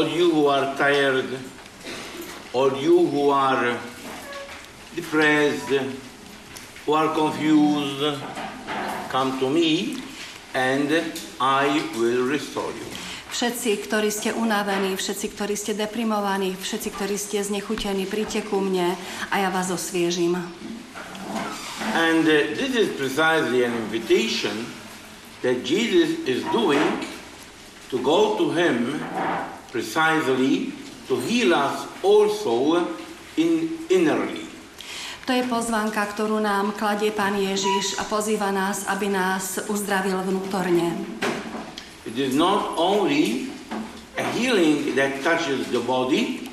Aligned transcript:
all 0.00 0.08
you 0.08 0.32
who 0.32 0.46
are 0.46 0.74
tired, 0.78 1.28
all 2.54 2.72
you 2.72 3.04
who 3.04 3.28
are 3.28 3.76
depressed, 4.96 5.68
who 6.86 6.92
are 6.94 7.14
confused, 7.14 8.18
come 9.10 9.38
to 9.38 9.50
me 9.50 10.00
and 10.54 10.88
I 11.38 11.84
will 12.00 12.24
restore 12.24 12.72
you. 12.72 12.88
Všetci, 13.30 13.70
ktorí 13.86 14.08
ste 14.10 14.32
unavení, 14.32 14.96
všetci, 14.96 15.26
ktorí 15.36 15.54
ste 15.54 15.76
deprimovaní, 15.76 16.56
všetci, 16.56 16.88
ktorí 16.96 17.14
ste 17.20 17.44
znechutení, 17.44 18.08
príďte 18.08 18.48
ku 18.48 18.58
mne 18.58 18.96
a 19.30 19.34
ja 19.36 19.52
vás 19.52 19.68
osviežim. 19.68 20.34
And 21.94 22.24
uh, 22.24 22.56
this 22.56 22.72
is 22.72 22.88
precisely 22.96 23.68
an 23.68 23.76
invitation 23.86 24.64
that 25.44 25.62
Jesus 25.62 26.24
is 26.24 26.42
doing 26.50 26.82
to 27.92 28.00
go 28.02 28.40
to 28.40 28.50
him 28.50 28.98
precisely 29.70 30.74
to 31.06 31.18
heal 31.24 31.54
us 31.54 31.86
also 32.02 32.86
in 33.38 33.80
innerly. 33.90 34.46
To 35.30 35.38
je 35.38 35.46
pozvanka, 35.46 36.10
ktorú 36.10 36.42
nám 36.42 36.74
kladie 36.74 37.14
Pán 37.14 37.38
Ježiš 37.38 38.02
a 38.02 38.04
pozýva 38.04 38.50
nás, 38.50 38.90
aby 38.90 39.06
nás 39.06 39.62
uzdravil 39.70 40.18
vnútorne. 40.26 40.90
It 42.02 42.18
is 42.18 42.34
not 42.34 42.74
only 42.74 43.46
a 44.18 44.26
healing 44.34 44.98
that 44.98 45.22
touches 45.22 45.70
the 45.70 45.78
body, 45.78 46.50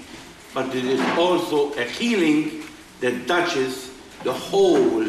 but 0.54 0.70
it 0.78 0.86
is 0.86 1.02
also 1.18 1.74
a 1.74 1.86
healing 1.90 2.62
that 3.02 3.26
touches 3.26 3.90
the 4.22 4.34
whole 4.34 5.02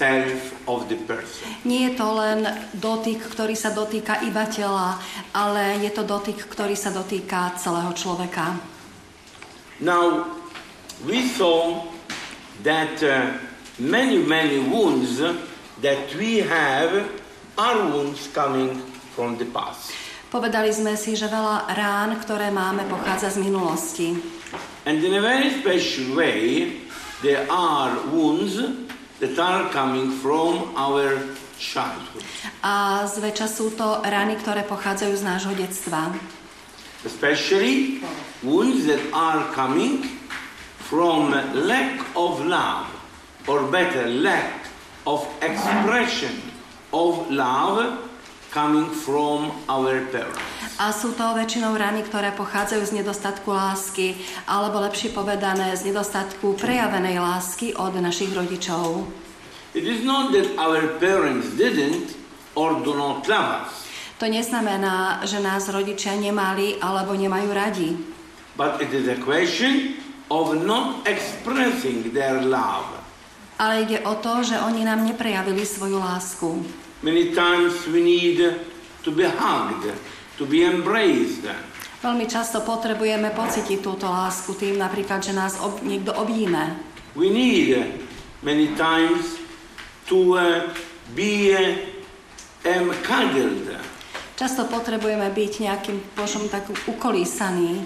self 0.00 0.56
of 0.64 0.88
the 0.88 0.96
person. 1.04 1.44
Nie 1.68 1.92
je 1.92 2.00
to 2.00 2.08
len 2.16 2.48
dotyk, 2.72 3.20
ktorý 3.20 3.52
sa 3.52 3.76
dotýka 3.76 4.24
iba 4.24 4.48
tela, 4.48 4.96
ale 5.36 5.76
je 5.84 5.92
to 5.92 6.08
dotyk, 6.08 6.40
ktorý 6.48 6.72
sa 6.72 6.88
dotýka 6.88 7.52
celého 7.60 7.92
človeka. 7.92 8.56
Now, 9.84 10.24
we 11.04 11.28
saw 11.28 11.84
that 12.64 12.96
uh, 13.04 13.36
many, 13.76 14.24
many 14.24 14.60
wounds 14.64 15.20
that 15.84 16.04
we 16.16 16.40
have 16.44 17.04
are 17.60 17.78
wounds 17.92 18.28
coming 18.32 18.80
from 19.12 19.36
the 19.36 19.48
past. 19.52 19.92
Povedali 20.30 20.70
sme 20.70 20.94
si, 20.94 21.18
že 21.18 21.26
veľa 21.26 21.74
rán, 21.74 22.14
ktoré 22.22 22.54
máme, 22.54 22.86
pochádza 22.86 23.34
z 23.34 23.42
minulosti. 23.42 24.14
And 24.86 25.02
in 25.02 25.18
a 25.18 25.20
very 25.20 25.50
special 25.58 26.14
way, 26.14 26.72
there 27.20 27.44
are 27.50 27.98
wounds 28.14 28.56
that 29.20 29.38
are 29.38 29.68
coming 29.68 30.10
from 30.10 30.72
our 30.76 31.20
childhood. 31.60 32.24
A 32.64 33.04
zväčša 33.04 33.46
sú 33.46 33.76
to 33.76 34.00
rany, 34.04 34.36
ktoré 34.40 34.64
pochádzajú 34.64 35.14
z 35.16 35.22
nášho 35.24 35.52
detstva. 35.54 36.12
Especially 37.04 38.04
wounds 38.44 38.84
that 38.88 39.00
are 39.12 39.44
coming 39.52 40.04
from 40.88 41.32
lack 41.52 42.00
of 42.16 42.40
love, 42.44 42.88
or 43.48 43.64
better, 43.68 44.08
lack 44.08 44.68
of 45.06 45.24
expression 45.40 46.34
of 46.92 47.28
love 47.32 48.09
coming 48.50 48.90
from 48.90 49.54
our 49.66 50.02
parents. 50.10 50.42
A 50.80 50.90
sú 50.90 51.12
to 51.12 51.22
väčšinou 51.36 51.76
rany, 51.76 52.02
ktoré 52.02 52.32
pochádzajú 52.34 52.82
z 52.82 52.92
nedostatku 53.02 53.52
lásky, 53.52 54.16
alebo 54.48 54.80
lepšie 54.80 55.12
povedané, 55.12 55.76
z 55.76 55.92
nedostatku 55.92 56.56
prejavenej 56.56 57.20
lásky 57.20 57.76
od 57.76 57.94
našich 58.00 58.32
rodičov. 58.32 59.06
It 59.70 59.86
is 59.86 60.02
not 60.02 60.34
that 60.34 60.50
our 60.58 60.98
parents 60.98 61.54
didn't 61.54 62.16
or 62.58 62.82
do 62.82 62.96
not 62.96 63.28
love 63.30 63.70
us, 63.70 63.86
To 64.20 64.28
neznamená, 64.28 65.24
že 65.24 65.40
nás 65.40 65.64
rodičia 65.70 66.12
nemali 66.12 66.76
alebo 66.76 67.16
nemajú 67.16 67.48
radi. 67.54 67.90
but 68.58 68.76
it 68.82 68.92
is 68.92 69.08
a 69.08 69.16
question 69.16 69.96
of 70.28 70.52
not 70.60 71.08
expressing 71.08 72.12
their 72.12 72.36
love. 72.44 72.84
Ale 73.56 73.84
ide 73.88 74.00
o 74.04 74.16
to, 74.20 74.44
že 74.44 74.60
oni 74.60 74.84
nám 74.84 75.04
neprejavili 75.04 75.64
svoju 75.64 75.96
lásku. 76.00 76.48
Many 77.00 77.32
times 77.32 77.88
we 77.88 78.04
need 78.04 78.44
to 79.02 79.10
be 79.10 79.24
hugged, 79.24 79.88
to 80.36 80.44
be 80.44 80.68
embraced. 80.68 81.48
Veľmi 82.00 82.28
často 82.28 82.60
potrebujeme 82.64 83.32
pocítiť 83.32 83.80
túto 83.80 84.08
lásku 84.08 84.56
tým 84.56 84.76
napríklad, 84.76 85.20
že 85.20 85.32
nás 85.36 85.56
ob, 85.60 85.80
niekto 85.80 86.12
objíme. 86.16 86.76
We 87.16 87.32
need 87.32 87.76
many 88.40 88.72
times 88.76 89.40
to 90.08 90.36
uh, 90.36 90.68
be 91.12 91.52
uh, 91.52 91.76
um, 92.68 92.92
cuddled. 93.04 93.68
Často 94.36 94.64
potrebujeme 94.68 95.28
byť 95.28 95.52
nejakým 95.68 96.16
pošom 96.16 96.48
tak 96.48 96.68
ukolísaný. 96.88 97.84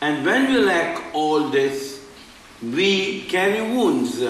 And 0.00 0.24
when 0.24 0.48
we 0.48 0.60
lack 0.60 1.12
all 1.12 1.52
this, 1.52 2.00
we 2.64 3.24
carry 3.28 3.60
wounds 3.60 4.24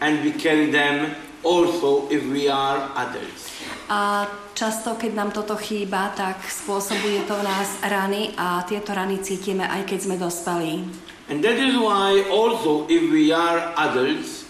and 0.00 0.12
we 0.20 0.36
carry 0.36 0.68
them 0.68 1.16
also 1.40 2.08
if 2.12 2.20
we 2.28 2.52
are 2.52 2.92
adults. 3.00 3.47
A 3.88 4.28
často, 4.52 5.00
keď 5.00 5.12
nám 5.16 5.30
toto 5.32 5.56
chýba, 5.56 6.12
tak 6.12 6.44
spôsobuje 6.44 7.24
to 7.24 7.32
v 7.40 7.46
nás 7.48 7.68
rany 7.80 8.36
a 8.36 8.60
tieto 8.68 8.92
rany 8.92 9.16
cítime, 9.24 9.64
aj 9.64 9.88
keď 9.88 9.98
sme 10.04 10.16
dospelí. 10.20 10.84
And 11.32 11.40
that 11.40 11.56
is 11.56 11.72
why 11.76 12.20
also 12.28 12.84
if 12.92 13.08
we 13.08 13.32
are 13.32 13.72
adults, 13.80 14.44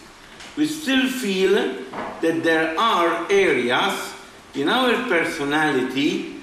we 0.59 0.66
still 0.66 1.06
feel 1.06 1.54
that 2.19 2.43
there 2.43 2.75
are 2.75 3.31
areas 3.31 3.94
in 4.59 4.66
our 4.66 4.94
personality 5.06 6.38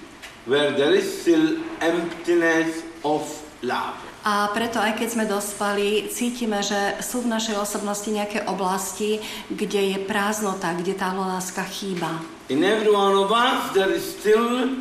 where 0.48 0.72
there 0.72 0.96
is 0.96 1.04
still 1.04 1.60
emptiness 1.84 2.84
of 3.04 3.28
love. 3.60 4.00
A 4.26 4.50
preto 4.56 4.82
aj 4.82 4.98
keď 4.98 5.08
sme 5.12 5.26
dospali, 5.30 6.10
cítime, 6.10 6.58
že 6.66 6.98
sú 7.04 7.22
v 7.22 7.30
našej 7.30 7.62
osobnosti 7.62 8.10
nejaké 8.10 8.48
oblasti, 8.50 9.22
kde 9.54 9.94
je 9.94 9.98
prázdnota, 10.02 10.74
kde 10.74 10.98
tá 10.98 11.14
láska 11.14 11.62
chýba. 11.62 12.35
In 12.48 12.64
every 12.64 12.92
one 12.94 13.18
of 13.18 13.32
us 13.32 13.74
there 13.74 13.90
is 13.90 14.06
still 14.06 14.78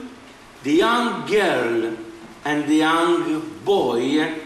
the 0.64 0.72
young 0.84 1.24
girl 1.24 1.96
and 2.44 2.68
the 2.68 2.84
young 2.84 3.40
boy 3.64 4.36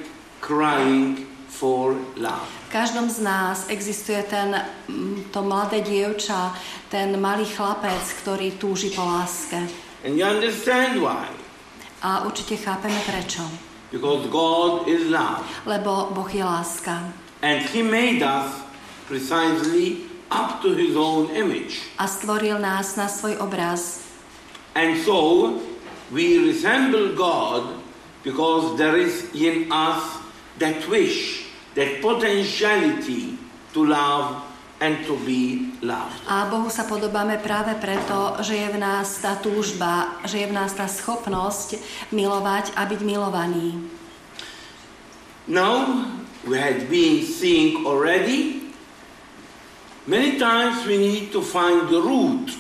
crying 0.41 1.27
for 1.49 1.99
love. 2.15 2.47
V 2.69 2.71
každom 2.71 3.11
z 3.11 3.19
nás 3.19 3.67
existuje 3.69 4.23
ten, 4.23 4.55
mm, 4.89 5.35
to 5.35 5.43
mladé 5.43 5.83
dievča, 5.83 6.55
ten 6.89 7.21
malý 7.21 7.43
chlapec, 7.43 8.07
ktorý 8.23 8.55
túži 8.55 8.95
po 8.95 9.03
láske. 9.03 9.67
And 10.07 10.15
you 10.15 10.23
understand 10.23 11.03
why? 11.03 11.27
A 12.07 12.23
určite 12.23 12.55
chápeme 12.55 13.03
prečo. 13.03 13.43
Because 13.91 14.31
God 14.31 14.87
is 14.87 15.11
love. 15.11 15.43
Lebo 15.67 16.15
Boh 16.15 16.31
je 16.31 16.45
láska. 16.47 17.11
And 17.43 17.67
He 17.75 17.83
made 17.83 18.23
us 18.23 18.63
precisely 19.11 20.08
up 20.31 20.61
to 20.63 20.73
His 20.77 20.97
own 20.97 21.33
image. 21.33 21.85
A 21.97 22.07
stvoril 22.09 22.61
nás 22.61 22.97
na 22.97 23.09
svoj 23.09 23.41
obraz. 23.41 24.05
And 24.77 25.01
so 25.03 25.59
we 26.13 26.39
resemble 26.39 27.17
God 27.17 27.81
because 28.23 28.77
there 28.77 28.97
is 28.97 29.29
in 29.35 29.73
us 29.73 30.21
that 30.61 30.85
wish, 30.89 31.49
that 31.75 32.01
potentiality 32.05 33.39
to 33.73 33.81
love 33.85 34.45
and 34.81 35.03
to 35.07 35.19
be 35.27 35.75
loved. 35.83 36.23
A 36.31 36.47
Bohu 36.47 36.71
sa 36.71 36.87
podobáme 36.87 37.43
práve 37.43 37.75
preto, 37.83 38.39
že 38.47 38.55
je 38.55 38.69
v 38.71 38.79
nás 38.79 39.19
tá 39.19 39.35
túžba, 39.39 40.23
že 40.23 40.39
je 40.39 40.47
v 40.47 40.55
nás 40.55 40.71
tá 40.75 40.87
schopnosť 40.87 41.83
milovať 42.15 42.79
a 42.79 42.87
byť 42.87 43.01
milovaný. 43.03 43.75
Now 45.49 46.07
we 46.47 46.61
had 46.61 46.87
been 46.87 47.25
seeing 47.25 47.83
already 47.89 48.68
many 50.09 50.41
times 50.41 50.89
we 50.89 50.97
need 50.97 51.31
to 51.37 51.45
find 51.45 51.93
the 51.93 52.01
root 52.01 52.57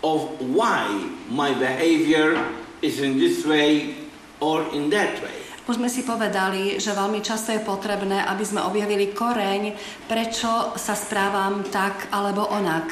of 0.00 0.40
why 0.40 0.88
my 1.28 1.52
behavior 1.52 2.40
is 2.80 3.04
in 3.04 3.20
this 3.20 3.44
way 3.44 3.94
or 4.40 4.64
in 4.72 4.88
that 4.88 5.20
way. 5.20 5.36
Už 5.68 5.76
sme 5.76 5.92
si 5.92 6.02
povedali, 6.02 6.80
že 6.80 6.96
veľmi 6.96 7.20
často 7.20 7.52
je 7.52 7.60
potrebné, 7.60 8.24
aby 8.26 8.42
sme 8.42 8.64
objavili 8.64 9.12
koreň, 9.12 9.76
prečo 10.08 10.74
sa 10.74 10.96
správam 10.96 11.62
tak 11.68 12.08
alebo 12.10 12.48
onak. 12.48 12.90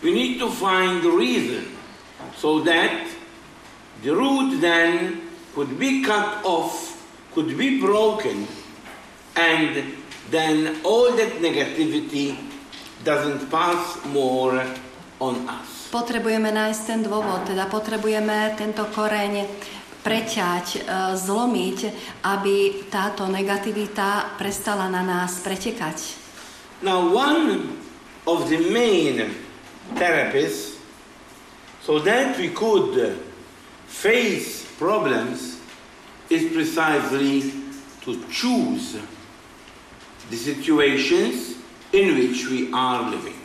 We 0.00 0.10
need 0.10 0.40
to 0.40 0.48
find 0.48 1.04
the 1.04 1.12
reason 1.12 1.68
so 2.34 2.64
that 2.64 3.06
the 4.00 4.16
root 4.16 4.58
then 4.64 5.20
could 5.52 5.76
be 5.76 6.00
cut 6.00 6.42
off, 6.48 6.96
could 7.36 7.54
be 7.54 7.76
broken, 7.76 8.48
and 9.36 9.94
then 10.32 10.80
all 10.82 11.12
that 11.12 11.38
negativity 11.44 12.47
doesn't 13.08 13.48
pass 13.48 13.96
more 14.12 14.60
on 15.16 15.48
us. 15.48 15.88
Potrebujeme 15.88 16.52
nájsť 16.52 16.80
ten 16.84 17.00
dôvod, 17.00 17.48
teda 17.48 17.64
potrebujeme 17.72 18.52
tento 18.60 18.84
koreň 18.92 19.48
preťať, 20.04 20.66
e, 20.76 20.80
zlomiť, 21.16 21.78
aby 22.28 22.84
táto 22.92 23.24
negativita 23.24 24.36
prestala 24.36 24.92
na 24.92 25.00
nás 25.00 25.40
pretekať. 25.40 26.20
Now, 26.84 27.08
one 27.08 27.72
of 28.28 28.52
the 28.52 28.60
main 28.68 29.32
therapists, 29.96 30.76
so 31.80 31.96
that 32.04 32.36
we 32.36 32.52
could 32.52 33.16
face 33.88 34.68
problems, 34.76 35.56
is 36.28 36.52
precisely 36.52 37.56
to 38.04 38.20
choose 38.28 39.00
the 40.28 40.36
situations 40.36 41.57
in 41.92 42.16
which 42.16 42.48
we 42.48 42.68
are 42.72 43.08
living. 43.10 43.36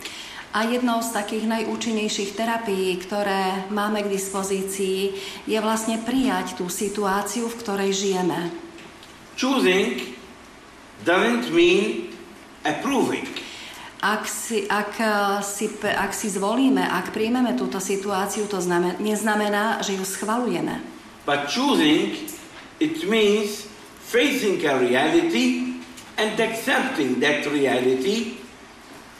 A 0.54 0.70
jednou 0.70 1.02
z 1.02 1.10
takých 1.18 1.50
najúčinnejších 1.50 2.38
terapií, 2.38 3.02
ktoré 3.02 3.66
máme 3.74 4.06
k 4.06 4.14
dispozícii, 4.14 5.18
je 5.50 5.58
vlastne 5.58 5.98
prijať 5.98 6.62
tú 6.62 6.70
situáciu, 6.70 7.50
v 7.50 7.58
ktorej 7.58 7.90
žijeme. 7.90 8.54
Choosing 9.34 10.14
doesn't 11.02 11.50
mean 11.50 12.14
approving. 12.62 13.26
Ak 14.04 14.30
si, 14.30 14.70
ak, 14.70 14.94
eh, 15.00 15.42
si, 15.42 15.74
ak 15.82 16.12
si 16.14 16.28
zvolíme, 16.30 16.86
ak 16.86 17.16
príjmeme 17.16 17.58
túto 17.58 17.82
situáciu, 17.82 18.46
to 18.46 18.62
znamen- 18.62 19.00
neznamená, 19.02 19.82
že 19.82 19.98
ju 19.98 20.06
schvalujeme. 20.06 20.86
But 21.26 21.50
choosing, 21.50 22.30
it 22.84 23.08
means 23.10 23.66
facing 24.06 24.60
a 24.68 24.76
reality 24.78 25.63
and 26.18 26.38
accepting 26.40 27.20
that 27.20 27.46
reality 27.50 28.38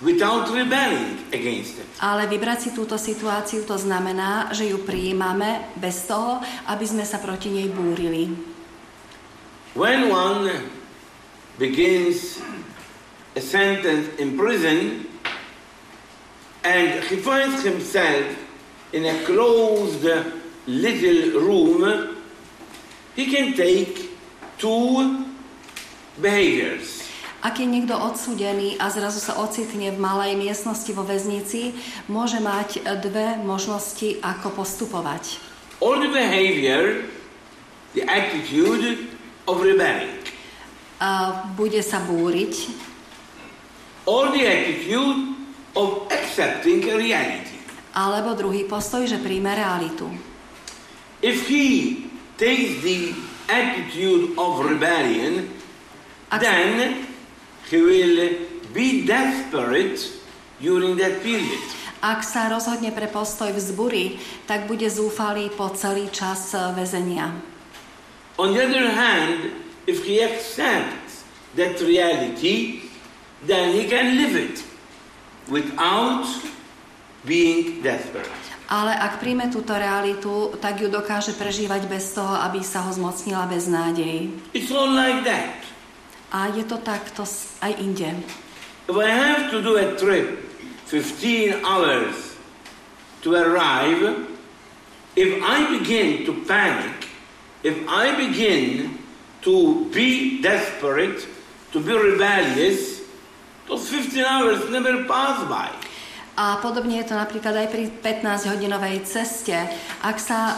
without 0.04 0.52
rebelling 0.52 1.24
against 1.32 1.80
it. 1.80 1.88
Ale 2.04 2.28
vybrať 2.28 2.68
si 2.68 2.70
túto 2.76 3.00
situáciu, 3.00 3.64
to 3.64 3.80
znamená, 3.80 4.52
že 4.52 4.68
ju 4.68 4.84
prijímame 4.84 5.72
bez 5.80 6.06
toho, 6.06 6.44
aby 6.68 6.84
sme 6.84 7.08
sa 7.08 7.24
proti 7.24 7.50
nej 7.50 7.72
búrili. 7.72 8.30
When 9.74 10.12
one 10.14 10.70
begins 11.58 12.38
a 13.34 13.42
sentence 13.42 14.14
in 14.22 14.38
prison 14.38 15.10
and 16.62 17.02
he 17.10 17.18
finds 17.18 17.66
himself 17.66 18.38
in 18.94 19.10
a 19.10 19.16
closed 19.26 20.06
little 20.68 21.42
room, 21.42 21.82
he 23.18 23.26
can 23.34 23.58
take 23.58 24.14
two 24.62 25.23
behaviors. 26.18 27.06
Ak 27.44 27.60
je 27.60 27.68
niekto 27.68 27.92
odsúdený 27.92 28.80
a 28.80 28.88
zrazu 28.88 29.20
sa 29.20 29.36
ocitne 29.36 29.92
v 29.92 30.00
malej 30.00 30.40
miestnosti 30.40 30.88
vo 30.96 31.04
väznici, 31.04 31.76
môže 32.08 32.40
mať 32.40 32.88
dve 33.04 33.36
možnosti, 33.44 34.24
ako 34.24 34.64
postupovať. 34.64 35.44
Or 35.84 36.00
the 36.00 36.08
behavior, 36.08 37.04
the 37.92 38.08
attitude 38.08 39.12
of 39.44 39.60
rebelling, 39.60 40.24
A 41.04 41.44
bude 41.60 41.84
sa 41.84 42.00
búriť, 42.00 42.72
or 44.08 44.32
the 44.32 44.48
attitude 44.48 45.36
of 45.76 46.08
accepting 46.16 46.80
reality. 46.88 47.60
alebo 47.92 48.34
druhý 48.40 48.64
postoj, 48.66 49.04
že 49.04 49.20
príjme 49.20 49.52
realitu. 49.52 50.08
If 51.20 51.46
he 51.52 52.08
takes 52.40 52.80
the 52.82 53.12
attitude 53.52 54.34
of 54.40 54.64
rebellion, 54.64 55.52
then 56.40 57.06
he 57.70 57.78
will 57.82 58.18
be 58.74 59.06
desperate 59.06 60.00
during 60.62 60.98
that 60.98 61.22
period. 61.22 61.62
Ak 62.04 62.20
sa 62.20 62.52
rozhodne 62.52 62.92
pre 62.92 63.08
postoj 63.08 63.56
vzbury, 63.56 64.20
tak 64.44 64.68
bude 64.68 64.84
zúfalý 64.92 65.48
po 65.56 65.72
celý 65.72 66.12
čas 66.12 66.52
väzenia. 66.76 67.32
On 68.36 68.52
the 68.52 68.60
other 68.60 68.92
hand, 68.92 69.56
if 69.88 70.04
he 70.04 70.20
accepts 70.20 71.24
that 71.56 71.80
reality, 71.80 72.84
then 73.48 73.72
he 73.72 73.88
can 73.88 74.20
live 74.20 74.36
it 74.36 74.60
without 75.48 76.28
being 77.24 77.80
desperate. 77.80 78.28
Ale 78.68 78.92
ak 78.92 79.24
príjme 79.24 79.48
túto 79.48 79.72
realitu, 79.72 80.52
tak 80.60 80.84
ju 80.84 80.92
dokáže 80.92 81.40
prežívať 81.40 81.88
bez 81.88 82.12
toho, 82.12 82.36
aby 82.44 82.60
sa 82.68 82.84
ho 82.84 82.92
zmocnila 82.92 83.48
bez 83.48 83.72
nádej. 83.72 84.28
It's 84.52 84.76
all 84.76 84.92
like 84.92 85.24
that. 85.24 85.63
A 86.34 86.50
je 86.50 86.66
to 86.66 86.82
takto 86.82 87.22
aj 87.62 87.78
inde. 87.78 88.10
If 88.90 88.98
I 88.98 89.10
have 89.14 89.54
to 89.54 89.62
do 89.62 89.78
a 89.78 89.94
trip 89.94 90.42
15 90.90 91.62
hours 91.62 92.34
to 93.22 93.38
arrive, 93.38 94.26
if 95.16 95.32
I 95.46 95.78
begin 95.78 96.26
to 96.26 96.34
panic, 96.50 97.06
if 97.62 97.78
I 97.86 98.18
begin 98.18 98.98
to 99.46 99.86
be 99.94 100.42
desperate, 100.42 101.22
to 101.72 101.80
be 101.80 101.94
rebellious, 101.94 103.06
those 103.70 103.88
15 103.90 104.26
hours 104.26 104.70
never 104.70 105.06
pass 105.06 105.48
by. 105.48 105.70
A 106.34 106.58
podobne 106.58 106.98
je 106.98 107.14
to 107.14 107.16
napríklad 107.16 107.54
aj 107.54 107.68
pri 107.70 107.94
15-hodinovej 108.02 109.06
ceste. 109.06 109.54
Ak 110.02 110.18
sa 110.18 110.50
e, 110.50 110.56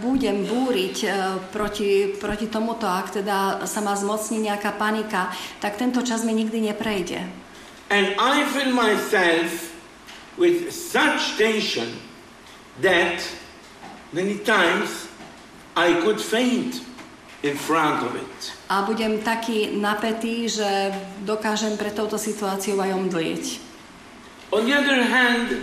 budem 0.00 0.48
búriť 0.48 0.96
e, 1.04 1.08
proti, 1.52 2.16
proti 2.16 2.48
tomuto, 2.48 2.88
ak 2.88 3.20
teda 3.20 3.68
sa 3.68 3.84
ma 3.84 3.92
zmocní 3.92 4.48
nejaká 4.48 4.80
panika, 4.80 5.28
tak 5.60 5.76
tento 5.76 6.00
čas 6.00 6.24
mi 6.24 6.32
nikdy 6.32 6.72
neprejde. 6.72 7.20
And 7.92 8.16
I 8.16 8.48
feel 8.48 8.72
myself 8.72 9.76
with 10.40 10.72
such 10.72 11.36
tension 11.36 12.00
that 12.80 13.20
many 14.16 14.40
times 14.40 15.04
I 15.76 16.00
could 16.00 16.16
faint 16.16 16.80
in 17.44 17.60
front 17.60 18.00
of 18.08 18.16
it. 18.16 18.56
A 18.72 18.88
budem 18.88 19.20
taký 19.20 19.76
napätý, 19.76 20.48
že 20.48 20.96
dokážem 21.28 21.76
pre 21.76 21.92
touto 21.92 22.16
situáciou 22.16 22.80
aj 22.80 22.96
omdlieť. 22.96 23.69
On 24.50 24.66
the 24.66 24.74
other 24.74 24.98
hand, 25.06 25.62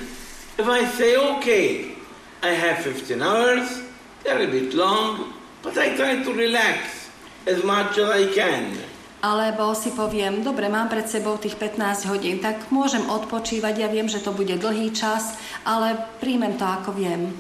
if 0.56 0.64
I 0.64 0.88
say, 0.96 1.20
okay, 1.20 1.92
I 2.40 2.56
have 2.56 2.80
15 2.88 3.20
hours, 3.20 3.84
they're 4.24 4.40
a 4.40 4.48
bit 4.48 4.72
long, 4.72 5.34
but 5.60 5.76
I 5.76 5.92
try 6.00 6.24
to 6.24 6.32
relax 6.32 7.12
as 7.44 7.68
much 7.68 8.00
as 8.00 8.08
I 8.08 8.32
can. 8.32 8.80
Alebo 9.20 9.76
si 9.76 9.92
poviem, 9.92 10.40
dobre, 10.40 10.72
mám 10.72 10.88
pred 10.88 11.04
sebou 11.04 11.36
tých 11.36 11.60
15 11.60 12.08
hodín, 12.08 12.40
tak 12.40 12.72
môžem 12.72 13.04
odpočívať, 13.12 13.76
ja 13.76 13.92
viem, 13.92 14.08
že 14.08 14.24
to 14.24 14.32
bude 14.32 14.56
dlhý 14.56 14.96
čas, 14.96 15.36
ale 15.68 16.00
príjmem 16.24 16.56
to 16.56 16.64
ako 16.64 16.96
viem. 16.96 17.36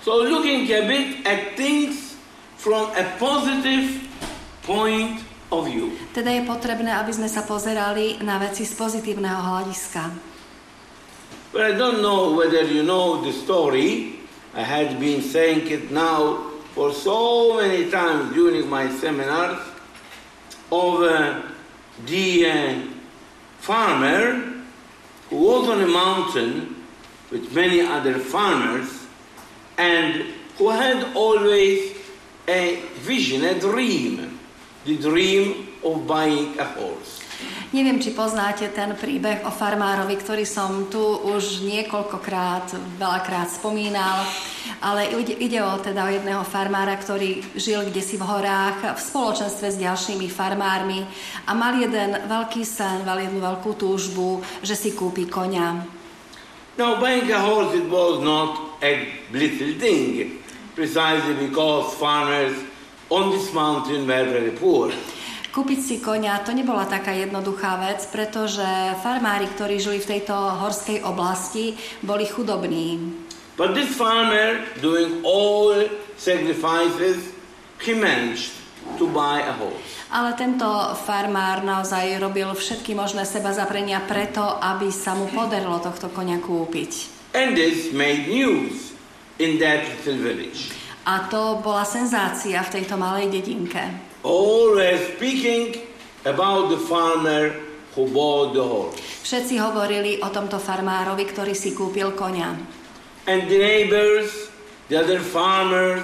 So 0.00 0.16
looking 0.24 0.64
a 0.72 0.80
bit 0.88 1.28
at 1.28 1.60
things 1.60 2.16
from 2.56 2.88
a 2.96 3.04
positive 3.20 4.00
point 4.64 5.20
of 5.52 5.68
view. 5.68 5.92
Teda 6.16 6.32
je 6.32 6.40
potrebné, 6.40 6.88
aby 6.96 7.12
sme 7.12 7.28
sa 7.28 7.44
pozerali 7.44 8.16
na 8.24 8.40
veci 8.40 8.64
z 8.64 8.72
pozitívneho 8.72 9.44
hľadiska. 9.44 10.35
But 11.56 11.72
I 11.72 11.78
don't 11.78 12.02
know 12.02 12.34
whether 12.34 12.64
you 12.64 12.82
know 12.82 13.24
the 13.24 13.32
story. 13.32 14.16
I 14.52 14.62
had 14.62 15.00
been 15.00 15.22
saying 15.22 15.66
it 15.68 15.90
now 15.90 16.50
for 16.74 16.92
so 16.92 17.56
many 17.56 17.90
times 17.90 18.34
during 18.34 18.68
my 18.68 18.94
seminars 18.98 19.66
of 20.70 21.00
uh, 21.00 21.40
the 22.04 22.46
uh, 22.46 22.80
farmer 23.56 24.52
who 25.30 25.36
was 25.36 25.70
on 25.70 25.80
a 25.80 25.86
mountain 25.86 26.84
with 27.30 27.54
many 27.54 27.80
other 27.80 28.18
farmers 28.18 29.06
and 29.78 30.26
who 30.58 30.68
had 30.68 31.16
always 31.16 31.96
a 32.46 32.82
vision, 32.96 33.44
a 33.44 33.58
dream, 33.58 34.38
the 34.84 34.98
dream 34.98 35.68
of 35.82 36.06
buying 36.06 36.58
a 36.58 36.64
horse. 36.64 37.25
Neviem, 37.76 38.00
či 38.00 38.16
poznáte 38.16 38.72
ten 38.72 38.96
príbeh 38.96 39.44
o 39.44 39.52
farmárovi, 39.52 40.16
ktorý 40.16 40.48
som 40.48 40.88
tu 40.88 40.96
už 41.28 41.60
niekoľkokrát, 41.60 42.72
veľakrát 42.96 43.52
spomínal, 43.52 44.24
ale 44.80 45.12
ide, 45.20 45.60
o 45.60 45.76
teda 45.76 46.08
jedného 46.08 46.40
farmára, 46.40 46.96
ktorý 46.96 47.44
žil 47.52 47.84
kde 47.84 48.00
si 48.00 48.16
v 48.16 48.24
horách 48.24 48.96
v 48.96 48.96
spoločenstve 48.96 49.76
s 49.76 49.76
ďalšími 49.76 50.24
farmármi 50.24 51.04
a 51.44 51.52
mal 51.52 51.76
jeden 51.76 52.16
veľký 52.24 52.64
sen, 52.64 53.04
mal 53.04 53.20
jednu 53.20 53.44
veľkú 53.44 53.76
túžbu, 53.76 54.40
že 54.64 54.72
si 54.72 54.96
kúpi 54.96 55.28
konia. 55.28 55.84
Now, 56.80 56.96
buying 56.96 57.28
a 57.28 57.36
horse, 57.36 57.76
it 57.76 57.92
was 57.92 58.24
not 58.24 58.80
a 58.80 59.20
little 59.28 59.76
thing, 59.76 60.40
precisely 60.72 61.36
because 61.44 61.92
farmers 62.00 62.56
on 63.12 63.36
this 63.36 63.52
mountain 63.52 64.08
were 64.08 64.24
very 64.24 64.56
poor. 64.56 64.96
Kúpiť 65.56 65.80
si 65.80 65.96
konia 66.04 66.36
to 66.44 66.52
nebola 66.52 66.84
taká 66.84 67.16
jednoduchá 67.16 67.80
vec, 67.80 68.04
pretože 68.12 68.60
farmári, 69.00 69.48
ktorí 69.48 69.80
žili 69.80 70.04
v 70.04 70.20
tejto 70.20 70.36
horskej 70.36 71.00
oblasti, 71.00 71.72
boli 72.04 72.28
chudobní. 72.28 73.00
But 73.56 73.72
this 73.72 73.96
farmer, 73.96 74.68
doing 74.84 75.24
all 75.24 75.88
sacrifices, 76.20 77.32
he 77.80 77.96
managed 77.96 78.52
to 79.00 79.08
buy 79.08 79.40
a 79.40 79.56
horse. 79.56 80.04
Ale 80.12 80.36
tento 80.36 80.68
farmár 81.08 81.64
naozaj 81.64 82.20
robil 82.20 82.52
všetky 82.52 82.92
možné 82.92 83.24
seba 83.24 83.56
zaprenia 83.56 84.04
preto, 84.04 84.60
aby 84.60 84.92
sa 84.92 85.16
mu 85.16 85.24
podarilo 85.32 85.80
tohto 85.80 86.12
konia 86.12 86.36
kúpiť. 86.36 87.08
And 87.32 87.56
this 87.56 87.96
made 87.96 88.28
news 88.28 88.92
in 89.40 89.56
that 89.64 89.88
little 89.88 90.20
village. 90.20 90.68
A 91.08 91.32
to 91.32 91.64
bola 91.64 91.88
senzácia 91.88 92.60
v 92.60 92.72
tejto 92.76 93.00
malej 93.00 93.32
dedinke. 93.32 94.05
Were 94.26 94.98
speaking 95.14 95.86
about 96.26 96.68
the 96.68 96.76
farmer 96.76 97.54
who 97.94 98.10
bought 98.10 98.58
the 98.58 98.66
horse. 98.66 98.98
Všetci 99.22 99.54
hovorili 99.62 100.18
o 100.18 100.28
tomto 100.34 100.58
farmárovi, 100.58 101.24
ktorý 101.30 101.54
si 101.54 101.70
kúpil 101.70 102.10
konia. 102.18 102.58
And 103.30 103.46
the 103.46 103.58
neighbors, 103.58 104.50
the 104.90 104.98
other 104.98 105.22
farmers, 105.22 106.02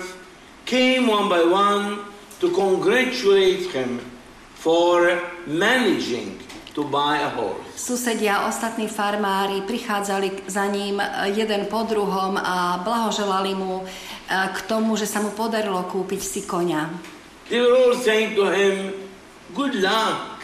came 0.71 1.11
one 1.11 1.27
by 1.27 1.43
one 1.43 2.07
to 2.39 2.55
congratulate 2.55 3.67
him 3.75 3.99
for 4.55 5.19
managing 5.51 6.39
to 6.79 6.87
buy 6.87 7.19
a 7.19 7.31
horse. 7.35 7.75
Susedia, 7.75 8.47
ostatní 8.47 8.87
farmári 8.87 9.67
prichádzali 9.67 10.47
za 10.47 10.67
ním 10.71 11.03
jeden 11.35 11.67
po 11.67 11.83
druhom 11.83 12.39
a 12.39 12.79
blahoželali 12.87 13.53
mu 13.59 13.83
e, 13.83 13.85
k 14.31 14.59
tomu, 14.71 14.95
že 14.95 15.11
sa 15.11 15.19
mu 15.19 15.35
podarilo 15.35 15.83
kúpiť 15.91 16.23
si 16.23 16.41
konia. 16.47 16.89
They 17.49 17.61
were 17.61 17.75
all 17.75 17.95
saying 17.95 18.35
to 18.37 18.51
him, 18.51 18.95
Good 19.55 19.75
luck, 19.83 20.43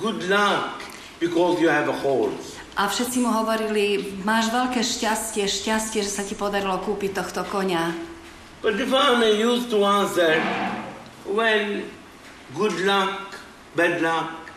good 0.00 0.28
luck, 0.28 0.82
because 1.18 1.60
you 1.60 1.68
have 1.68 1.88
a 1.88 1.96
horse. 1.96 2.54
A 2.74 2.90
všetci 2.90 3.22
mu 3.22 3.30
hovorili, 3.30 4.18
máš 4.26 4.50
veľké 4.50 4.82
šťastie, 4.82 5.46
šťastie, 5.46 6.02
že 6.02 6.10
sa 6.10 6.26
ti 6.26 6.34
podarilo 6.34 6.74
kúpiť 6.82 7.14
tohto 7.14 7.46
konia. 7.46 7.94
But 8.62 8.78
the 8.78 8.86
farmer 8.86 9.30
used 9.30 9.70
to 9.70 9.86
answer, 9.86 10.42
Well, 11.22 11.86
good 12.54 12.76
luck, 12.82 13.38
bad 13.78 14.02
luck, 14.02 14.50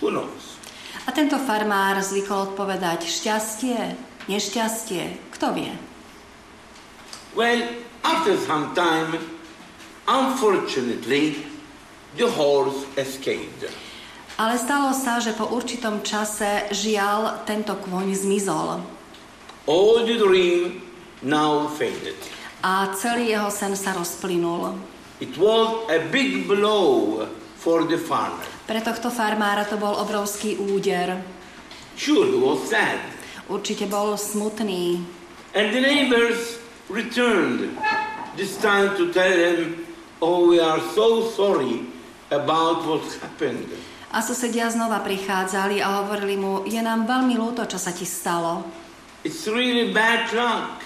who 0.00 0.12
knows? 0.12 0.60
A 1.04 1.12
tento 1.12 1.36
farmár 1.40 2.00
zvykol 2.00 2.52
odpovedať, 2.52 3.08
šťastie, 3.08 3.96
nešťastie, 4.28 5.32
kto 5.36 5.52
vie? 5.52 5.72
Well, 7.36 7.60
after 8.04 8.36
some 8.40 8.72
time, 8.76 9.16
unfortunately, 10.06 11.44
the 12.16 12.28
horse 12.30 12.86
escaped. 12.96 13.68
Ale 14.34 14.58
stalo 14.58 14.90
sa, 14.90 15.22
že 15.22 15.30
po 15.38 15.46
určitom 15.54 16.02
čase 16.02 16.66
žiaľ 16.74 17.46
tento 17.46 17.78
kôň 17.78 18.18
zmizol. 18.18 18.82
All 19.70 20.02
the 20.02 20.18
dream 20.18 20.82
now 21.22 21.70
faded. 21.70 22.18
A 22.66 22.90
celý 22.98 23.30
jeho 23.30 23.46
sen 23.54 23.78
sa 23.78 23.94
rozplynul. 23.94 24.74
It 25.22 25.38
was 25.38 25.86
a 25.86 26.02
big 26.10 26.50
blow 26.50 27.22
for 27.60 27.86
the 27.86 27.94
farmer. 27.96 28.42
Pre 28.66 28.80
tohto 28.82 29.14
farmára 29.14 29.62
to 29.68 29.78
bol 29.78 29.94
obrovský 30.02 30.58
úder. 30.58 31.22
Sure, 31.94 32.26
he 32.26 32.34
was 32.34 32.66
sad. 32.66 32.98
Určite 33.46 33.86
bol 33.86 34.18
smutný. 34.18 34.98
And 35.54 35.70
the 35.70 35.78
neighbors 35.78 36.58
returned, 36.90 37.70
this 38.34 38.58
time 38.58 38.98
to 38.98 39.14
tell 39.14 39.30
him, 39.30 39.83
Oh, 40.24 40.48
we 40.48 40.56
are 40.56 40.80
so 40.96 41.20
sorry 41.36 41.84
about 42.32 42.88
what 42.88 43.04
happened. 43.20 43.68
A 44.08 44.24
susedia 44.24 44.72
znova 44.72 45.04
prichádzali 45.04 45.84
a 45.84 46.00
hovorili 46.00 46.40
mu, 46.40 46.64
je 46.64 46.80
nám 46.80 47.04
veľmi 47.04 47.36
ľúto, 47.36 47.68
čo 47.68 47.76
sa 47.76 47.92
ti 47.92 48.08
stalo. 48.08 48.64
It's 49.20 49.44
really 49.44 49.92
bad 49.92 50.32
luck. 50.32 50.80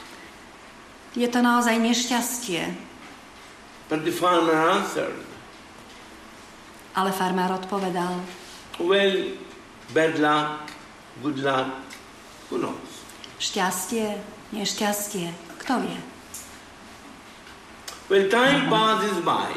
Je 1.15 1.31
to 1.31 1.39
naozaj 1.39 1.79
nešťastie. 1.79 2.67
But 3.87 4.03
the 4.03 4.11
farmer 4.11 4.59
answered, 4.59 5.15
Ale 6.99 7.15
farmár 7.15 7.63
odpovedal, 7.63 8.19
Well, 8.83 9.39
bad 9.95 10.19
luck, 10.19 10.67
good 11.23 11.39
luck, 11.47 11.79
who 12.51 12.59
knows? 12.59 12.91
šťastie, 13.39 14.19
nešťastie, 14.51 15.31
kto 15.63 15.79
vie. 15.87 15.99
Well, 18.09 18.25
time 18.33 18.73
passes 18.73 19.21
by, 19.21 19.53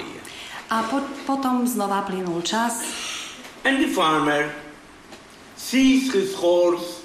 A 0.72 0.84
po, 0.88 1.04
potom 1.28 1.64
znova 1.68 2.04
plynul 2.04 2.44
čas 2.44 2.84
and 3.64 3.80
the 3.84 3.92
farmer 3.92 4.52
sees 5.56 6.12
his 6.12 6.36
horse 6.36 7.04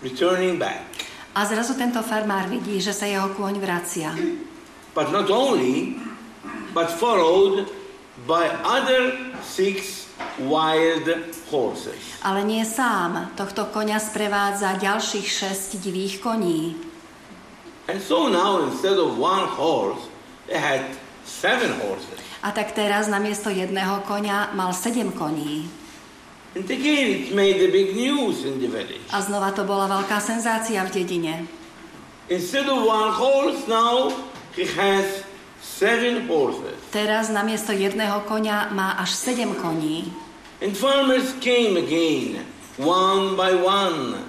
returning 0.00 0.56
back. 0.60 0.84
a 1.34 1.44
zrazu 1.44 1.74
tento 1.74 1.98
farmár 2.04 2.46
vidí, 2.48 2.78
že 2.80 2.92
sa 2.94 3.04
jeho 3.08 3.32
kôň 3.34 3.58
vracia. 3.58 4.14
But 4.94 5.10
not 5.10 5.26
only, 5.28 5.98
but 6.70 6.86
followed 6.88 7.66
by 8.28 8.46
other 8.62 9.12
six 9.42 10.06
wild 10.38 11.04
horses. 11.50 11.98
Ale 12.22 12.46
nie 12.46 12.62
sám, 12.62 13.34
tohto 13.34 13.66
konia 13.68 13.98
sprevádza 13.98 14.78
ďalších 14.78 15.26
šesť 15.26 15.70
divých 15.82 16.22
koní. 16.22 16.78
And 17.90 18.00
so 18.00 18.32
now, 18.32 18.64
instead 18.64 18.96
of 18.96 19.18
one 19.18 19.44
horse, 19.44 20.08
they 20.46 20.58
had 20.58 20.82
seven 21.24 21.72
horses. 21.80 22.20
A 22.44 22.52
tak 22.52 22.76
teraz 22.76 23.08
namiesto 23.08 23.48
jedného 23.48 24.04
konia 24.04 24.52
mal 24.52 24.76
sedem 24.76 25.12
koní. 25.16 25.64
And 26.54 26.68
again, 26.70 27.26
it 27.26 27.34
made 27.34 27.58
a 27.58 27.70
big 27.72 27.96
news 27.96 28.44
in 28.46 28.60
the 28.62 28.68
village. 28.70 29.02
A 29.10 29.18
znova 29.24 29.50
to 29.56 29.64
bola 29.66 29.90
veľká 29.90 30.20
senzácia 30.22 30.84
v 30.86 30.90
dedine. 31.02 31.34
Instead 32.30 32.68
of 32.70 32.84
one 32.86 33.10
horse, 33.10 33.66
now 33.66 34.12
he 34.54 34.62
has 34.64 35.24
seven 35.58 36.28
horses. 36.30 36.76
Teraz 36.94 37.32
namiesto 37.32 37.72
jedného 37.74 38.22
konia 38.28 38.70
má 38.70 38.94
až 39.00 39.16
sedem 39.18 39.56
koní. 39.58 40.12
And 40.62 40.76
farmers 40.78 41.34
came 41.42 41.74
again, 41.76 42.46
one 42.78 43.34
by 43.34 43.52
one, 43.58 44.22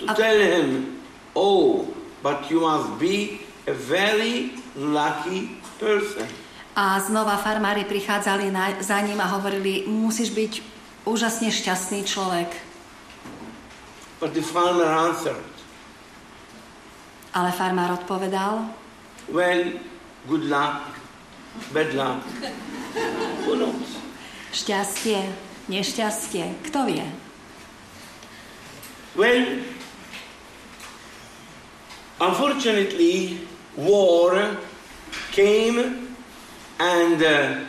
to 0.00 0.08
Up- 0.08 0.16
tell 0.16 0.38
him, 0.40 0.96
Oh, 1.36 1.86
but 2.24 2.48
you 2.50 2.64
must 2.64 2.96
be 2.98 3.44
a 3.68 3.72
very 3.76 4.56
lucky 4.76 5.60
person. 5.76 6.24
A 6.78 6.96
znova 7.02 7.36
farmári 7.36 7.84
prichádzali 7.84 8.48
na, 8.54 8.72
za 8.80 8.96
ním 9.02 9.20
a 9.20 9.26
hovorili, 9.26 9.84
musíš 9.90 10.30
byť 10.30 10.52
úžasne 11.04 11.50
šťastný 11.50 12.06
človek. 12.06 12.48
But 14.22 14.32
the 14.34 14.42
farmer 14.42 14.86
answered, 14.86 15.42
Ale 17.34 17.52
farmár 17.52 17.92
odpovedal, 17.98 18.72
Well, 19.28 19.76
good 20.24 20.48
luck, 20.48 20.96
bad 21.74 21.92
luck, 21.92 22.24
who 23.44 23.58
knows? 23.58 24.00
šťastie, 24.54 25.20
nešťastie, 25.68 26.64
kto 26.64 26.88
vie. 26.88 27.04
Well, 29.18 29.60
unfortunately, 32.22 33.44
war 33.78 34.58
came 35.30 36.16
and, 36.78 37.22
uh, 37.22 37.60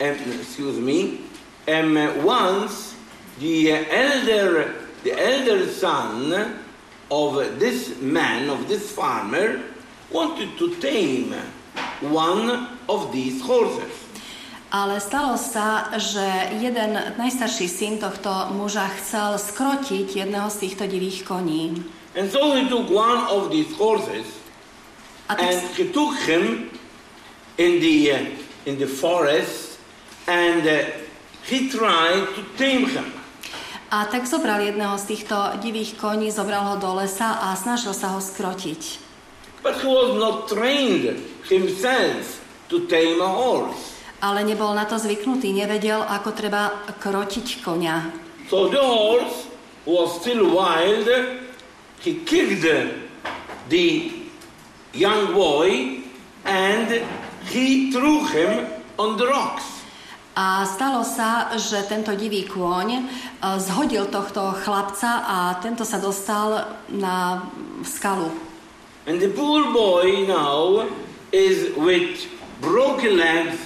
um, 0.00 0.16
excuse 0.40 0.80
me, 0.80 1.20
um, 1.68 2.24
once 2.24 2.96
the 3.38 3.70
elder, 3.70 4.74
the 5.02 5.12
elder 5.12 5.68
son 5.68 6.56
of 7.10 7.58
this 7.58 8.00
man, 8.00 8.48
of 8.48 8.66
this 8.68 8.90
farmer, 8.92 9.60
wanted 10.10 10.56
to 10.58 10.74
tame 10.76 11.34
one 12.00 12.68
of 12.88 13.12
these 13.12 13.42
horses. 13.42 13.92
Ale 14.74 14.98
stalo 14.98 15.38
sa, 15.38 15.86
že 16.02 16.58
jeden 16.58 16.98
najstarší 17.14 17.70
syn 17.70 17.94
tohto 18.02 18.50
muža 18.58 18.90
chcel 18.98 19.38
skrotiť 19.38 20.26
jedného 20.26 20.50
z 20.50 20.66
týchto 20.66 20.90
divých 20.90 21.22
koní. 21.22 21.78
And 22.18 22.26
so 22.26 22.58
he 22.58 22.66
took 22.66 22.90
one 22.90 23.22
of 23.30 23.54
these 23.54 23.70
horses 23.78 24.26
and 25.28 25.60
he 25.76 25.88
took 25.88 26.16
him 26.28 26.70
in 27.56 27.80
the 27.80 28.12
uh, 28.12 28.68
in 28.68 28.78
the 28.78 28.86
forest 28.86 29.78
and 30.28 30.66
uh, 30.66 30.84
he 31.44 31.68
tried 31.68 32.28
to 32.36 32.42
tame 32.56 32.86
him 32.88 33.12
a 33.94 34.04
tak 34.10 34.26
zobral 34.26 34.58
jedného 34.58 34.98
z 34.98 35.04
týchto 35.06 35.36
divých 35.62 35.94
koní, 35.94 36.34
zobral 36.34 36.66
ho 36.66 36.76
do 36.82 36.98
lesa 36.98 37.38
a 37.46 37.54
snažil 37.54 37.94
sa 37.94 38.16
ho 38.16 38.20
skrotiť. 38.20 38.98
but 39.62 39.78
he 39.80 39.88
was 39.88 40.18
not 40.18 40.48
trained 40.48 41.20
himself 41.48 42.42
to 42.68 42.84
tame 42.90 43.20
a 43.20 43.28
horse 43.28 43.96
Ale 44.24 44.40
nebol 44.40 44.72
na 44.72 44.88
to 44.88 44.96
zvyknutý, 44.96 45.52
nevedel, 45.52 46.00
ako 46.00 46.32
treba 46.32 46.84
krotiť 47.00 47.60
konia. 47.64 48.12
so 48.50 48.68
the 48.68 48.80
horse 48.82 49.48
was 49.88 50.20
still 50.20 50.52
wild 50.52 51.08
he 52.04 52.20
kicked 52.28 52.64
the 53.68 54.23
young 54.94 55.34
boy 55.34 56.00
and 56.44 57.02
he 57.50 57.90
threw 57.92 58.26
him 58.26 58.66
on 58.98 59.16
the 59.16 59.26
rocks 59.26 59.74
A 60.34 60.66
stalo 60.66 61.06
sa, 61.06 61.54
že 61.54 61.86
tento 61.86 62.10
divý 62.10 62.42
kôň 62.42 62.88
e, 62.90 63.00
zhodil 63.62 64.10
tohto 64.10 64.50
chlapca 64.66 65.22
a 65.22 65.38
tento 65.62 65.86
sa 65.86 66.02
dostal 66.02 66.74
na 66.90 67.46
skalu. 67.86 68.34
And 69.06 69.22
the 69.22 69.30
poor 69.30 69.70
boy 69.70 70.26
now 70.26 70.90
is 71.30 71.70
with 71.78 72.26
broken 72.58 73.14
legs 73.14 73.62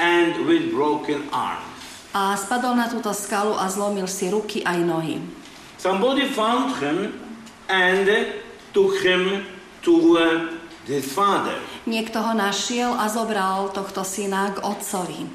and 0.00 0.48
with 0.48 0.72
broken 0.72 1.28
arms. 1.36 1.68
A 2.16 2.32
spadol 2.32 2.80
na 2.80 2.88
túto 2.88 3.12
skalu 3.12 3.52
a 3.60 3.68
zlomil 3.68 4.08
si 4.08 4.32
ruky 4.32 4.64
aj 4.64 4.80
nohy. 4.80 5.20
Somebody 5.76 6.32
found 6.32 6.80
him 6.80 7.12
and 7.68 8.08
took 8.72 8.96
him 9.04 9.44
to 9.82 9.94
his 10.86 11.06
father. 11.12 11.56
Niekto 11.86 12.20
ho 12.20 12.32
našiel 12.34 12.92
a 12.96 13.08
zobral 13.08 13.70
tohto 13.72 14.04
syna 14.04 14.52
k 14.52 14.60
otcovi. 14.60 15.28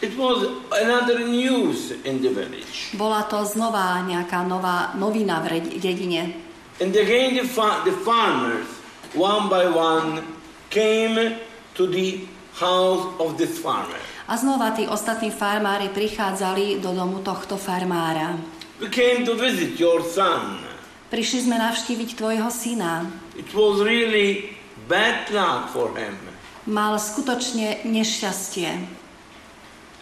It 0.00 0.16
was 0.16 0.48
another 0.72 1.20
news 1.28 1.92
in 2.08 2.24
the 2.24 2.32
village. 2.32 2.96
Bola 2.96 3.28
to 3.28 3.44
znova 3.44 4.00
nejaká 4.08 4.40
nová 4.48 4.96
novina 4.96 5.44
v 5.44 5.60
dedine. 5.76 6.40
And 6.80 6.96
again 6.96 7.36
the, 7.36 7.44
fa- 7.44 7.84
the 7.84 7.92
farmers, 7.92 8.64
one 9.12 9.52
by 9.52 9.68
one, 9.68 10.24
came 10.72 11.36
to 11.76 11.84
the 11.84 12.24
house 12.56 13.12
of 13.20 13.36
this 13.36 13.60
farmer. 13.60 14.00
A 14.24 14.40
znova 14.40 14.72
tí 14.72 14.88
ostatní 14.88 15.28
farmári 15.28 15.92
prichádzali 15.92 16.80
do 16.80 16.96
domu 16.96 17.20
tohto 17.20 17.60
farmára. 17.60 18.40
We 18.80 18.88
came 18.88 19.28
to 19.28 19.36
visit 19.36 19.76
your 19.76 20.00
son. 20.00 20.69
Prišli 21.10 21.50
sme 21.50 21.58
navštíviť 21.58 22.14
tvojho 22.14 22.46
syna. 22.54 23.10
It 23.34 23.50
was 23.50 23.82
really 23.82 24.54
bad 24.86 25.26
luck 25.34 25.74
for 25.74 25.90
him. 25.98 26.14
Mal 26.70 26.94
skutočne 27.02 27.82
nešťastie. 27.82 28.70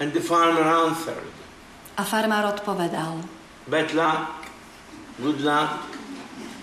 And 0.05 0.13
the 0.13 0.21
farmer 0.21 0.61
answered, 0.61 1.33
A 1.97 2.05
farmár 2.05 2.45
odpovedal. 2.53 3.25
bad 3.73 3.97
luck, 3.97 4.53
good 5.17 5.41
luck, 5.41 5.89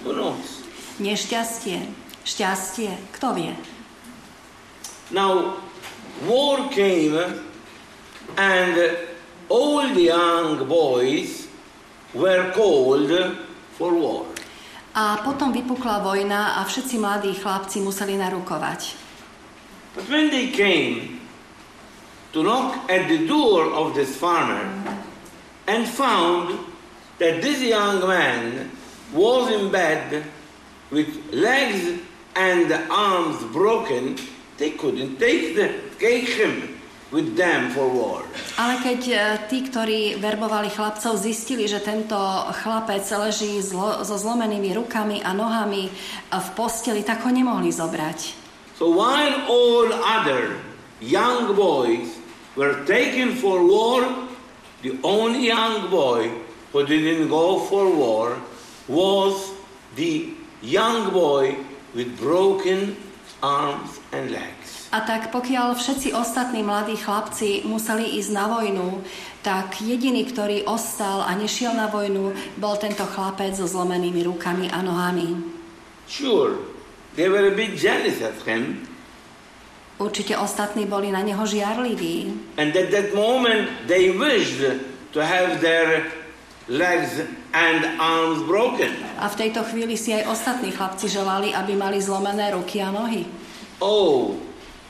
who 0.06 0.14
knows? 0.14 0.62
Nešťastie, 1.02 1.90
šťastie, 2.22 2.94
kto 3.18 3.34
vie? 3.34 3.54
Now, 5.10 5.58
war 6.30 6.70
came 6.70 7.18
and 8.38 8.76
all 9.50 9.90
the 9.90 10.14
young 10.14 10.70
boys 10.70 11.50
were 12.14 12.54
called 12.54 13.10
for 13.78 13.94
war. 13.94 14.26
A 14.96 15.20
potom 15.20 15.52
vypukla 15.52 16.00
vojna 16.00 16.56
a 16.56 16.64
všetci 16.64 16.96
mladí 17.04 17.36
chlapci 17.36 17.84
museli 17.84 18.16
narukovať. 18.16 18.96
But 19.96 20.08
when 20.08 20.32
they 20.32 20.52
came 20.56 21.20
to 22.32 22.44
knock 22.44 22.88
at 22.88 23.08
the 23.12 23.28
door 23.28 23.72
of 23.76 23.96
this 23.96 24.16
farmer 24.16 24.64
and 25.68 25.88
found 25.88 26.56
that 27.20 27.44
this 27.44 27.60
young 27.60 28.08
man 28.08 28.72
was 29.12 29.52
in 29.52 29.72
bed 29.72 30.24
with 30.92 31.12
legs 31.32 32.00
and 32.36 32.72
arms 32.92 33.40
broken, 33.52 34.16
they 34.58 34.76
couldn't 34.76 35.20
take, 35.20 35.56
the, 35.56 35.76
take 36.00 36.28
him 36.28 36.75
with 37.14 37.38
them 37.38 37.70
for 37.70 37.86
war. 37.90 38.26
Ale 38.58 38.82
keď 38.82 39.02
e, 39.06 39.16
tí, 39.52 39.58
ktorí 39.70 40.00
verbovali 40.18 40.74
chlapcov, 40.74 41.20
zistili, 41.22 41.70
že 41.70 41.84
tento 41.84 42.18
chlapec 42.64 43.06
leží 43.06 43.62
zlo, 43.62 44.02
so 44.02 44.18
zlomenými 44.18 44.74
rukami 44.74 45.22
a 45.22 45.36
nohami 45.36 45.90
e, 45.90 45.92
v 46.32 46.50
posteli, 46.58 47.06
tak 47.06 47.22
ho 47.22 47.30
nemohli 47.30 47.70
zobrať. 47.70 48.34
So 48.76 48.92
while 48.92 49.46
all 49.48 49.88
other 49.94 50.60
young 51.00 51.54
boys 51.56 52.18
were 52.60 52.84
taken 52.84 53.38
for 53.38 53.64
war, 53.64 54.04
the 54.82 54.98
only 55.04 55.48
young 55.48 55.88
boy 55.88 56.32
who 56.76 56.84
didn't 56.84 57.30
go 57.30 57.64
for 57.72 57.88
war 57.88 58.36
was 58.88 59.56
the 59.96 60.34
young 60.62 61.14
boy 61.16 61.56
with 61.96 62.20
broken 62.20 62.98
arms 63.40 64.02
and 64.12 64.32
legs. 64.32 64.65
A 64.96 65.04
tak 65.04 65.28
pokiaľ 65.36 65.76
všetci 65.76 66.16
ostatní 66.16 66.64
mladí 66.64 66.96
chlapci 66.96 67.68
museli 67.68 68.16
ísť 68.16 68.32
na 68.32 68.48
vojnu, 68.48 69.04
tak 69.44 69.84
jediný, 69.84 70.24
ktorý 70.24 70.64
ostal 70.64 71.20
a 71.28 71.36
nešiel 71.36 71.76
na 71.76 71.92
vojnu, 71.92 72.32
bol 72.56 72.80
tento 72.80 73.04
chlapec 73.04 73.60
so 73.60 73.68
zlomenými 73.68 74.24
rukami 74.24 74.72
a 74.72 74.80
nohami. 74.80 75.36
Sure, 76.08 76.56
they 77.20 77.28
were 77.28 77.52
a 77.52 77.56
bit 77.56 77.76
jealous 77.76 78.24
of 78.24 78.40
him, 78.48 78.88
Určite 79.96 80.36
ostatní 80.36 80.84
boli 80.88 81.08
na 81.12 81.24
neho 81.24 81.44
žiarliví. 81.48 82.32
and 82.60 82.76
at 82.76 82.92
that 82.92 83.16
moment 83.16 83.68
they 83.88 84.12
wished 84.12 84.60
to 85.16 85.20
have 85.24 85.64
their 85.64 86.12
legs 86.68 87.20
and 87.56 87.80
arms 88.00 88.44
broken. 88.44 88.92
A 89.20 89.28
v 89.32 89.36
tejto 89.40 89.64
chvíli 89.64 89.96
si 89.96 90.12
aj 90.12 90.28
ostatní 90.28 90.72
chlapci 90.76 91.08
želali, 91.08 91.56
aby 91.56 91.80
mali 91.80 92.00
zlomené 92.04 92.52
ruky 92.52 92.84
a 92.84 92.92
nohy. 92.92 93.24
Oh, 93.80 94.36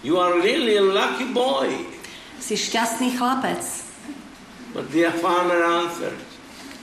you 0.06 0.22
are 0.22 0.38
really 0.38 0.78
a 0.78 0.86
lucky 0.86 1.26
boy. 1.34 1.74
Si 2.38 2.54
šťastný 2.54 3.18
chlapec. 3.18 3.66
But 4.70 4.94
the 4.94 5.10
farmer 5.18 5.66
answered, 5.66 6.20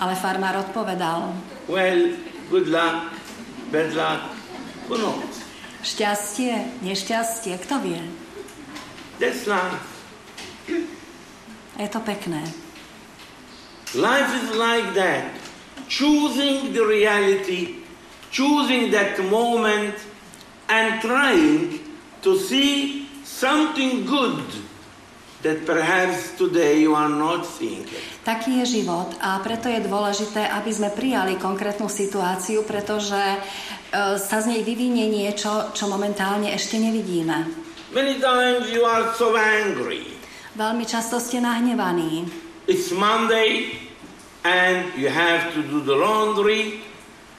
Ale 0.02 0.18
farmár 0.18 0.58
odpovedal, 0.58 1.30
Well, 1.70 2.18
good 2.50 2.66
luck, 2.66 3.14
bad 3.70 3.94
luck, 3.94 4.34
who 4.90 4.98
knows? 4.98 5.38
šťastie, 5.86 6.82
nešťastie, 6.82 7.54
kto 7.62 7.78
vie? 7.86 8.02
That's 9.22 9.46
life. 9.46 9.86
Je 11.78 11.86
to 11.86 12.00
pekné. 12.02 12.42
Life 13.94 14.30
is 14.34 14.48
like 14.58 14.98
that. 14.98 15.30
Choosing 15.86 16.72
the 16.72 16.82
reality, 16.82 17.84
choosing 18.32 18.90
that 18.90 19.20
moment, 19.30 19.94
and 20.66 20.98
trying 21.04 21.78
to 22.24 22.34
see 22.40 23.04
something 23.42 24.06
good 24.06 24.38
that 25.42 25.66
perhaps 25.66 26.38
today 26.38 26.78
you 26.86 26.94
are 26.94 27.10
not 27.10 27.42
seeing 27.42 27.82
it. 27.82 28.02
Taký 28.22 28.62
je 28.62 28.78
život 28.78 29.10
a 29.18 29.42
preto 29.42 29.66
je 29.66 29.82
dôležité, 29.82 30.46
aby 30.46 30.70
sme 30.70 30.94
prijali 30.94 31.34
konkrétnu 31.34 31.90
situáciu, 31.90 32.62
pretože 32.62 33.18
e, 33.18 33.38
sa 34.14 34.38
z 34.38 34.46
nej 34.46 34.62
vyvinie 34.62 35.10
niečo, 35.10 35.74
čo 35.74 35.90
momentálne 35.90 36.54
ešte 36.54 36.78
nevidíme. 36.78 37.50
Many 37.90 38.22
times 38.22 38.70
you 38.70 38.86
are 38.86 39.10
so 39.18 39.34
angry. 39.34 40.06
Veľmi 40.54 40.86
často 40.86 41.18
ste 41.18 41.42
nahnevaní. 41.42 42.30
It's 42.70 42.94
Monday 42.94 43.74
and 44.46 44.86
you 44.94 45.10
have 45.10 45.50
to 45.58 45.66
do 45.66 45.82
the 45.82 45.98
laundry, 45.98 46.78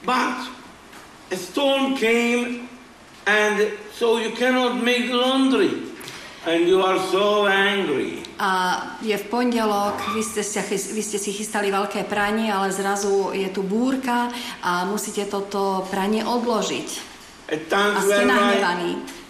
but 0.04 0.52
a 1.32 1.38
storm 1.40 1.96
came 1.96 2.68
and 3.24 3.72
so 3.96 4.20
you 4.20 4.36
cannot 4.36 4.84
make 4.84 5.08
the 5.08 5.16
laundry 5.16 5.93
and 6.46 6.68
you 6.68 6.80
are 6.84 7.00
so 7.08 7.48
angry. 7.48 8.20
A 8.38 8.76
je 9.00 9.14
v 9.14 9.26
pondelok, 9.30 9.96
vy 10.12 10.22
ste, 10.26 10.42
si, 10.42 10.58
vy 10.92 11.02
ste 11.02 11.18
si 11.22 11.30
chystali 11.30 11.70
veľké 11.70 12.04
pranie, 12.10 12.50
ale 12.50 12.74
zrazu 12.74 13.30
je 13.32 13.48
tu 13.48 13.62
búrka 13.62 14.28
a 14.60 14.84
musíte 14.84 15.24
toto 15.30 15.86
pranie 15.88 16.26
odložiť. 16.26 16.88
A 17.48 18.00
ste 18.02 18.24
nahnevaní. 18.26 19.24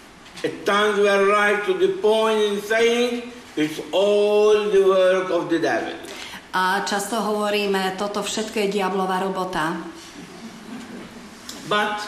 at 0.44 0.66
times 0.66 0.98
we 0.98 1.08
are 1.08 1.24
right 1.24 1.64
to 1.64 1.72
the 1.72 1.96
point 2.04 2.38
in 2.38 2.60
saying 2.60 3.32
it's 3.56 3.80
all 3.92 4.68
the 4.68 4.84
work 4.84 5.30
of 5.30 5.48
the 5.48 5.58
devil. 5.58 5.96
A 6.54 6.86
často 6.86 7.18
hovoríme, 7.18 7.98
toto 7.98 8.22
všetko 8.22 8.68
je 8.68 8.78
diablová 8.78 9.24
robota. 9.24 9.74
But 11.66 11.98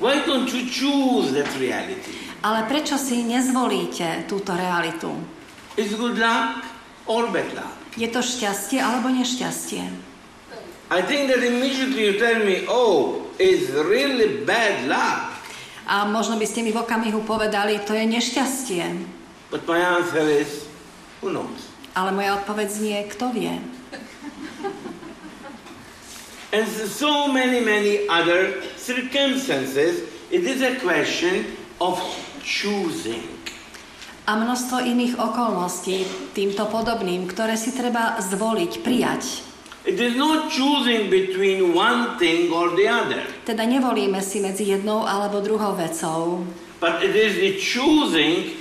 why 0.00 0.24
don't 0.24 0.48
you 0.48 0.64
choose 0.70 1.34
that 1.36 1.50
reality? 1.60 2.23
Ale 2.44 2.68
prečo 2.68 3.00
si 3.00 3.24
nezvolíte 3.24 4.28
túto 4.28 4.52
realitu? 4.52 5.08
It's 5.80 5.96
good 5.96 6.20
luck 6.20 6.60
or 7.08 7.32
bad 7.32 7.56
luck. 7.56 7.72
Je 7.96 8.04
to 8.12 8.20
šťastie 8.20 8.84
alebo 8.84 9.08
nešťastie? 9.08 9.80
I 10.92 11.00
think 11.00 11.32
that 11.32 11.40
immediately 11.40 12.12
you 12.12 12.14
tell 12.20 12.44
me, 12.44 12.68
oh, 12.68 13.24
it's 13.40 13.72
really 13.72 14.44
bad 14.44 14.84
luck. 14.84 15.32
A 15.88 16.04
možno 16.04 16.36
by 16.36 16.44
ste 16.44 16.60
mi 16.60 16.68
v 16.68 16.84
okamihu 16.84 17.24
povedali, 17.24 17.80
to 17.80 17.96
je 17.96 18.04
nešťastie. 18.04 18.84
But 19.48 19.64
my 19.64 19.80
answer 19.80 20.28
is, 20.28 20.68
who 21.24 21.32
knows? 21.32 21.72
Ale 21.96 22.12
moja 22.12 22.44
odpoveď 22.44 22.68
znie, 22.68 22.98
kto 23.08 23.32
vie. 23.32 23.56
And 26.52 26.68
so 26.68 27.32
many, 27.32 27.64
many 27.64 28.04
other 28.12 28.60
circumstances, 28.76 30.04
it 30.28 30.44
is 30.44 30.60
a 30.60 30.76
question 30.84 31.48
of 31.80 31.96
choosing. 32.44 33.24
A 34.24 34.36
množstvo 34.36 34.80
iných 34.80 35.20
okolností 35.20 36.04
týmto 36.32 36.64
podobným, 36.68 37.28
ktoré 37.28 37.56
si 37.56 37.72
treba 37.72 38.16
zvoliť, 38.20 38.72
prijať. 38.80 39.44
It 39.84 40.00
is 40.00 40.16
not 40.16 40.48
choosing 40.48 41.12
between 41.12 41.76
one 41.76 42.16
thing 42.16 42.48
or 42.48 42.72
the 42.72 42.88
other, 42.88 43.20
Teda 43.44 43.68
nevolíme 43.68 44.16
si 44.24 44.40
medzi 44.40 44.64
jednou 44.64 45.04
alebo 45.04 45.44
druhou 45.44 45.76
vecou, 45.76 46.48
but 46.80 47.04
it 47.04 47.12
is 47.12 47.36
the 47.36 47.60
choosing 47.60 48.56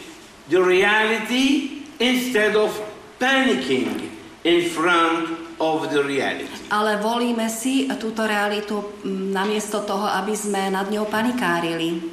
the 0.51 0.59
reality 0.59 1.79
instead 2.03 2.59
of 2.59 2.75
panicking 3.23 4.11
in 4.43 4.67
front 4.67 5.31
of 5.63 5.87
the 5.95 6.03
reality. 6.03 6.51
ale 6.67 6.99
volíme 6.99 7.47
si 7.47 7.87
túto 7.95 8.27
realitu 8.27 8.83
mm, 9.07 9.31
namiesto 9.31 9.79
toho, 9.87 10.03
aby 10.19 10.35
sme 10.35 10.75
nad 10.75 10.91
ňou 10.91 11.07
panikárili. 11.07 12.03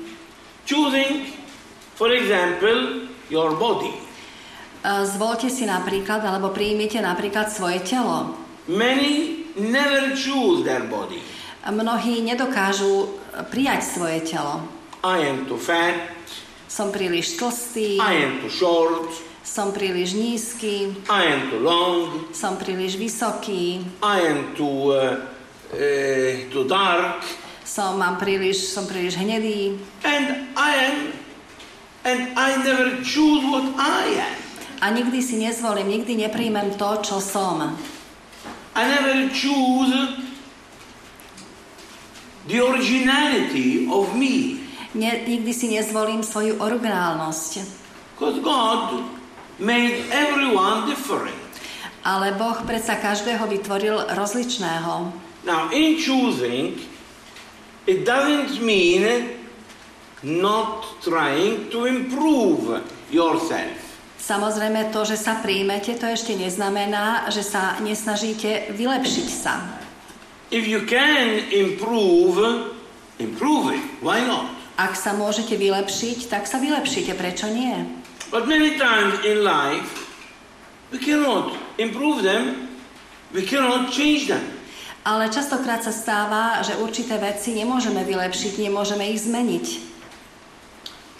Choosing, 0.71 1.40
for 2.01 2.09
example, 2.17 3.13
your 3.29 3.53
body. 3.61 3.93
E, 4.81 5.05
Zvolte 5.05 5.53
si 5.53 5.69
napríklad, 5.69 6.25
alebo 6.25 6.49
príjmite 6.49 6.97
napríklad 7.05 7.53
svoje 7.53 7.85
telo. 7.85 8.33
Many 8.65 9.45
never 9.61 10.17
choose 10.17 10.65
their 10.65 10.89
body. 10.89 11.21
Mnohí 11.69 12.25
nedokážu 12.25 13.21
prijať 13.53 13.85
svoje 13.85 14.25
telo. 14.25 14.65
I 15.05 15.29
am 15.29 15.45
too 15.45 15.61
fat, 15.61 16.17
Som 16.71 16.95
príliš 16.95 17.35
tlstý, 17.35 17.99
I 17.99 18.25
am 18.25 18.41
too 18.41 18.53
short, 18.53 19.11
som 19.43 19.75
príliš 19.75 20.15
nízky, 20.15 20.95
I 21.11 21.23
am 21.35 21.51
too 21.51 21.59
long, 21.59 22.31
som 22.31 22.55
príliš 22.55 22.95
vysoký, 22.95 23.83
I 23.99 24.17
am 24.31 24.55
too, 24.55 24.95
uh, 24.95 25.19
uh, 25.75 26.33
too 26.55 26.63
dark, 26.71 27.27
som, 27.67 27.99
mám 27.99 28.23
príliš, 28.23 28.71
som 28.71 28.87
príliš 28.87 29.19
hnedý 29.19 29.83
and 30.07 30.55
I 30.55 30.71
am 30.79 30.97
And 32.05 32.33
I 32.33 32.57
never 32.65 33.05
choose 33.05 33.45
what 33.45 33.77
I 33.77 34.25
am. 34.25 34.37
A 34.81 34.89
nikdy 34.91 35.21
si 35.21 35.37
nezvolím, 35.37 35.89
nikdy 35.89 36.17
nepríjmem 36.17 36.73
to, 36.81 37.05
čo 37.05 37.21
som. 37.21 37.77
I 38.73 38.83
never 38.89 39.29
choose 39.29 39.93
the 42.49 42.65
originality 42.65 43.85
of 43.93 44.17
me. 44.17 44.65
Ne, 44.97 45.21
nikdy 45.29 45.53
si 45.53 45.69
nezvolím 45.69 46.25
svoju 46.25 46.57
originálnosť. 46.57 47.53
Because 48.17 48.41
God 48.41 49.05
made 49.61 50.01
everyone 50.09 50.89
different. 50.89 51.37
Ale 52.01 52.33
Boh 52.41 52.57
predsa 52.65 52.97
každého 52.97 53.45
vytvoril 53.45 54.09
rozličného. 54.17 55.13
Now, 55.45 55.69
in 55.69 56.01
choosing, 56.01 56.81
it 57.85 58.09
doesn't 58.09 58.65
mean 58.65 59.37
not 60.23 61.01
trying 61.01 61.73
to 61.73 61.89
improve 61.89 62.85
yourself. 63.09 63.91
Samozrejme 64.21 64.93
to, 64.93 65.03
že 65.09 65.17
sa 65.17 65.41
príjmete, 65.41 65.97
to 65.97 66.05
ešte 66.05 66.37
neznamená, 66.37 67.33
že 67.33 67.41
sa 67.41 67.81
nesnažíte 67.81 68.71
vylepšiť 68.77 69.29
sa. 69.33 69.81
If 70.53 70.69
you 70.69 70.85
can 70.85 71.49
improve, 71.49 72.37
improve 73.17 73.73
it. 73.73 73.83
Why 74.05 74.21
not? 74.23 74.53
Ak 74.77 74.93
sa 74.95 75.17
môžete 75.17 75.57
vylepšiť, 75.57 76.29
tak 76.29 76.45
sa 76.45 76.61
vylepšite. 76.61 77.17
Prečo 77.17 77.49
nie? 77.49 77.75
But 78.29 78.47
many 78.47 78.77
times 78.77 79.25
in 79.25 79.43
life, 79.43 79.89
we 80.93 81.01
cannot 81.01 81.57
improve 81.81 82.23
them, 82.23 82.71
we 83.33 83.43
cannot 83.43 83.91
change 83.91 84.29
them. 84.29 84.45
Ale 85.01 85.33
častokrát 85.33 85.81
sa 85.81 85.97
stáva, 85.97 86.61
že 86.61 86.77
určité 86.77 87.17
veci 87.17 87.57
nemôžeme 87.57 88.05
vylepšiť, 88.05 88.61
nemôžeme 88.69 89.09
ich 89.09 89.25
zmeniť. 89.25 89.90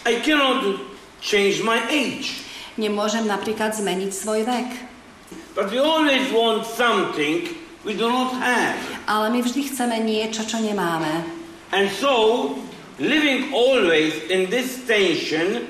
I 0.05 0.17
cannot 0.25 0.81
change 1.21 1.61
my 1.61 1.77
age. 1.89 2.41
Nemôžem 2.79 3.29
napríklad 3.29 3.77
zmeniť 3.77 4.11
svoj 4.11 4.41
vek. 4.49 4.69
But 5.53 5.69
we 5.69 5.77
always 5.77 6.31
want 6.33 6.65
something 6.65 7.53
we 7.85 7.93
do 7.93 8.09
not 8.09 8.33
have. 8.41 8.79
Ale 9.05 9.29
my 9.29 9.45
vždy 9.45 9.69
chceme 9.69 10.01
niečo, 10.01 10.41
čo 10.47 10.57
nemáme. 10.57 11.21
And 11.69 11.87
so, 11.93 12.57
living 12.97 13.53
always 13.53 14.17
in 14.33 14.49
this 14.49 14.81
tension 14.89 15.69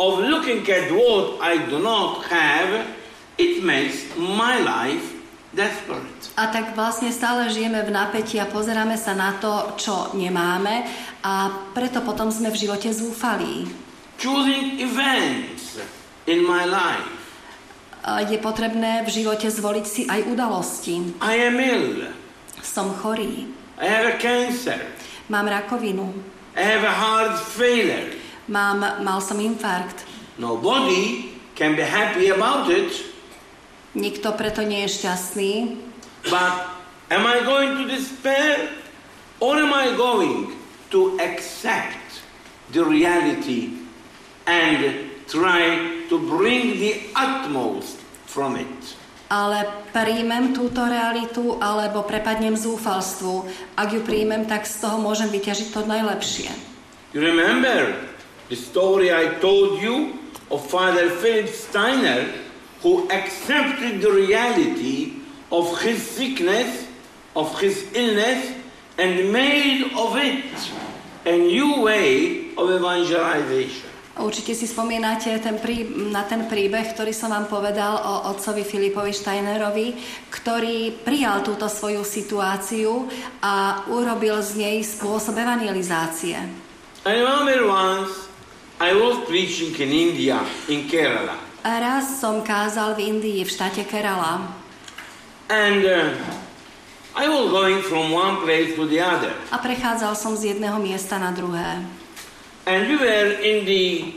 of 0.00 0.24
looking 0.24 0.64
at 0.64 0.88
what 0.88 1.44
I 1.44 1.60
do 1.68 1.78
not 1.82 2.24
have, 2.32 2.88
it 3.36 3.60
makes 3.60 4.08
my 4.16 4.56
life 4.64 5.20
desperate. 5.52 6.32
A 6.38 6.48
tak 6.48 6.78
vlastne 6.78 7.10
stále 7.10 7.50
žijeme 7.50 7.82
v 7.82 7.90
napätí 7.90 8.38
a 8.38 8.48
pozeráme 8.48 8.94
sa 8.94 9.12
na 9.12 9.36
to, 9.36 9.76
čo 9.76 10.14
nemáme 10.14 10.86
a 11.20 11.68
preto 11.76 12.00
potom 12.00 12.32
sme 12.32 12.48
v 12.48 12.60
živote 12.66 12.88
zúfalí. 12.92 13.68
Choosing 14.20 14.80
events 14.80 15.80
in 16.28 16.44
my 16.44 16.68
life. 16.68 17.20
Je 18.28 18.40
potrebné 18.40 19.04
v 19.04 19.10
živote 19.12 19.48
zvoliť 19.48 19.86
si 19.86 20.02
aj 20.08 20.24
udalosti. 20.28 21.20
I 21.20 21.48
am 21.48 21.60
ill. 21.60 22.08
Som 22.60 22.92
chorý, 22.96 23.48
I 23.80 23.86
have 23.88 24.04
a 24.08 24.16
cancer. 24.20 24.76
mám 25.32 25.48
rakovinu, 25.48 26.12
I 26.56 26.62
have 26.64 26.84
a 26.84 26.92
heart 26.92 27.36
failure. 27.40 28.12
mám, 28.48 28.80
mal 29.00 29.20
som 29.24 29.40
infarkt. 29.40 30.04
Nobody 30.36 31.32
can 31.56 31.76
be 31.76 31.84
happy 31.84 32.32
about 32.32 32.68
it, 32.68 33.10
Nikto 33.90 34.38
preto 34.38 34.62
nie 34.62 34.86
je 34.86 35.02
šťastný, 35.02 35.52
but 36.30 36.78
am 37.10 37.26
I 37.26 37.42
going 37.42 37.74
to 37.74 37.84
despair 37.90 38.70
or 39.42 39.58
am 39.58 39.74
I 39.74 39.90
going 39.98 40.54
to 40.90 41.18
accept 41.18 42.22
the 42.70 42.84
reality 42.84 43.78
and 44.46 45.10
try 45.26 46.02
to 46.10 46.16
bring 46.18 46.78
the 46.78 47.08
utmost 47.14 47.98
from 48.26 48.56
it? 48.56 49.00
ale 49.30 49.62
príjmem 49.94 50.50
túto 50.50 50.82
realitu 50.82 51.54
alebo 51.62 52.02
prepadnem 52.02 52.58
zúfalstvu. 52.58 53.46
Ak 53.78 53.94
ju 53.94 54.02
príjmem, 54.02 54.42
tak 54.50 54.66
z 54.66 54.82
toho 54.82 54.98
môžem 54.98 55.30
vyťažiť 55.30 55.70
to 55.70 55.86
najlepšie. 55.86 56.50
You 57.14 57.22
remember 57.22 57.94
the 58.50 58.58
story 58.58 59.14
I 59.14 59.38
told 59.38 59.78
you 59.78 60.18
of 60.50 60.66
Father 60.66 61.06
Philip 61.22 61.46
Steiner 61.46 62.26
who 62.82 63.06
accepted 63.14 64.02
the 64.02 64.10
reality 64.10 65.22
of 65.54 65.78
his 65.78 66.02
sickness, 66.02 66.90
of 67.38 67.54
his 67.62 67.86
illness, 67.94 68.50
and 69.00 69.32
made 69.32 69.88
of 69.96 70.12
it 70.20 70.44
a 71.24 71.32
new 71.32 71.80
way 71.80 72.52
of 72.54 72.68
evangelization. 72.68 73.88
Určite 74.20 74.52
si 74.52 74.68
spomínate 74.68 75.32
ten 75.40 75.56
prí, 75.56 75.88
na 76.12 76.28
ten 76.28 76.44
príbeh, 76.44 76.92
ktorý 76.92 77.08
som 77.16 77.32
vám 77.32 77.48
povedal 77.48 77.96
o 77.96 78.14
otcovi 78.28 78.68
Filipovi 78.68 79.16
Steinerovi, 79.16 79.96
ktorý 80.28 80.92
prijal 81.00 81.40
túto 81.40 81.72
svoju 81.72 82.04
situáciu 82.04 83.08
a 83.40 83.86
urobil 83.88 84.44
z 84.44 84.60
nej 84.60 84.76
spôsob 84.84 85.40
evangelizácie. 85.40 86.36
I 87.08 87.16
remember 87.16 87.64
once 87.64 88.28
I 88.76 88.92
was 88.92 89.24
preaching 89.24 89.72
in 89.80 89.88
India, 89.88 90.44
in 90.68 90.84
Kerala, 90.84 91.40
A 91.64 91.76
raz 91.80 92.20
som 92.20 92.44
kázal 92.44 92.96
v 92.96 93.16
Indii, 93.16 93.40
v 93.44 93.48
štáte 93.48 93.88
Kerala. 93.88 94.52
and 95.48 95.80
uh, 95.84 96.12
I 97.20 97.28
was 97.28 97.52
going 97.52 97.84
from 97.84 98.16
one 98.16 98.40
place 98.48 98.72
to 98.80 98.88
the 98.88 98.96
other. 99.04 99.36
A 99.52 99.60
prechádzal 99.60 100.16
som 100.16 100.40
z 100.40 100.56
jedného 100.56 100.80
miesta 100.80 101.20
na 101.20 101.36
druhé. 101.36 101.84
And 102.64 102.88
we 102.88 102.96
were 102.96 103.36
in 103.44 103.68
the 103.68 104.16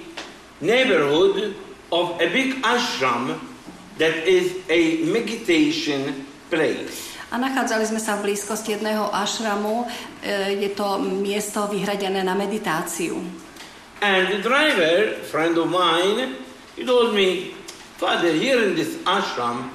neighborhood 0.63 1.51
of 1.91 2.15
a 2.23 2.31
big 2.31 2.63
ashram 2.63 3.43
that 3.99 4.23
is 4.23 4.55
a 4.71 5.03
meditation 5.03 6.23
place. 6.47 7.11
A 7.27 7.35
nachádzali 7.35 7.83
sme 7.91 7.99
sa 7.99 8.15
v 8.15 8.31
blízkosti 8.31 8.79
jedného 8.79 9.11
ašramu. 9.11 9.83
E, 10.23 10.63
Je 10.63 10.71
to 10.71 10.95
miesto 11.03 11.67
vyhradené 11.67 12.23
na 12.23 12.39
meditáciu. 12.39 13.19
And 13.99 14.31
the 14.31 14.39
driver, 14.39 15.19
friend 15.27 15.59
of 15.59 15.67
mine, 15.67 16.39
he 16.79 16.87
told 16.87 17.11
me, 17.11 17.51
Father, 17.99 18.31
here 18.31 18.63
in 18.63 18.79
this 18.79 18.95
ashram, 19.03 19.67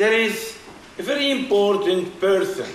there 0.00 0.16
is 0.16 0.57
a 0.98 1.02
very 1.02 1.30
important 1.30 2.18
person, 2.18 2.66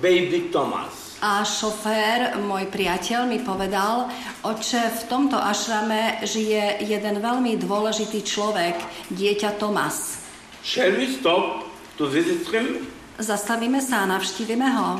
baby 0.00 0.48
Thomas. 0.48 1.20
A 1.22 1.46
šofér, 1.46 2.34
môj 2.42 2.66
priateľ, 2.66 3.30
mi 3.30 3.38
povedal, 3.44 4.10
oče, 4.42 4.82
v 4.90 5.02
tomto 5.06 5.38
ašrame 5.38 6.18
žije 6.26 6.82
jeden 6.82 7.22
veľmi 7.22 7.54
dôležitý 7.62 8.26
človek, 8.26 8.74
dieťa 9.12 9.54
Tomas. 9.60 10.26
Shall 10.66 10.96
we 10.98 11.06
stop 11.12 11.68
to 12.00 12.10
visit 12.10 12.42
him? 12.50 12.88
Zastavíme 13.22 13.78
sa 13.78 14.02
a 14.02 14.10
navštívime 14.18 14.66
ho. 14.66 14.98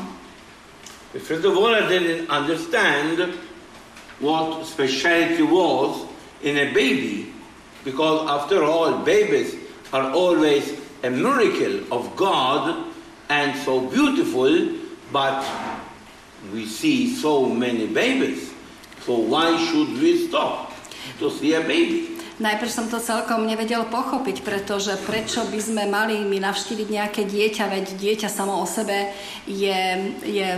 First 1.19 1.43
of 1.43 1.59
all, 1.59 1.75
I 1.75 1.83
didn't 1.89 2.29
understand 2.31 3.35
what 4.23 4.63
speciality 4.63 5.43
was 5.43 6.07
in 6.45 6.55
a 6.55 6.71
baby, 6.71 7.33
because 7.83 8.29
after 8.29 8.63
all, 8.63 9.03
babies 9.03 9.59
are 9.91 10.07
always 10.15 10.82
a 11.03 11.09
miracle 11.11 11.83
of 11.91 12.15
God 12.15 12.87
and 13.27 13.51
so 13.67 13.83
beautiful, 13.91 14.79
but 15.11 15.43
we 16.55 16.65
see 16.65 17.11
so 17.11 17.45
many 17.45 17.87
babies. 17.87 18.55
So 19.03 19.19
why 19.19 19.59
should 19.67 19.99
we 19.99 20.27
stop 20.27 20.71
to 21.19 21.27
see 21.29 21.53
a 21.59 21.61
baby? 21.61 22.13
Najprv 22.33 22.71
som 22.71 22.89
to 22.89 22.97
celkom 22.97 23.45
nevedel 23.45 23.85
pochopiť, 23.93 24.41
pretože 24.41 24.97
prečo 25.05 25.45
by 25.45 25.59
sme 25.61 25.83
mali 25.85 26.17
my 26.25 26.41
navštíviť 26.41 26.87
nejaké 26.89 27.21
dieťa, 27.29 27.69
veď 27.69 27.85
dieťa 27.93 28.25
samo 28.25 28.57
o 28.57 28.65
sebe 28.65 29.13
je, 29.45 30.09
je 30.25 30.49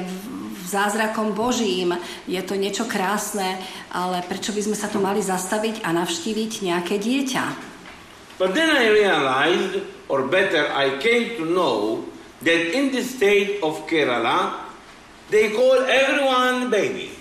zázrakom 0.71 1.35
Božím, 1.35 1.99
je 2.31 2.39
to 2.47 2.55
niečo 2.55 2.87
krásne, 2.87 3.59
ale 3.91 4.23
prečo 4.23 4.55
by 4.55 4.61
sme 4.71 4.77
sa 4.79 4.87
tu 4.87 5.03
mali 5.03 5.19
zastaviť 5.19 5.83
a 5.83 5.91
navštíviť 5.91 6.51
nejaké 6.63 6.95
dieťa? 6.95 7.64
But 8.37 8.51
then 8.51 8.67
I 8.75 8.91
realized, 8.91 9.79
or 10.11 10.27
better, 10.27 10.67
I 10.67 10.99
came 10.99 11.39
to 11.39 11.45
know 11.47 12.03
that 12.43 12.75
in 12.75 12.91
the 12.91 13.01
state 13.01 13.63
of 13.63 13.87
Kerala, 13.87 14.67
they 15.31 15.55
call 15.55 15.87
everyone 15.87 16.69
baby. 16.69 17.15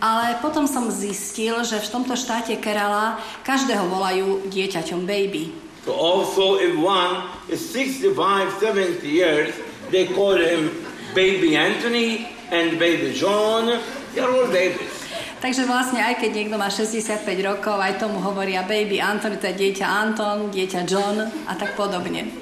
Ale 0.00 0.40
potom 0.40 0.64
som 0.64 0.88
zistil, 0.88 1.60
že 1.68 1.76
v 1.76 1.88
tomto 1.92 2.16
štáte 2.16 2.56
Kerala 2.64 3.20
každého 3.44 3.84
volajú 3.92 4.48
dieťaťom 4.48 5.04
baby. 5.04 5.52
So 5.84 5.92
also 5.92 6.56
if 6.56 6.72
one 6.80 7.28
is 7.52 7.60
65, 7.60 8.16
70 8.56 9.04
years, 9.04 9.52
they 9.92 10.08
call 10.08 10.40
him 10.40 10.72
baby 11.12 11.60
Anthony 11.60 12.32
and 12.48 12.80
baby 12.80 13.12
John. 13.12 13.68
They're 14.16 14.32
all 14.32 14.48
babies. 14.48 15.03
Takže 15.44 15.68
vlastne 15.68 16.00
aj 16.00 16.24
keď 16.24 16.30
niekto 16.32 16.56
má 16.56 16.72
65 16.72 17.20
rokov, 17.44 17.76
aj 17.76 18.00
tomu 18.00 18.16
hovoria 18.16 18.64
baby 18.64 18.96
Anthony, 18.96 19.36
to 19.36 19.52
je 19.52 19.60
dieťa 19.60 19.84
Anton, 19.84 20.48
dieťa 20.48 20.88
John 20.88 21.20
a 21.20 21.52
tak 21.52 21.76
podobne. 21.76 22.32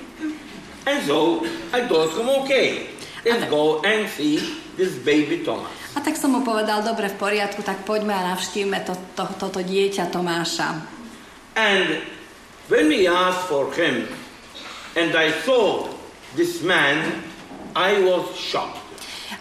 And 0.87 1.03
so 1.03 1.43
I 1.75 1.83
him, 1.91 2.31
okay, 2.47 2.95
let's 3.27 3.43
go 3.51 3.83
and 3.83 4.07
see 4.07 4.39
this 4.79 5.03
baby 5.03 5.43
Thomas. 5.43 5.75
A 5.99 6.01
tak 6.01 6.15
som 6.15 6.31
mu 6.31 6.47
povedal, 6.47 6.87
dobre, 6.87 7.11
v 7.11 7.19
poriadku, 7.19 7.67
tak 7.67 7.83
poďme 7.83 8.15
a 8.15 8.39
navštívme 8.39 8.87
to, 8.87 8.95
to, 9.19 9.27
toto 9.35 9.59
dieťa 9.67 10.07
Tomáša. 10.07 10.71
And 11.59 12.07
when 12.71 12.87
we 12.87 13.11
asked 13.11 13.51
for 13.51 13.67
him, 13.75 14.07
and 14.95 15.11
I 15.19 15.35
saw 15.43 15.91
this 16.39 16.63
man, 16.63 17.19
I 17.75 17.99
was 17.99 18.31
shocked. 18.39 18.82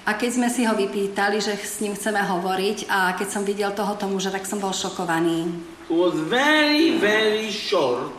A 0.08 0.18
keď 0.18 0.30
sme 0.42 0.50
si 0.50 0.66
ho 0.66 0.74
vypýtali, 0.74 1.38
že 1.42 1.56
s 1.58 1.80
ním 1.84 1.94
chceme 1.94 2.20
hovoriť 2.24 2.90
a 2.90 3.14
keď 3.16 3.28
som 3.30 3.44
videl 3.46 3.72
tohoto 3.72 4.08
muža, 4.10 4.34
tak 4.34 4.50
som 4.50 4.58
bol 4.58 4.74
šokovaný. 4.74 5.50
He 5.88 5.96
was 5.96 6.16
very, 6.32 6.98
very 6.98 7.52
short. 7.52 8.16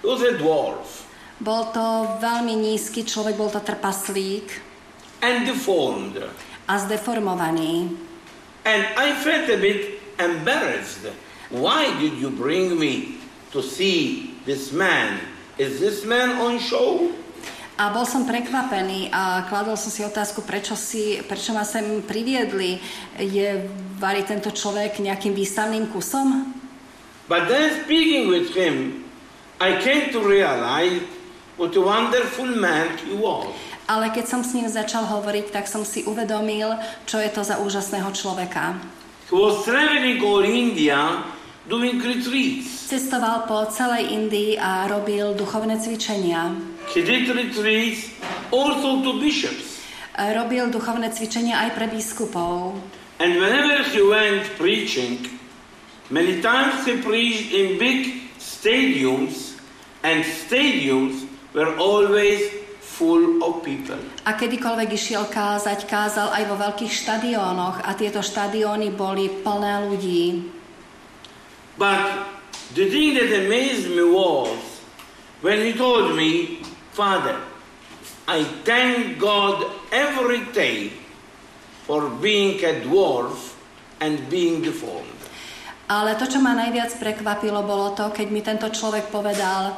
He 0.00 0.06
was 0.06 0.20
a 0.20 0.36
dwarf 0.36 1.04
Bol 1.42 1.74
to 1.74 2.20
veľmi 2.22 2.54
nízky 2.54 3.02
človek, 3.02 3.34
bol 3.34 3.50
to 3.50 3.58
trpaslík 3.58 4.54
and 5.18 5.44
deformed. 5.44 6.14
a 6.64 6.74
zdeformovaný. 6.78 7.90
And 8.64 8.82
I 8.96 9.12
felt 9.20 9.50
a 9.50 9.58
bit 9.60 10.00
embarrassed. 10.16 11.04
Why 11.50 11.92
did 12.00 12.16
you 12.16 12.32
bring 12.32 12.78
me 12.78 13.20
to 13.52 13.60
see 13.60 14.32
this 14.48 14.72
man? 14.72 15.20
Is 15.60 15.80
this 15.80 16.06
man 16.08 16.40
on 16.40 16.56
show? 16.56 17.12
A 17.74 17.90
bol 17.90 18.06
som 18.06 18.22
prekvapený 18.22 19.10
a 19.10 19.50
kladol 19.50 19.74
som 19.74 19.90
si 19.90 20.06
otázku, 20.06 20.46
prečo, 20.46 20.78
si, 20.78 21.18
prečo 21.26 21.50
ma 21.50 21.66
sem 21.66 22.06
priviedli. 22.06 22.78
Je 23.18 23.66
vari 23.98 24.22
tento 24.22 24.54
človek 24.54 25.02
nejakým 25.02 25.34
výstavným 25.34 25.90
kusom? 25.90 26.54
But 27.26 27.50
then 27.50 27.82
speaking 27.82 28.30
with 28.30 28.54
him, 28.54 29.02
I 29.58 29.82
came 29.82 30.14
to 30.14 30.22
realize 30.22 31.02
what 31.58 31.74
a 31.74 31.82
wonderful 31.82 32.46
man 32.46 32.94
he 33.02 33.18
was. 33.18 33.50
Ale 33.90 34.14
keď 34.14 34.24
som 34.30 34.40
s 34.46 34.54
ním 34.54 34.70
začal 34.70 35.04
hovoriť, 35.10 35.50
tak 35.50 35.66
som 35.68 35.82
si 35.82 36.06
uvedomil, 36.06 36.78
čo 37.04 37.20
je 37.20 37.28
to 37.28 37.42
za 37.42 37.58
úžasného 37.60 38.08
človeka. 38.16 38.78
He 39.28 39.34
was 39.34 39.66
traveling 39.66 40.22
all 40.22 40.46
India 40.46 41.26
doing 41.68 41.98
retreats. 42.00 42.88
Cestoval 42.88 43.50
po 43.50 43.66
celej 43.72 44.12
Indii 44.12 44.56
a 44.60 44.86
robil 44.88 45.34
duchovné 45.34 45.80
cvičenia. 45.80 46.52
He 46.92 47.00
did 47.00 47.30
retreats 47.32 48.12
also 48.52 49.00
to 49.02 49.20
bishops. 49.20 49.80
E, 50.14 50.22
Robil 50.30 50.70
duchovné 50.70 51.10
cvičenia 51.10 51.64
aj 51.66 51.70
pre 51.74 51.86
biskupov. 51.90 52.76
And 53.18 53.38
whenever 53.38 53.82
he 53.94 54.02
went 54.02 54.46
preaching, 54.58 55.22
many 56.10 56.42
times 56.42 56.82
he 56.86 56.98
preached 56.98 57.54
in 57.54 57.78
big 57.78 58.28
stadiums, 58.38 59.54
and 60.02 60.22
stadiums 60.26 61.26
were 61.54 61.74
always 61.78 62.64
full 62.78 63.42
of 63.42 63.66
people. 63.66 63.98
A 64.26 64.38
kedykoľvek 64.38 64.94
išiel 64.94 65.26
kázať, 65.26 65.86
kázal 65.90 66.30
aj 66.30 66.44
vo 66.46 66.56
veľkých 66.58 66.92
štadiónoch 66.94 67.82
a 67.82 67.90
tieto 67.98 68.22
štadióny 68.22 68.94
boli 68.94 69.30
plné 69.42 69.74
ľudí. 69.90 70.46
But 71.74 72.30
the 72.78 72.86
thing 72.86 73.18
that 73.18 73.34
amazed 73.34 73.90
me 73.90 74.06
was 74.06 74.54
when 75.42 75.58
he 75.58 75.74
told 75.74 76.14
me, 76.14 76.62
Father, 76.94 77.34
I 78.30 78.46
thank 78.62 79.18
God 79.18 79.66
every 79.90 80.46
day 80.54 80.94
for 81.90 82.06
being 82.22 82.62
a 82.62 82.80
dwarf 82.86 83.58
and 83.98 84.22
being 84.30 84.62
deformed. 84.62 85.10
Ale 85.90 86.16
to, 86.16 86.24
čo 86.24 86.40
ma 86.40 86.56
najviac 86.56 86.96
prekvapilo, 86.96 87.60
bolo 87.66 87.92
to, 87.92 88.08
keď 88.08 88.26
mi 88.32 88.40
tento 88.40 88.70
človek 88.72 89.12
povedal, 89.12 89.76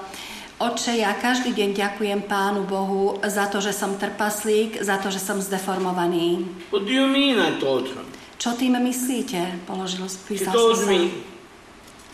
Oče, 0.57 0.97
ja 0.97 1.13
každý 1.13 1.53
deň 1.53 1.77
ďakujem 1.77 2.21
Pánu 2.25 2.65
Bohu 2.65 3.21
za 3.21 3.45
to, 3.53 3.61
že 3.61 3.77
som 3.77 4.01
trpaslík, 4.01 4.81
za 4.81 4.97
to, 4.97 5.13
že 5.13 5.21
som 5.21 5.37
zdeformovaný. 5.37 6.49
What 6.73 6.89
do 6.89 6.93
you 6.97 7.05
mean? 7.05 7.37
I 7.37 7.61
told 7.61 7.93
him. 7.93 8.09
Čo 8.41 8.57
tým 8.57 8.77
myslíte? 8.81 9.65
Položil, 9.69 10.09
písal 10.25 10.57
told 10.57 10.81
som 10.81 10.89
me, 10.89 11.13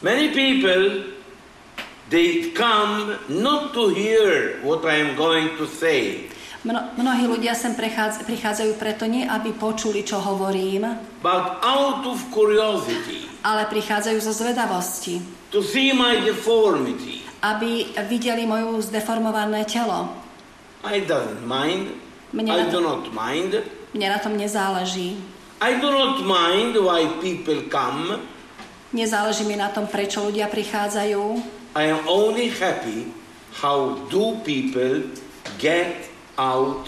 many 0.02 0.34
people, 0.34 1.06
they 2.12 2.52
come 2.52 3.16
not 3.32 3.72
to 3.72 3.88
hear 3.88 4.60
what 4.60 4.84
I 4.84 5.00
am 5.00 5.16
going 5.16 5.56
to 5.56 5.64
say, 5.64 6.28
Mno, 6.62 6.94
mnohí 6.94 7.26
ľudia 7.26 7.58
sem 7.58 7.74
prechádz, 7.74 8.22
prichádzajú 8.22 8.78
preto 8.78 9.02
nie, 9.10 9.26
aby 9.26 9.50
počuli, 9.50 10.06
čo 10.06 10.22
hovorím, 10.22 10.94
but 11.18 11.58
out 11.58 12.06
of 12.06 12.22
curiosity, 12.30 13.26
ale 13.42 13.66
prichádzajú 13.66 14.18
zo 14.22 14.30
zvedavosti, 14.30 15.18
to 15.50 15.58
see 15.58 15.90
my 15.90 16.22
deformity. 16.22 17.18
aby 17.42 17.90
videli 18.06 18.46
moju 18.46 18.78
zdeformované 18.78 19.66
telo. 19.66 20.14
I 20.86 21.02
doesn't 21.02 21.42
mind. 21.42 21.90
Mne 22.30 22.54
I 22.54 22.58
na, 22.62 22.70
do 22.70 22.78
not 22.78 23.10
mind. 23.10 23.58
mne 23.90 24.06
na 24.06 24.18
tom 24.22 24.38
nezáleží. 24.38 25.18
I 25.58 25.82
do 25.82 25.90
not 25.90 26.22
mind 26.22 26.78
why 26.78 27.10
people 27.18 27.58
come. 27.66 28.22
Nezáleží 28.94 29.42
mi 29.50 29.58
na 29.58 29.66
tom, 29.74 29.90
prečo 29.90 30.22
ľudia 30.22 30.46
prichádzajú. 30.46 31.22
I 31.72 31.88
am 31.88 32.04
only 32.04 32.52
happy 32.52 33.08
how 33.56 33.96
do 34.12 34.36
people 34.44 35.08
get 35.56 36.04
out 36.36 36.84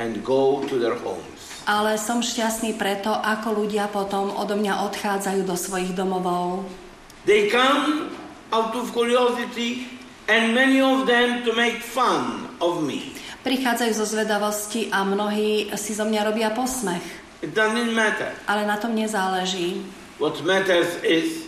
and 0.00 0.24
go 0.24 0.64
to 0.64 0.74
their 0.80 0.96
homes. 0.96 1.60
Ale 1.68 1.96
som 2.00 2.24
šťastný 2.24 2.76
preto, 2.76 3.12
ako 3.12 3.64
ľudia 3.64 3.88
potom 3.88 4.32
odo 4.32 4.56
mňa 4.56 4.84
odchádzajú 4.88 5.44
do 5.44 5.56
svojich 5.56 5.92
domovov. 5.92 6.64
They 7.28 7.48
come 7.52 8.12
out 8.52 8.72
of 8.76 8.92
curiosity 8.92 9.88
and 10.28 10.56
many 10.56 10.80
of 10.80 11.04
them 11.04 11.44
to 11.44 11.52
make 11.56 11.80
fun 11.84 12.48
of 12.64 12.84
me. 12.84 13.12
Prichádzajú 13.44 13.92
zo 13.92 14.08
zvedavosti 14.08 14.88
a 14.88 15.04
mnohí 15.04 15.68
si 15.76 15.92
zo 15.92 16.08
mňa 16.08 16.20
robia 16.32 16.48
posmech. 16.52 17.04
It 17.44 17.52
doesn't 17.52 17.92
matter. 17.92 18.32
Ale 18.48 18.64
na 18.64 18.80
tom 18.80 18.96
nezáleží. 18.96 19.84
What 20.16 20.40
matters 20.48 20.96
is 21.04 21.44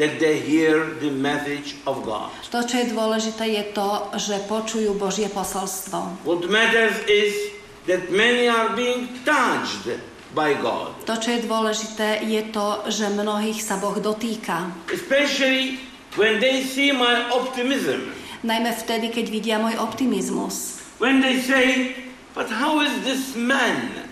that 0.00 0.16
they 0.16 0.40
hear 0.40 0.96
the 0.96 1.12
message 1.12 1.76
of 1.84 2.00
God. 2.08 2.32
To, 2.48 2.64
čo 2.64 2.80
je 2.80 2.86
dôležité, 2.96 3.44
je 3.52 3.64
to, 3.76 4.16
že 4.16 4.40
počujú 4.48 4.96
Božie 4.96 5.28
posolstvo. 5.28 6.24
What 6.24 6.48
matters 6.48 6.96
is 7.04 7.52
that 7.84 8.08
many 8.08 8.48
are 8.48 8.72
being 8.72 9.12
touched 9.28 9.84
by 10.32 10.56
God. 10.56 10.96
To, 11.04 11.20
čo 11.20 11.36
je 11.36 11.40
dôležité, 11.44 12.24
je 12.24 12.42
to, 12.48 12.88
že 12.88 13.12
mnohých 13.12 13.60
sa 13.60 13.76
Boh 13.76 13.94
dotýka. 14.00 14.72
Especially 14.88 15.84
when 16.16 16.40
they 16.40 16.64
see 16.64 16.96
my 16.96 17.28
optimism. 17.28 18.08
Najmä 18.40 18.72
vtedy, 18.72 19.12
keď 19.12 19.26
vidia 19.28 19.56
môj 19.60 19.76
optimizmus. 19.76 20.80
When 20.96 21.20
they 21.20 21.44
say, 21.44 21.92
but 22.32 22.48
how 22.48 22.80
is 22.80 22.92
this 23.04 23.36
man 23.36 24.08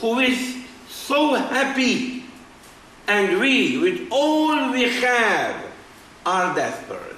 who 0.00 0.24
is 0.24 0.64
so 0.88 1.36
happy 1.36 2.11
and 3.08 3.40
we, 3.40 3.78
with 3.78 4.08
all 4.10 4.70
we 4.70 4.88
have, 5.00 5.56
are 6.26 6.54
desperate? 6.54 7.10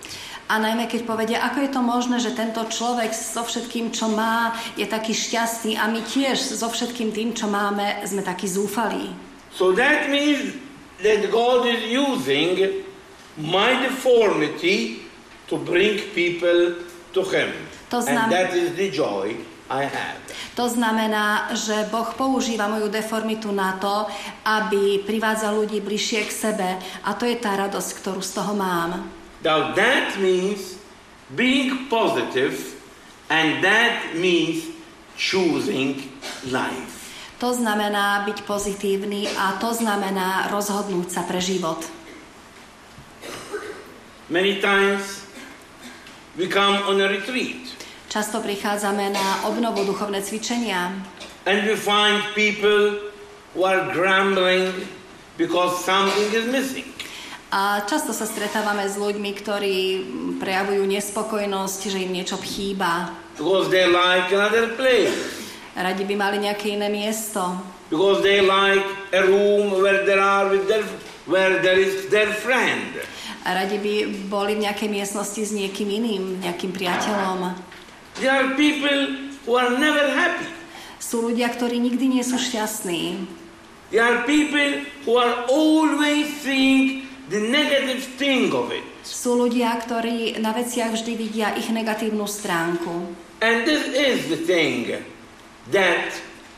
A 0.44 0.61
najmä 0.61 0.85
keď 0.92 1.09
povedia, 1.09 1.38
ako 1.40 1.59
je 1.64 1.70
to 1.73 1.81
možné, 1.81 2.16
že 2.20 2.37
tento 2.37 2.61
človek 2.68 3.16
so 3.16 3.40
všetkým, 3.49 3.97
čo 3.97 4.12
má, 4.12 4.53
je 4.77 4.85
taký 4.85 5.16
šťastný 5.16 5.81
a 5.81 5.88
my 5.88 6.05
tiež 6.05 6.37
so 6.37 6.68
všetkým 6.68 7.16
tým, 7.16 7.33
čo 7.33 7.49
máme, 7.49 8.05
sme 8.05 8.20
takí 8.20 8.44
zúfalí. 8.44 9.09
So 9.57 9.73
that 9.73 10.12
means 10.12 10.53
that 11.01 11.33
God 11.33 11.64
is 11.64 11.88
using 11.88 12.85
my 13.40 13.88
deformity 13.88 15.01
to 15.49 15.57
bring 15.57 15.97
people 16.12 16.77
to 17.16 17.20
Him. 17.25 17.49
To 17.88 18.05
And 18.05 18.29
znam- 18.29 18.31
that 18.31 18.53
is 18.53 18.77
the 18.77 18.92
joy 18.92 19.33
I 19.75 19.91
have. 19.91 20.23
To 20.55 20.71
znamená, 20.71 21.51
že 21.51 21.91
Boh 21.91 22.07
používa 22.15 22.71
moju 22.71 22.87
deformitu 22.87 23.51
na 23.51 23.75
to, 23.83 24.07
aby 24.47 25.03
privádzal 25.03 25.59
ľudí 25.59 25.83
bližšie 25.83 26.31
k 26.31 26.33
sebe 26.33 26.69
a 26.79 27.11
to 27.19 27.27
je 27.27 27.35
tá 27.43 27.59
radosť, 27.59 27.91
ktorú 27.99 28.23
z 28.23 28.39
toho 28.39 28.55
mám. 28.55 29.11
Now 29.43 29.75
that 29.75 30.15
means 30.23 30.79
being 31.35 31.91
positive 31.91 32.79
and 33.27 33.67
that 33.67 34.15
means 34.15 34.71
choosing 35.19 36.07
life. 36.55 36.95
To 37.43 37.51
znamená 37.51 38.23
byť 38.31 38.47
pozitívny 38.47 39.27
a 39.35 39.59
to 39.59 39.75
znamená 39.75 40.55
rozhodnúť 40.55 41.09
sa 41.11 41.27
pre 41.27 41.43
život. 41.43 41.83
Many 44.31 44.63
times 44.63 45.27
we 46.39 46.47
come 46.47 46.79
on 46.87 47.03
a 47.03 47.11
retreat 47.11 47.74
Často 48.14 48.38
prichádzame 48.38 49.11
na 49.11 49.50
obnovu 49.50 49.83
duchovné 49.83 50.22
cvičenia 50.22 50.94
and 51.46 51.66
we 51.66 51.77
find 51.77 52.22
people 52.35 53.11
who 53.55 53.64
are 53.64 53.92
grumbling 53.92 54.72
because 55.37 55.85
something 55.85 56.31
is 56.33 56.46
missing. 56.46 56.87
a 57.55 57.87
často 57.87 58.11
sa 58.11 58.27
stretávame 58.27 58.83
s 58.83 58.98
ľuďmi, 58.98 59.31
ktorí 59.31 59.79
prejavujú 60.42 60.83
nespokojnosť, 60.90 61.81
že 61.87 62.03
im 62.03 62.11
niečo 62.11 62.35
chýba. 62.42 63.14
Because 63.38 63.70
they 63.70 63.87
like 63.87 64.31
another 64.35 64.74
place. 64.74 65.14
Radi 65.79 66.03
by 66.03 66.14
mali 66.18 66.42
nejaké 66.42 66.74
iné 66.74 66.90
miesto. 66.90 67.42
Because 67.90 68.27
they 68.27 68.42
like 68.42 68.83
a 69.14 69.22
room 69.22 69.79
where 69.79 70.03
there 70.03 70.18
are 70.18 70.50
with 70.50 70.66
their, 70.66 70.83
where 71.31 71.62
there 71.62 71.79
is 71.79 72.11
their 72.11 72.31
friend. 72.31 72.98
A 73.46 73.55
radi 73.55 73.79
by 73.79 73.94
boli 74.27 74.59
v 74.59 74.66
nejakej 74.66 74.90
miestnosti 74.90 75.38
s 75.38 75.55
niekým 75.55 75.87
iným, 75.87 76.42
nejakým 76.42 76.74
priateľom. 76.74 77.55
There 78.14 78.31
are 78.31 78.55
people 78.55 79.35
who 79.42 79.59
are 79.59 79.74
never 79.74 80.07
happy. 80.14 80.46
Sú 81.03 81.20
ľudia, 81.20 81.50
ktorí 81.50 81.83
nikdy 81.83 82.14
nie 82.18 82.24
sú 82.24 82.38
šťastní. 82.38 83.27
There 83.90 84.07
are 84.07 84.22
people 84.22 84.87
who 85.03 85.18
are 85.18 85.46
always 85.50 86.31
seeing 86.40 87.11
the 87.29 87.42
negative 87.42 88.07
thing 88.16 88.55
of 88.55 88.70
it. 88.70 88.87
Sú 89.03 89.35
ľudia, 89.35 89.74
ktorí 89.83 90.38
na 90.38 90.55
veciach 90.55 90.94
vždy 90.94 91.12
vidia 91.18 91.59
ich 91.59 91.68
negatívnu 91.68 92.24
stránku. 92.24 93.12
And 93.42 93.66
this 93.66 93.85
is 93.90 94.31
the 94.31 94.40
thing 94.40 95.05
that 95.74 96.14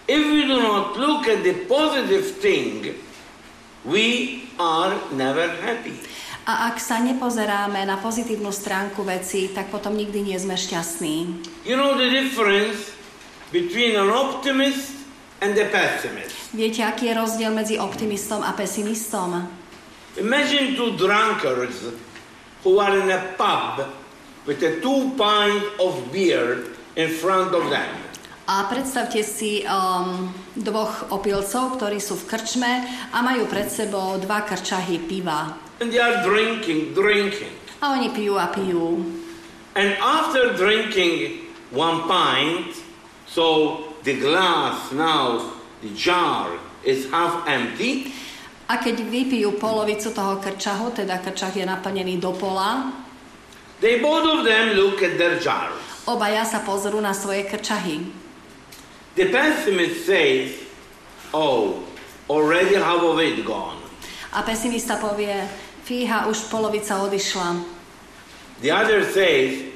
if 0.06 0.22
we 0.22 0.46
do 0.46 0.60
not 0.60 0.94
look 0.94 1.26
at 1.26 1.42
the 1.42 1.66
positive 1.66 2.36
thing, 2.38 2.94
we 3.82 4.44
are 4.60 4.94
never 5.10 5.48
happy. 5.64 5.96
A 6.46 6.70
ak 6.70 6.78
sa 6.78 7.02
nepozeráme 7.02 7.82
na 7.82 7.98
pozitívnu 7.98 8.54
stránku 8.54 9.02
veci, 9.02 9.50
tak 9.50 9.66
potom 9.66 9.98
nikdy 9.98 10.22
nie 10.22 10.38
sme 10.38 10.54
šťastní. 10.54 11.42
You 11.66 11.74
know 11.74 11.98
the 11.98 12.06
difference 12.06 12.94
between 13.50 13.98
an 13.98 14.14
optimist 14.14 14.94
and 15.42 15.58
a 15.58 15.66
pessimist. 15.66 16.54
Viete, 16.54 16.86
aký 16.86 17.10
je 17.10 17.18
rozdiel 17.18 17.50
medzi 17.50 17.82
optimistom 17.82 18.46
a 18.46 18.54
pesimistom? 18.54 19.42
Imagine 20.22 20.78
two 20.78 20.94
drunkards 20.94 21.82
who 22.62 22.78
are 22.78 22.94
in 22.94 23.10
a 23.10 23.34
pub 23.34 23.82
with 24.46 24.62
a 24.62 24.78
two 24.78 25.18
pint 25.18 25.66
of 25.82 25.98
beer 26.14 26.62
in 26.94 27.10
front 27.10 27.50
of 27.58 27.66
them. 27.74 27.90
A 28.46 28.70
predstavte 28.70 29.26
si 29.26 29.66
um, 29.66 30.30
dvoch 30.54 31.10
opilcov, 31.10 31.74
ktorí 31.74 31.98
sú 31.98 32.14
v 32.14 32.30
krčme 32.30 32.72
a 33.10 33.18
majú 33.18 33.50
pred 33.50 33.66
sebou 33.66 34.14
dva 34.22 34.46
krčahy 34.46 35.02
piva. 35.02 35.65
And 35.80 35.92
they 35.92 36.00
are 36.00 36.24
drinking, 36.24 36.94
drinking. 36.96 37.52
A 37.84 37.92
oni 37.92 38.08
pijú 38.08 38.40
a 38.40 38.48
pijú. 38.48 39.04
And 39.76 39.92
after 40.00 40.56
drinking 40.56 41.52
one 41.68 42.08
pint, 42.08 42.72
so 43.28 43.92
the 44.02 44.16
glass 44.16 44.88
now, 44.92 45.52
the 45.84 45.92
jar 45.92 46.56
is 46.84 47.10
half 47.12 47.44
empty, 47.44 48.12
A 48.66 48.82
keď 48.82 48.98
vypijú 49.06 49.62
polovicu 49.62 50.10
toho 50.10 50.42
krčahu, 50.42 50.90
teda 50.90 51.22
krčach 51.22 51.54
je 51.54 51.62
naplnený 51.62 52.18
do 52.18 52.34
pola, 52.34 52.90
they 53.78 54.02
both 54.02 54.26
of 54.26 54.42
them 54.42 54.74
look 54.74 54.98
at 55.06 55.14
their 55.14 55.38
jars. 55.38 55.78
obaja 56.10 56.42
sa 56.42 56.66
pozrú 56.66 56.98
na 56.98 57.14
svoje 57.14 57.46
krčahy. 57.46 58.10
The 59.14 59.30
pessimist 59.30 60.02
says, 60.02 60.50
Oh, 61.30 61.86
already 62.26 62.74
half 62.74 63.06
of 63.06 63.22
it 63.22 63.46
gone. 63.46 63.78
A 64.34 64.42
pesimista 64.42 64.98
povie, 64.98 65.46
fíha, 65.86 66.26
už 66.26 66.50
polovica 66.50 66.98
odišla. 66.98 67.62
The 68.60 68.74
other 68.74 69.06
says, 69.06 69.70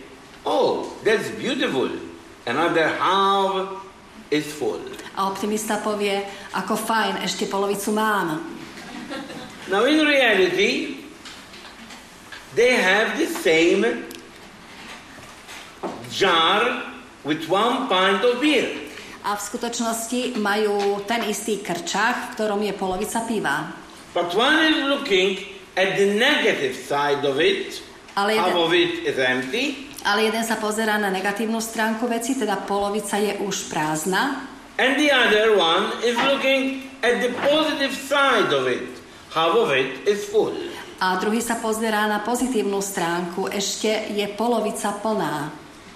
Oh, 0.44 0.96
that's 1.04 1.30
beautiful. 1.36 1.90
Another 2.46 2.88
half 2.98 3.84
is 4.30 4.48
full. 4.52 4.80
A 5.14 5.28
optimista 5.28 5.76
povie, 5.84 6.24
ako 6.56 6.74
fajn, 6.74 7.20
ešte 7.22 7.44
polovicu 7.46 7.92
mám. 7.92 8.40
Now, 9.68 9.84
in 9.84 10.00
reality, 10.02 11.04
they 12.56 12.74
have 12.74 13.20
the 13.20 13.28
same 13.28 14.08
jar 16.08 16.88
with 17.22 17.46
one 17.52 17.86
pint 17.86 18.24
of 18.24 18.40
beer. 18.40 18.66
A 19.20 19.36
v 19.36 19.42
skutočnosti 19.44 20.40
majú 20.40 21.04
ten 21.04 21.28
istý 21.28 21.60
krčach, 21.60 22.32
v 22.32 22.40
ktorom 22.40 22.64
je 22.64 22.72
polovica 22.72 23.20
piva. 23.28 23.76
But 24.16 24.32
one 24.32 24.56
is 24.64 24.78
looking 24.88 25.59
at 25.76 25.96
the 25.96 26.14
negative 26.18 26.74
side 26.74 27.22
of 27.22 27.38
it, 27.38 27.82
Ale 28.16 28.34
half 28.34 28.50
jeden, 28.50 28.62
of 28.62 28.70
it 28.74 28.92
is 29.06 29.16
empty, 29.18 29.90
ale 30.02 30.26
jeden 30.26 30.42
sa 30.42 30.56
pozerá 30.58 30.98
na 30.98 31.12
negatívnu 31.12 31.60
stránku 31.60 32.08
veci, 32.08 32.34
teda 32.34 32.56
polovica 32.66 33.16
je 33.20 33.38
už 33.38 33.70
prázdna. 33.70 34.48
and 34.80 34.96
the 34.96 35.12
other 35.12 35.60
one 35.60 35.92
is 36.00 36.16
looking 36.24 36.88
at 37.04 37.20
the 37.20 37.28
positive 37.44 37.92
side 37.92 38.48
of 38.48 38.64
it, 38.66 38.88
half 39.28 39.52
of 39.52 39.70
it 39.70 40.08
is 40.08 40.24
full. 40.24 40.56
A 41.00 41.16
druhý 41.16 41.40
sa 41.40 41.56
pozerá 41.56 42.04
na 42.08 42.20
pozitívnu 42.20 42.80
stránku, 42.84 43.48
ešte 43.48 44.12
je 44.12 44.24
polovica 44.36 44.92
plná. 45.00 45.48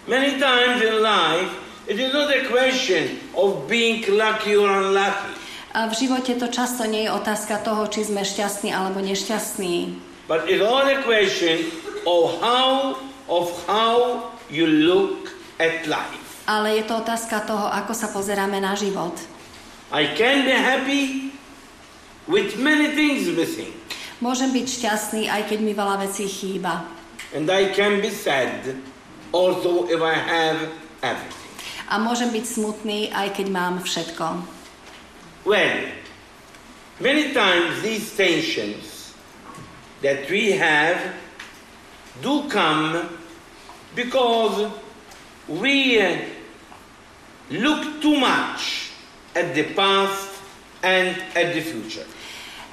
Many 0.08 0.37
times 0.37 0.80
in 0.84 1.00
life, 1.00 1.52
it 1.88 1.96
is 2.00 2.12
not 2.12 2.28
a 2.32 2.44
question 2.48 3.20
of 3.37 3.68
being 3.68 4.04
lucky 4.08 4.56
or 4.56 4.68
unlucky, 4.68 5.33
A 5.74 5.90
v 5.90 5.94
živote 5.98 6.38
to 6.38 6.46
často 6.46 6.87
nie 6.87 7.02
je 7.04 7.10
otázka 7.10 7.58
toho, 7.58 7.90
či 7.90 8.06
sme 8.06 8.22
šťastní 8.22 8.70
alebo 8.70 9.02
nešťastní, 9.02 9.98
but 10.30 10.46
it's 10.46 10.62
all 10.62 10.87
a 10.87 11.02
question 11.02 11.66
of 12.06 12.38
how 12.38 12.94
of 13.26 13.50
how 13.66 14.30
you 14.46 14.64
look 14.64 15.34
at 15.58 15.82
life. 15.90 16.22
ale 16.46 16.78
je 16.78 16.84
to 16.87 16.94
otázka 17.02 17.42
toho, 17.42 17.66
ako 17.66 17.90
sa 17.90 18.06
pozeráme 18.14 18.62
na 18.62 18.78
život. 18.78 19.18
I 19.90 20.14
can 20.14 20.46
be 20.46 20.54
happy 20.54 21.02
with 22.30 22.54
many 22.54 22.94
things 22.94 23.26
missing, 23.34 23.74
Môžem 24.22 24.54
byť 24.54 24.66
šťastný, 24.78 25.22
aj 25.26 25.50
keď 25.50 25.58
mi 25.58 25.74
veľa 25.74 26.06
vecí 26.06 26.30
chýba. 26.30 26.87
and 27.34 27.50
I 27.50 27.74
can 27.74 27.98
be 27.98 28.14
sad 28.14 28.78
also 29.34 29.90
if 29.90 29.98
I 29.98 30.14
have 30.14 30.70
everything. 31.02 31.42
A 31.90 31.98
môžem 31.98 32.30
byť 32.30 32.44
smutný, 32.46 33.10
aj 33.10 33.34
keď 33.34 33.46
mám 33.50 33.82
všetko. 33.82 34.53
Well, 35.44 35.92
many 37.00 37.37
times 37.37 37.83
these 37.85 38.16
tensions 38.16 39.12
that 40.00 40.24
we 40.30 40.57
have 40.57 40.96
do 42.24 42.48
come 42.48 43.12
because 43.94 44.72
we 45.46 46.00
look 47.50 48.00
too 48.00 48.16
much 48.16 48.88
at 49.37 49.54
the 49.54 49.64
past 49.76 50.40
and 50.83 51.12
at 51.37 51.52
the 51.52 51.61
future. 51.61 52.09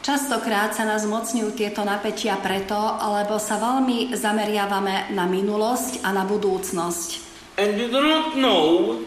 Častokrát 0.01 0.71
sa 0.71 0.87
nás 0.87 1.03
mocňujú 1.03 1.51
tieto 1.53 1.83
napätia 1.83 2.39
preto, 2.39 2.79
lebo 3.19 3.35
sa 3.35 3.59
veľmi 3.59 4.15
zameriavame 4.15 5.11
na 5.11 5.27
minulosť 5.27 6.07
a 6.07 6.15
na 6.15 6.23
budúcnosť. 6.23 7.19
And 7.59 7.75
we 7.75 7.91
do 7.91 7.99
not 7.99 8.33
know 8.39 8.97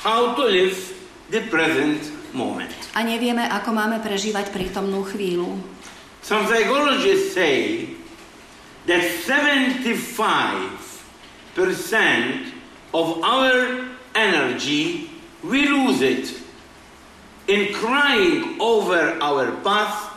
how 0.00 0.32
to 0.34 0.42
live 0.48 0.74
the 1.28 1.44
present 1.52 2.13
moment. 2.34 2.74
A 2.98 3.06
nevieme, 3.06 3.46
ako 3.46 3.70
máme 3.72 4.02
prežívať 4.02 4.50
prítomnú 4.50 5.06
chvíľu. 5.06 5.54
Some 6.20 6.44
psychologists 6.50 7.32
say 7.32 7.88
that 8.86 9.02
75% 9.24 10.76
of 12.92 13.06
our 13.22 13.84
energy, 14.14 15.10
we 15.42 15.68
lose 15.68 16.00
it 16.00 16.32
in 17.46 17.74
crying 17.74 18.56
over 18.60 19.18
our 19.20 19.52
past 19.60 20.13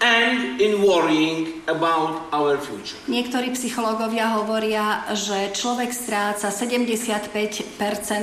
and 0.00 0.60
in 0.60 0.80
worrying 0.80 1.60
about 1.68 2.24
our 2.32 2.56
future. 2.56 2.96
Niektorí 3.04 3.52
psychológovia 3.52 4.32
hovoria, 4.40 5.04
že 5.12 5.52
človek 5.52 5.92
stráca 5.92 6.48
75% 6.48 7.76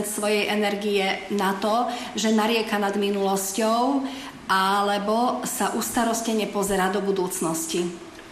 svojej 0.10 0.50
energie 0.50 1.06
na 1.30 1.54
to, 1.62 1.86
že 2.18 2.34
narieka 2.34 2.82
nad 2.82 2.98
minulosťou 2.98 4.02
alebo 4.50 5.46
sa 5.46 5.78
ustarostene 5.78 6.50
pozerá 6.50 6.90
do 6.90 7.04
budúcnosti. 7.06 7.86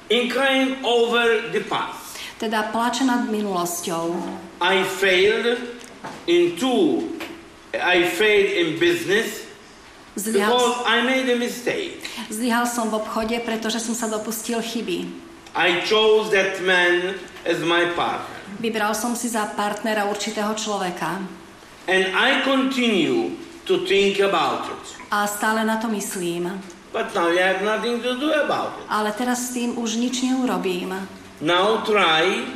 In 0.10 0.30
crying 0.30 0.82
over 0.82 1.54
the 1.54 1.62
past. 1.66 2.18
Teda 2.42 2.68
plače 2.74 3.06
nad 3.06 3.30
minulosťou. 3.30 4.12
I 4.60 4.84
failed 4.84 5.62
in 6.26 6.58
two, 6.58 7.14
I 7.72 8.10
failed 8.10 8.52
in 8.58 8.68
business 8.82 9.45
Zlyhal, 10.16 10.48
because 10.48 10.80
I 10.88 11.04
made 11.04 11.28
a 11.28 11.36
mistake. 11.36 12.08
zlyhal 12.32 12.64
som 12.64 12.88
v 12.88 13.04
obchode, 13.04 13.36
pretože 13.44 13.84
som 13.84 13.92
sa 13.92 14.08
dopustil 14.08 14.64
chyby. 14.64 15.12
I 15.56 15.84
chose 15.84 16.32
that 16.32 16.64
man 16.64 17.20
as 17.44 17.60
my 17.60 17.92
partner. 17.96 18.36
Vybral 18.60 18.96
som 18.96 19.16
si 19.16 19.28
za 19.28 19.44
partnera 19.52 20.08
určitého 20.08 20.56
človeka. 20.56 21.20
And 21.92 22.04
I 22.16 22.44
continue 22.48 23.36
to 23.68 23.84
think 23.84 24.24
about 24.24 24.72
it. 24.72 24.84
A 25.12 25.28
stále 25.28 25.68
na 25.68 25.76
to 25.84 25.92
myslím. 25.92 26.64
But 26.96 27.12
now 27.12 27.28
you 27.28 27.44
have 27.44 27.60
nothing 27.60 28.00
to 28.00 28.16
do 28.16 28.32
about 28.32 28.80
it. 28.80 28.88
Ale 28.88 29.12
teraz 29.12 29.52
s 29.52 29.60
tým 29.60 29.76
už 29.76 30.00
nič 30.00 30.24
neurobím. 30.24 30.96
Now 31.44 31.84
try 31.84 32.48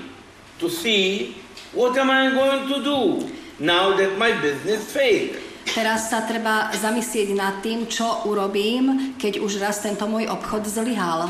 to 0.64 0.72
see 0.72 1.36
what 1.76 1.99
am 1.99 2.07
I 2.07 2.32
going 2.32 2.72
to 2.72 2.80
do 2.80 3.28
now 3.60 3.91
that 3.99 4.16
my 4.16 4.32
business 4.39 4.88
failed. 4.88 5.49
Teraz 5.70 6.09
sa 6.09 6.26
treba 6.26 6.74
zamyslieť 6.74 7.30
nad 7.38 7.61
tým, 7.61 7.86
čo 7.86 8.26
urobím, 8.26 9.13
keď 9.22 9.38
už 9.38 9.61
raz 9.61 9.86
tento 9.86 10.09
môj 10.09 10.26
obchod 10.26 10.65
zlyhal. 10.65 11.30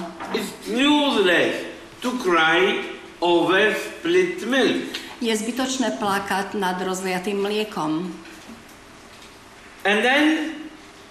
Je 5.19 5.33
zbytočné 5.35 5.87
plakať 5.99 6.47
nad 6.55 6.79
rozliatým 6.79 7.37
mliekom. 7.43 8.15
And 9.83 9.99
then 10.03 10.55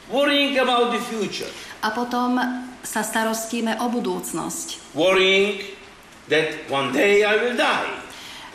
worrying 0.09 0.57
about 0.57 0.97
the 0.97 1.03
future. 1.13 1.49
A 1.85 1.93
potom 1.93 2.41
sa 2.81 3.05
starostíme 3.05 3.77
o 3.85 3.93
budúcnosť. 3.93 4.97
Worrying 4.97 5.61
that 6.33 6.65
one 6.73 6.97
day 6.97 7.29
I 7.29 7.37
will 7.37 7.57
die. 7.57 7.93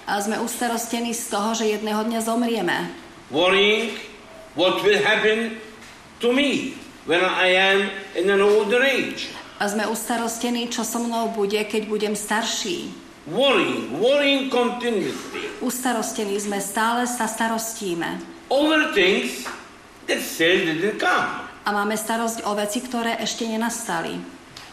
A 0.09 0.17
sme 0.19 0.41
ustarostení 0.41 1.13
z 1.13 1.29
toho, 1.29 1.53
že 1.53 1.69
jedného 1.69 2.03
dňa 2.09 2.19
zomrieme. 2.25 2.89
Worrying 3.29 4.12
what 4.55 4.81
will 4.83 5.01
happen 5.01 5.57
to 6.19 6.29
me. 6.33 6.77
when 7.05 7.23
I 7.23 7.47
am 7.47 7.79
in 8.15 8.29
an 8.29 8.41
older 8.41 8.79
age. 8.83 9.27
A 9.59 9.67
sme 9.67 9.87
ustarostení, 9.87 10.67
čo 10.71 10.83
so 10.87 10.99
mnou 10.99 11.31
bude, 11.31 11.59
keď 11.67 11.87
budem 11.87 12.15
starší. 12.15 12.91
Worrying, 13.23 14.03
worrying 14.03 14.51
continuously 14.51 15.47
Ustarostení 15.63 16.35
sme, 16.35 16.59
stále 16.59 17.07
sa 17.07 17.23
starostíme. 17.23 18.19
over 18.51 18.91
things 18.91 19.47
that 20.11 20.19
still 20.19 20.59
didn't 20.59 20.99
come. 20.99 21.47
A 21.63 21.69
máme 21.71 21.95
starosť 21.95 22.43
o 22.43 22.51
veci, 22.59 22.83
ktoré 22.83 23.15
ešte 23.23 23.47
nenastali. 23.47 24.19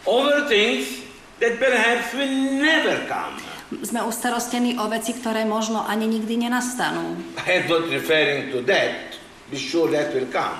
Over 0.03 0.51
things 0.51 0.99
that 1.39 1.55
perhaps 1.55 2.11
will 2.11 2.59
never 2.59 3.07
come. 3.07 3.39
Sme 3.87 4.03
ustarostení 4.03 4.75
o 4.75 4.91
veci, 4.91 5.15
ktoré 5.15 5.47
možno 5.47 5.87
ani 5.87 6.03
nikdy 6.11 6.35
nenastanú. 6.47 7.15
I 7.47 7.63
am 7.63 7.71
not 7.71 7.87
referring 7.87 8.51
to 8.51 8.59
that. 8.67 9.10
Be 9.51 9.59
sure 9.59 9.91
that 9.91 10.15
will 10.15 10.31
come. 10.31 10.55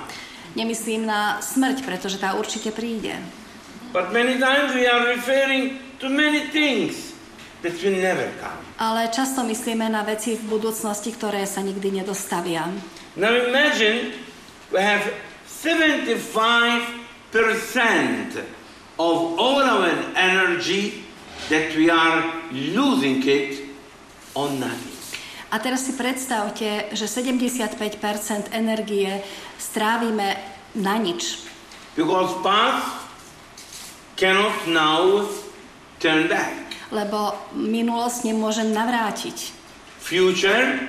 Nemyslím 0.51 1.07
na 1.07 1.39
smrť, 1.39 1.87
pretože 1.87 2.19
tá 2.19 2.35
určite 2.35 2.75
príde. 2.75 3.15
But 3.95 4.11
many 4.11 4.35
times 4.35 4.75
we 4.75 4.83
are 4.83 5.15
referring 5.15 5.79
to 6.03 6.11
many 6.11 6.51
things 6.51 7.15
that 7.63 7.71
will 7.79 7.95
never 7.95 8.27
come. 8.43 8.59
Ale 8.75 9.07
často 9.15 9.47
myslíme 9.47 9.87
na 9.87 10.03
veci 10.03 10.35
v 10.35 10.43
budúcnosti, 10.43 11.15
ktoré 11.15 11.47
sa 11.47 11.63
nikdy 11.63 12.03
nedostavia. 12.03 12.67
Now 13.15 13.31
imagine 13.31 14.11
we 14.75 14.83
have 14.83 15.07
75% 15.47 17.31
of 18.99 19.15
all 19.39 19.63
our 19.63 19.87
energy 20.19 21.07
that 21.47 21.71
we 21.79 21.87
are 21.87 22.27
losing 22.51 23.23
it 23.23 23.71
on 24.35 24.59
nothing. 24.59 24.90
A 25.51 25.59
teraz 25.59 25.83
si 25.83 25.99
predstavte, 25.99 26.87
že 26.95 27.11
75% 27.11 27.75
energie 28.55 29.19
strávime 29.59 30.39
na 30.79 30.95
nič. 30.95 31.43
Because 31.99 32.31
past 32.39 32.87
cannot 34.15 34.55
now 34.71 35.27
turn 35.99 36.31
back. 36.31 36.55
Lebo 36.87 37.35
minulosť 37.51 38.31
nemôžem 38.31 38.71
navrátiť. 38.71 39.51
Future, 39.99 40.79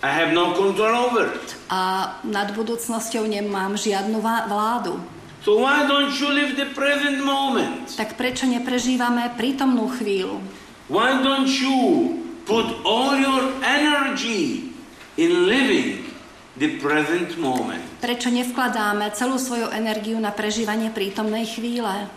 I 0.00 0.08
have 0.08 0.32
no 0.32 0.56
control 0.56 1.12
over. 1.12 1.28
A 1.68 2.16
nad 2.24 2.56
budúcnosťou 2.56 3.28
nemám 3.28 3.76
žiadnu 3.76 4.16
vládu. 4.24 4.96
So 5.44 5.60
why 5.60 5.84
don't 5.84 6.12
you 6.16 6.32
live 6.32 6.56
the 6.56 6.72
present 6.72 7.20
moment? 7.20 7.92
Tak 8.00 8.16
prečo 8.16 8.48
neprežívame 8.48 9.28
prítomnú 9.36 9.92
chvíľu? 9.92 10.40
Why 10.88 11.20
don't 11.20 11.48
you 11.48 12.16
put 12.44 12.66
all 12.84 13.16
your 13.16 13.52
energy 13.64 14.72
in 15.16 15.46
living 15.46 16.14
the 16.56 16.78
present 16.78 17.36
moment? 17.40 17.84
Prečo 18.00 18.32
nevkladáme 18.32 19.12
celú 19.12 19.36
svoju 19.36 19.68
energiu 19.72 20.16
na 20.16 20.32
prežívanie 20.32 20.92
prítomnej 20.92 21.44
chvíle? 21.48 22.08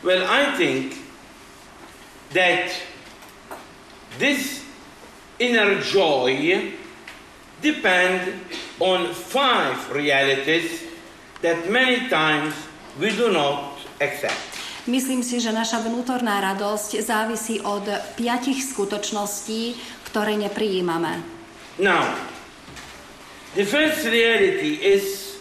Well, 0.00 0.24
I 0.24 0.56
think 0.56 0.96
that 2.32 2.72
this 4.16 4.64
inner 5.36 5.80
joy 5.80 6.72
depend 7.60 8.32
on 8.80 9.12
five 9.12 9.76
realities 9.92 10.88
that 11.42 11.68
many 11.68 12.08
times 12.08 12.54
we 12.98 13.12
do 13.12 13.32
not 13.32 13.76
accept. 14.00 14.49
Myslím 14.88 15.20
si, 15.20 15.44
že 15.44 15.52
naša 15.52 15.84
vnútorná 15.84 16.40
radosť 16.40 17.04
závisí 17.04 17.60
od 17.60 17.84
piatich 18.16 18.64
skutočností, 18.64 19.76
ktoré 20.08 20.40
neprijímame. 20.40 21.20
Now, 21.76 22.16
the 23.52 23.68
first 23.68 24.08
reality 24.08 24.80
is 24.80 25.36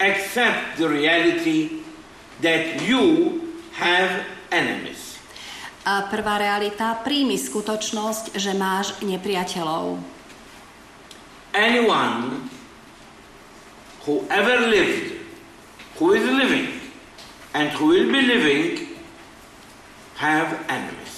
accept 0.00 0.80
the 0.80 0.88
reality 0.88 1.84
that 2.40 2.80
you 2.88 3.36
have 3.76 4.24
enemies. 4.48 5.20
A 5.82 6.06
prvá 6.08 6.38
realita, 6.38 6.94
príjmi 7.02 7.34
skutočnosť, 7.36 8.38
že 8.38 8.54
máš 8.54 8.96
nepriateľov. 9.02 9.98
Anyone 11.52 12.48
who 14.06 14.24
ever 14.32 14.62
lived, 14.72 15.20
who 15.98 16.14
is 16.16 16.24
living, 16.24 16.81
and 17.54 17.70
who 17.76 17.92
will 17.92 18.08
be 18.08 18.22
living 18.22 18.88
have 20.16 20.48
enemies. 20.68 21.10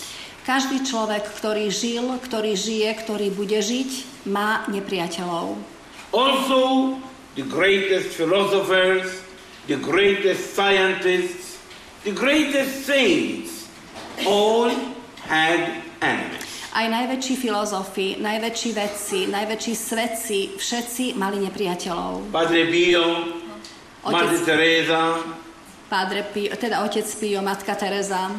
Každý 0.45 0.85
človek, 0.85 1.25
ktorý 1.41 1.73
žil, 1.73 2.05
ktorý 2.21 2.53
žije, 2.53 2.89
ktorý 3.01 3.33
bude 3.33 3.57
žiť, 3.65 4.25
má 4.29 4.69
nepriateľov. 4.69 5.57
Also, 6.13 6.61
the 7.33 7.43
greatest 7.49 8.13
philosophers, 8.13 9.25
the 9.67 9.81
greatest 9.81 10.53
scientists, 10.53 11.57
the 12.05 12.13
greatest 12.13 12.85
saints 12.85 13.65
all 14.29 14.69
had 15.25 15.81
enemies. 16.05 16.45
Aj 16.75 16.91
najväčší 16.91 17.35
filozofi, 17.39 18.19
najväčší 18.21 18.71
vedci, 18.75 19.19
najväčší 19.31 19.75
svedci, 19.79 20.39
všetci 20.59 21.15
mali 21.17 21.41
nepriateľov. 21.47 22.35
Padre 22.35 22.67
Pio, 22.69 23.07
Otec- 24.05 24.45
Teresa, 24.45 25.23
Padre 25.95 26.27
Pio, 26.27 26.51
teda 26.59 26.83
otec 26.83 27.07
Pio, 27.23 27.39
matka 27.39 27.79
Teresa, 27.79 28.35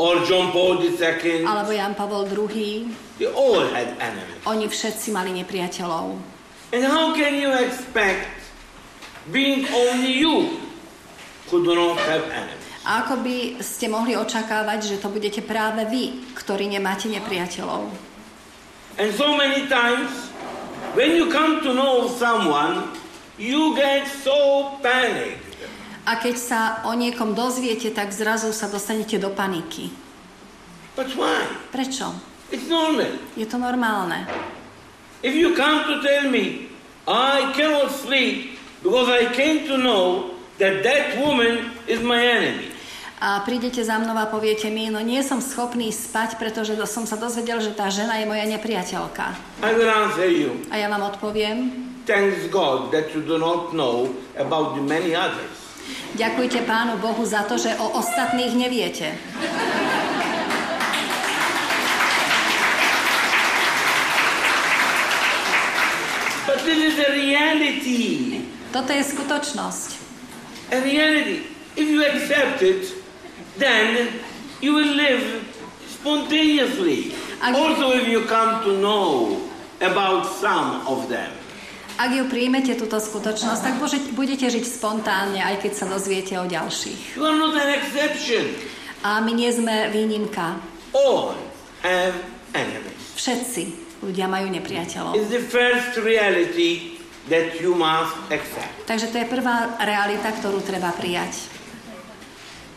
or 0.00 0.24
John 0.24 0.48
Paul 0.48 0.80
II, 0.80 1.44
alebo 1.44 1.76
Jan 1.76 1.92
Pavol 1.92 2.24
II, 2.24 2.88
they 3.20 3.28
all 3.28 3.68
had 3.68 3.92
enemies. 4.00 4.40
oni 4.48 4.64
všetci 4.64 5.12
mali 5.12 5.36
nepriateľov. 5.44 6.16
And 6.72 6.88
how 6.88 7.12
can 7.12 7.36
you 7.36 7.52
expect 7.52 8.32
being 9.28 9.68
only 9.68 10.24
you 10.24 10.56
who 11.52 11.60
do 11.60 11.76
not 11.76 12.00
have 12.08 12.24
enemies? 12.32 12.64
A 12.88 13.04
ako 13.04 13.20
by 13.20 13.60
ste 13.60 13.92
mohli 13.92 14.16
očakávať, 14.16 14.96
že 14.96 14.96
to 15.04 15.12
budete 15.12 15.44
práve 15.44 15.84
vy, 15.84 16.32
ktorí 16.32 16.64
nemáte 16.72 17.12
nepriateľov? 17.12 17.92
And 18.96 19.12
so 19.12 19.36
many 19.36 19.68
times, 19.68 20.32
when 20.96 21.12
you 21.12 21.28
come 21.28 21.60
to 21.60 21.76
know 21.76 22.08
someone, 22.08 22.96
you 23.36 23.76
get 23.76 24.08
so 24.08 24.72
panicked. 24.80 25.47
A 26.08 26.16
keď 26.16 26.36
sa 26.40 26.60
o 26.88 26.96
niekom 26.96 27.36
dozviete, 27.36 27.92
tak 27.92 28.16
zrazu 28.16 28.48
sa 28.56 28.64
dostanete 28.72 29.20
do 29.20 29.28
paniky. 29.28 29.92
But 30.96 31.12
why? 31.12 31.44
Prečo? 31.68 32.16
It's 32.48 32.64
normal. 32.64 33.20
Je 33.36 33.44
to 33.44 33.60
normálne. 33.60 34.24
If 35.20 35.36
you 35.36 35.52
come 35.52 35.84
to 35.84 36.00
tell 36.00 36.32
me, 36.32 36.72
I 37.04 37.52
cannot 37.52 37.92
sleep 37.92 38.56
because 38.80 39.12
I 39.12 39.28
came 39.36 39.68
to 39.68 39.76
know 39.76 40.32
that 40.56 40.80
that 40.80 41.20
woman 41.20 41.76
is 41.84 42.00
my 42.00 42.24
enemy. 42.24 42.72
A 43.20 43.42
prídete 43.42 43.82
za 43.82 43.98
mnou 43.98 44.14
a 44.14 44.30
poviete 44.30 44.70
mi, 44.70 44.88
no 44.94 45.02
nie 45.02 45.20
som 45.26 45.42
schopný 45.42 45.90
spať, 45.90 46.38
pretože 46.38 46.78
som 46.86 47.02
sa 47.02 47.18
dozvedel, 47.18 47.58
že 47.58 47.74
tá 47.74 47.90
žena 47.90 48.14
je 48.22 48.30
moja 48.30 48.46
nepriateľka. 48.46 49.34
I 49.60 49.74
will 49.74 49.90
answer 49.90 50.30
you, 50.30 50.62
A 50.70 50.78
ja 50.78 50.86
vám 50.86 51.02
odpoviem, 51.02 51.84
thanks 52.06 52.46
God 52.48 52.94
that 52.94 53.10
you 53.10 53.20
do 53.26 53.36
not 53.36 53.74
know 53.74 54.14
about 54.38 54.78
the 54.78 54.84
many 54.86 55.18
others. 55.18 55.57
Ďakujte 56.14 56.62
Pánu 56.62 56.96
Bohu 56.98 57.22
za 57.22 57.42
to, 57.44 57.56
že 57.56 57.76
o 57.78 57.96
ostatných 57.96 58.54
neviete. 58.54 59.14
But 66.46 66.64
this 66.64 66.78
is 66.78 66.96
a 66.98 67.10
reality. 67.12 68.40
Toto 68.72 68.88
je 68.92 69.04
skutočnosť. 69.04 69.88
A 70.72 70.80
reality. 70.80 71.44
If 71.76 71.86
you 71.88 72.00
accept 72.02 72.64
it, 72.64 72.88
then 73.60 74.08
you 74.64 74.72
will 74.72 74.96
live 74.96 75.44
spontaneously. 75.86 77.12
Ak- 77.38 77.52
Also, 77.54 77.92
if 77.94 78.08
you 78.08 78.24
come 78.24 78.64
to 78.64 78.72
know 78.80 79.38
about 79.84 80.24
some 80.40 80.82
of 80.88 81.06
them. 81.12 81.37
Ak 81.98 82.14
ju 82.14 82.30
príjmete, 82.30 82.78
túto 82.78 83.02
skutočnosť, 83.02 83.60
tak 83.60 83.74
budete 84.14 84.46
žiť 84.46 84.64
spontánne, 84.64 85.42
aj 85.42 85.66
keď 85.66 85.72
sa 85.74 85.90
dozviete 85.90 86.38
o 86.38 86.46
ďalších. 86.46 87.18
You 87.18 87.26
are 87.26 87.34
not 87.34 87.58
an 87.58 87.74
exception. 87.74 88.54
A 89.02 89.18
my 89.18 89.34
nie 89.34 89.50
sme 89.50 89.90
výnimka. 89.90 90.62
All 90.94 91.34
have 91.82 92.14
enemies. 92.54 92.94
Všetci 93.18 93.62
ľudia 94.06 94.30
majú 94.30 94.46
nepriateľov. 94.46 95.18
It's 95.18 95.34
the 95.34 95.42
first 95.42 95.98
reality 95.98 97.02
that 97.26 97.58
you 97.58 97.74
must 97.74 98.14
accept. 98.30 98.86
Takže 98.86 99.10
to 99.10 99.18
je 99.18 99.26
prvá 99.26 99.74
realita, 99.82 100.30
ktorú 100.38 100.62
treba 100.62 100.94
prijať. 100.94 101.50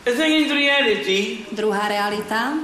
The 0.01 0.17
second 0.17 0.49
reality, 0.49 1.45
Druhá 1.53 1.86
realita, 1.86 2.57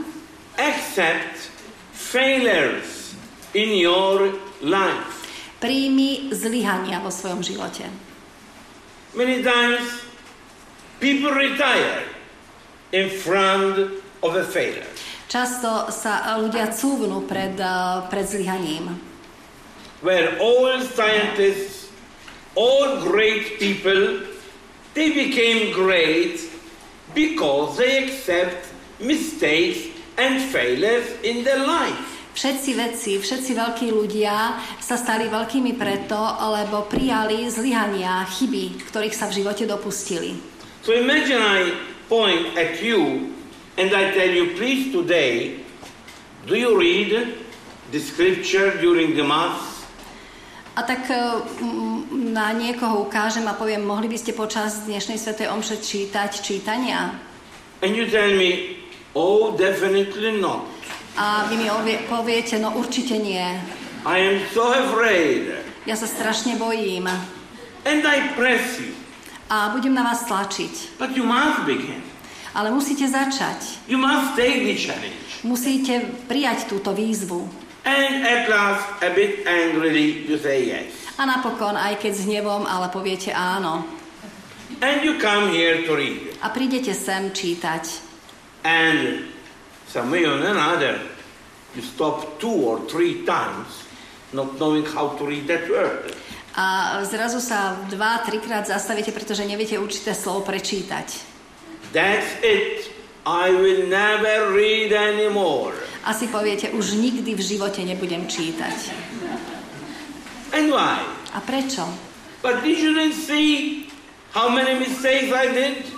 accept 0.57 1.53
failures 1.93 3.13
in 3.53 3.77
your 3.77 4.33
life. 4.65 5.16
Príjmi 5.57 6.29
zlyhania 6.33 7.01
vo 7.01 7.09
svojom 7.09 7.41
živote. 7.41 7.89
Many 9.17 9.41
times, 9.41 9.85
people 11.01 11.33
retire 11.33 12.05
in 12.93 13.09
front 13.09 14.01
of 14.21 14.37
a 14.37 14.45
failure. 14.45 14.85
Často 15.27 15.91
sa 15.91 16.37
ľudia 16.39 16.71
cúvnú 16.71 17.27
pred, 17.27 17.57
eh, 17.59 17.97
pred 18.07 18.25
zlyhaním. 18.25 19.07
where 20.01 20.37
all 20.39 20.81
scientists, 20.81 21.91
all 22.55 23.01
great 23.01 23.59
people 23.59 24.21
they 24.93 25.13
became 25.13 25.73
great 25.73 26.39
because 27.13 27.77
they 27.77 28.03
accept 28.03 28.67
mistakes 28.99 29.95
and 30.17 30.41
failures 30.51 31.07
in 31.21 31.43
their 31.43 31.65
life. 31.65 32.16
Všetci 32.37 32.71
vedci, 32.77 33.11
všetci 33.17 33.51
veľkí 33.57 33.87
ľudia 33.89 34.61
sa 34.77 34.93
stali 34.93 35.25
veľkými 35.25 35.73
preto, 35.73 36.21
lebo 36.53 36.85
prijali 36.85 37.49
zlyhania, 37.49 38.29
chyby, 38.29 38.85
ktorých 38.93 39.17
sa 39.17 39.25
v 39.25 39.41
živote 39.41 39.65
dopustili. 39.65 40.37
So 40.85 40.93
imagine 40.93 41.41
I 41.41 41.73
point 42.05 42.53
at 42.53 42.77
you 42.77 43.33
and 43.81 43.89
I 43.89 44.13
tell 44.13 44.29
you, 44.29 44.53
please 44.53 44.93
today, 44.93 45.65
do 46.45 46.53
you 46.53 46.77
read 46.77 47.41
the 47.89 47.97
scripture 47.97 48.77
during 48.85 49.17
the 49.17 49.25
Mass? 49.25 49.57
A 50.77 50.85
tak 50.85 51.09
e, 51.09 51.17
na 52.13 52.53
niekoho 52.53 53.09
ukážem 53.09 53.49
a 53.49 53.57
poviem, 53.57 53.81
mohli 53.81 54.05
by 54.05 54.17
ste 54.21 54.37
počas 54.37 54.85
dnešnej 54.85 55.17
svätej 55.17 55.49
omše 55.49 55.81
čítať 55.81 56.37
čítania? 56.37 57.17
And 57.81 57.97
you 57.97 58.05
tell 58.05 58.29
me, 58.29 58.77
oh, 59.17 59.57
definitely 59.57 60.37
not. 60.37 60.76
A 61.17 61.49
vy 61.49 61.57
mi 61.57 61.65
ovie, 61.65 62.05
poviete, 62.05 62.61
no 62.61 62.77
určite 62.77 63.17
nie. 63.17 63.41
I 64.05 64.17
am 64.21 64.37
so 64.53 64.69
afraid. 64.69 65.49
Ja 65.89 65.97
sa 65.97 66.05
strašne 66.05 66.61
bojím. 66.61 67.09
And 67.89 68.05
I 68.05 68.37
press 68.37 68.77
you. 68.77 68.93
A 69.49 69.73
budem 69.73 69.97
na 69.97 70.05
vás 70.05 70.29
tlačiť. 70.29 70.99
But 71.01 71.17
you 71.17 71.25
must 71.25 71.65
begin. 71.65 72.05
Ale 72.53 72.69
musíte 72.69 73.09
začať. 73.09 73.89
You 73.89 73.97
must 73.97 74.37
take 74.37 74.61
the 74.61 74.77
challenge. 74.77 75.41
Musíte 75.41 76.05
prijať 76.29 76.69
túto 76.69 76.93
výzvu. 76.93 77.49
And 77.87 78.21
at 78.21 78.45
last, 78.51 78.85
a 79.01 79.09
bit 79.15 79.47
angrily, 79.47 80.27
you 80.27 80.37
say 80.37 80.69
yes. 80.69 80.91
A 81.17 81.25
napokon, 81.25 81.73
aj 81.73 81.97
keď 81.97 82.13
s 82.13 82.21
hnevom, 82.29 82.67
ale 82.69 82.93
poviete 82.93 83.33
áno. 83.33 83.87
And 84.85 85.01
you 85.01 85.17
come 85.17 85.49
here 85.49 85.81
to 85.87 85.97
read. 85.97 86.37
A 86.45 86.53
prídete 86.53 86.93
sem 86.93 87.33
čítať. 87.33 88.05
And 88.61 89.33
way 89.95 90.25
or 90.25 90.37
another, 90.39 90.99
you 91.75 91.81
stop 91.81 92.39
two 92.39 92.51
or 92.51 92.79
three 92.87 93.25
times 93.25 93.87
not 94.33 94.59
knowing 94.59 94.85
how 94.85 95.15
to 95.15 95.23
read 95.25 95.47
that 95.47 95.69
word. 95.69 96.11
A 96.57 96.97
zrazu 97.05 97.37
sa 97.37 97.77
dva, 97.85 98.17
trikrát 98.25 98.65
zastavíte, 98.65 99.13
pretože 99.13 99.45
neviete 99.45 99.77
určité 99.77 100.17
slovo 100.17 100.41
prečítať. 100.41 101.07
That's 101.93 102.41
it. 102.41 102.89
I 103.27 103.51
will 103.51 103.85
never 103.85 104.55
read 104.55 104.89
anymore. 104.95 105.75
Asi 106.07 106.31
poviete, 106.31 106.71
už 106.71 106.95
nikdy 106.97 107.35
v 107.35 107.41
živote 107.43 107.83
nebudem 107.83 108.25
čítať. 108.25 108.77
And 110.55 110.71
why? 110.71 111.03
A 111.35 111.39
prečo? 111.43 111.83
But 112.41 112.63
did 112.63 112.79
you 112.79 112.95
didn't 112.95 113.19
see 113.19 113.85
how 114.31 114.49
many 114.49 114.79
mistakes 114.79 115.29
I 115.29 115.51
did? 115.51 115.96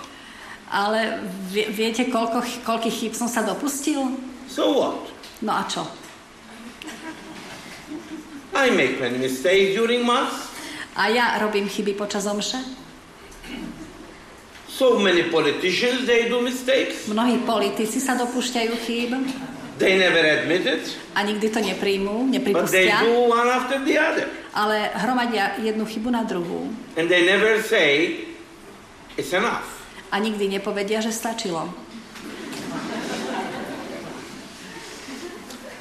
Ale 0.70 1.18
vie, 1.50 1.66
viete, 1.66 2.06
koľko, 2.06 2.62
koľkých 2.62 2.94
chýb 2.94 3.12
som 3.18 3.26
sa 3.26 3.42
dopustil? 3.42 4.14
So 4.46 4.70
what? 4.78 5.10
No 5.42 5.58
a 5.58 5.66
čo? 5.66 5.82
I 8.54 8.70
make 8.70 8.98
many 9.02 9.18
mistakes 9.18 9.74
during 9.74 10.06
Mass. 10.06 10.50
A 10.94 11.10
ja 11.10 11.38
robím 11.38 11.66
chyby 11.70 11.94
počas 11.94 12.26
omše? 12.26 12.58
So 14.68 14.98
many 14.98 15.28
politicians, 15.28 16.06
they 16.06 16.30
do 16.30 16.40
mistakes. 16.40 17.04
Mnohí 17.10 17.42
politici 17.44 18.00
sa 18.00 18.16
dopúšťajú 18.16 18.72
chýb 18.86 19.12
They 19.80 19.96
never 19.96 20.20
admit 20.20 20.68
it, 20.68 20.84
a 21.16 21.24
nikdy 21.24 21.48
to 21.48 21.56
nepríjmú, 21.56 22.28
but 22.28 22.68
they 22.68 22.92
nepripustia, 22.92 23.00
do 23.00 23.32
one 23.32 23.48
after 23.48 23.80
the 23.80 23.96
other. 23.96 24.28
ale 24.52 24.92
hromadia 24.92 25.56
jednu 25.56 25.88
chybu 25.88 26.12
na 26.12 26.20
druhú 26.20 26.68
And 27.00 27.08
they 27.08 27.24
never 27.24 27.64
say, 27.64 28.28
it's 29.16 29.32
enough. 29.32 29.79
A 30.10 30.16
nikdy 30.18 30.50
nepovedia, 30.50 30.98
že 30.98 31.14
stačilo. 31.14 31.70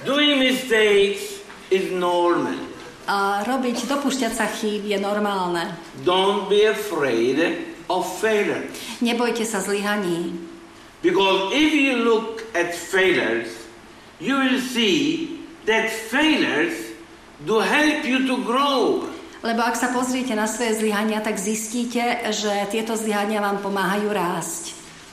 Doing 0.05 0.39
mistakes 0.39 1.43
is 1.73 1.91
normal. 1.91 2.55
A 3.09 3.41
robiť, 3.43 3.89
dopúšťať 3.89 4.33
sa 4.33 4.45
chýb 4.47 4.85
je 4.85 4.97
normálne. 5.01 5.73
Don't 6.05 6.45
be 6.45 6.69
afraid 6.69 7.41
of 7.89 8.05
failure. 8.21 8.69
Nebojte 9.01 9.43
sa 9.43 9.59
zlyhaní, 9.59 10.49
Because 11.01 11.55
if 11.55 11.71
you 11.73 12.03
look 12.03 12.43
at 12.53 12.75
failures, 12.75 13.47
you 14.19 14.35
will 14.35 14.59
see 14.59 15.39
that 15.65 15.89
failures 15.89 16.75
do 17.45 17.59
help 17.59 18.03
you 18.03 18.27
to 18.27 18.43
grow. 18.43 19.07
Lebo 19.39 19.63
ak 19.63 19.79
sa 19.79 19.95
pozriete 19.95 20.35
na 20.35 20.47
svoje 20.47 20.83
zlyhania, 20.83 21.23
tak 21.23 21.39
zistíte, 21.39 22.01
že 22.35 22.51
tieto 22.71 22.99
zlyhania 22.99 23.39
vám 23.39 23.63
pomáhajú 23.63 24.11
rásť. 24.11 24.63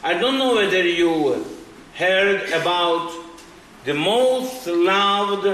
I 0.02 0.18
don't 0.18 0.38
know 0.38 0.54
whether 0.54 0.82
you 0.82 1.42
heard 1.94 2.46
about 2.54 3.10
the 3.86 3.94
most 3.94 4.66
loved 4.66 5.46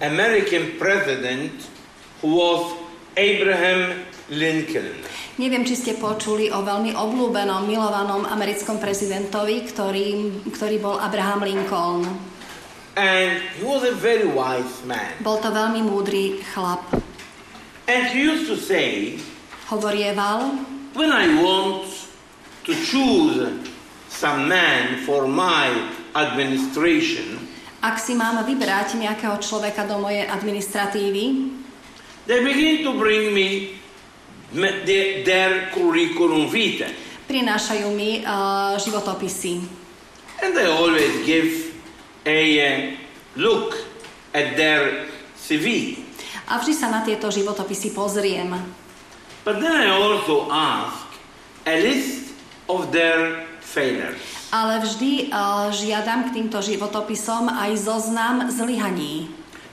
American 0.00 0.78
president 0.78 1.52
who 2.22 2.38
was 2.38 2.74
Abraham 3.18 4.06
Lincoln. 4.30 4.94
Neviem, 5.40 5.64
či 5.64 5.74
ste 5.74 5.92
počuli 5.96 6.52
o 6.52 6.60
veľmi 6.60 6.92
obľúbenom, 6.94 7.64
milovanom 7.64 8.28
americkom 8.28 8.76
prezidentovi, 8.76 9.64
ktorý, 9.66 10.08
ktorý 10.52 10.76
bol 10.78 10.96
Abraham 11.00 11.42
Lincoln. 11.42 12.04
And 12.94 13.40
he 13.56 13.64
was 13.64 13.86
a 13.86 13.94
very 13.96 14.28
wise 14.28 14.84
man. 14.84 15.16
Bol 15.24 15.40
to 15.40 15.48
veľmi 15.48 15.80
múdry 15.80 16.44
chlap. 16.52 16.84
And 17.88 18.06
he 18.08 18.22
used 18.22 18.46
to 18.48 18.56
say, 18.56 19.18
Hovorieval, 19.68 20.64
when 20.94 21.12
I 21.12 21.42
want 21.42 21.88
to 22.64 22.72
choose 22.74 23.68
some 24.08 24.48
man 24.48 25.04
for 25.06 25.26
my 25.26 25.70
administration, 26.14 27.38
ak 27.80 27.96
si 27.96 28.12
mám 28.12 28.36
vybrať 28.44 29.00
nejakého 29.00 29.40
človeka 29.40 29.88
do 29.88 29.96
mojej 29.96 30.28
administratívy, 30.28 31.48
they 32.28 32.44
begin 32.44 32.84
to 32.84 32.92
bring 33.00 33.32
me 33.32 33.80
their, 34.52 35.24
their 35.24 35.72
curriculum 35.72 36.52
vitae. 36.52 36.92
prinášajú 37.30 37.88
mi 37.94 38.26
uh, 38.26 38.74
životopisy. 38.74 39.62
And 40.42 40.58
I 40.58 40.66
always 40.66 41.22
give 41.22 41.70
a 42.26 42.40
uh, 42.58 42.74
look 43.38 43.78
at 44.34 44.58
their 44.58 45.06
CV. 45.38 45.99
A 46.50 46.58
vždy 46.58 46.74
sa 46.74 46.90
na 46.90 47.06
tieto 47.06 47.30
životopisy 47.30 47.94
pozriem. 47.94 48.50
But 49.46 49.62
then 49.62 49.70
I 49.72 49.88
also 49.88 50.50
ask 50.50 51.06
a 51.64 51.78
list 51.78 52.34
of 52.66 52.90
their 52.90 53.46
failures. 53.62 54.18
Ale 54.50 54.82
vždy 54.82 55.30
uh, 55.30 55.70
žiadam 55.70 56.26
k 56.28 56.42
týmto 56.42 56.58
životopisom 56.58 57.46
aj 57.46 57.70
zoznam 57.78 58.50
zlyhaní. 58.50 59.30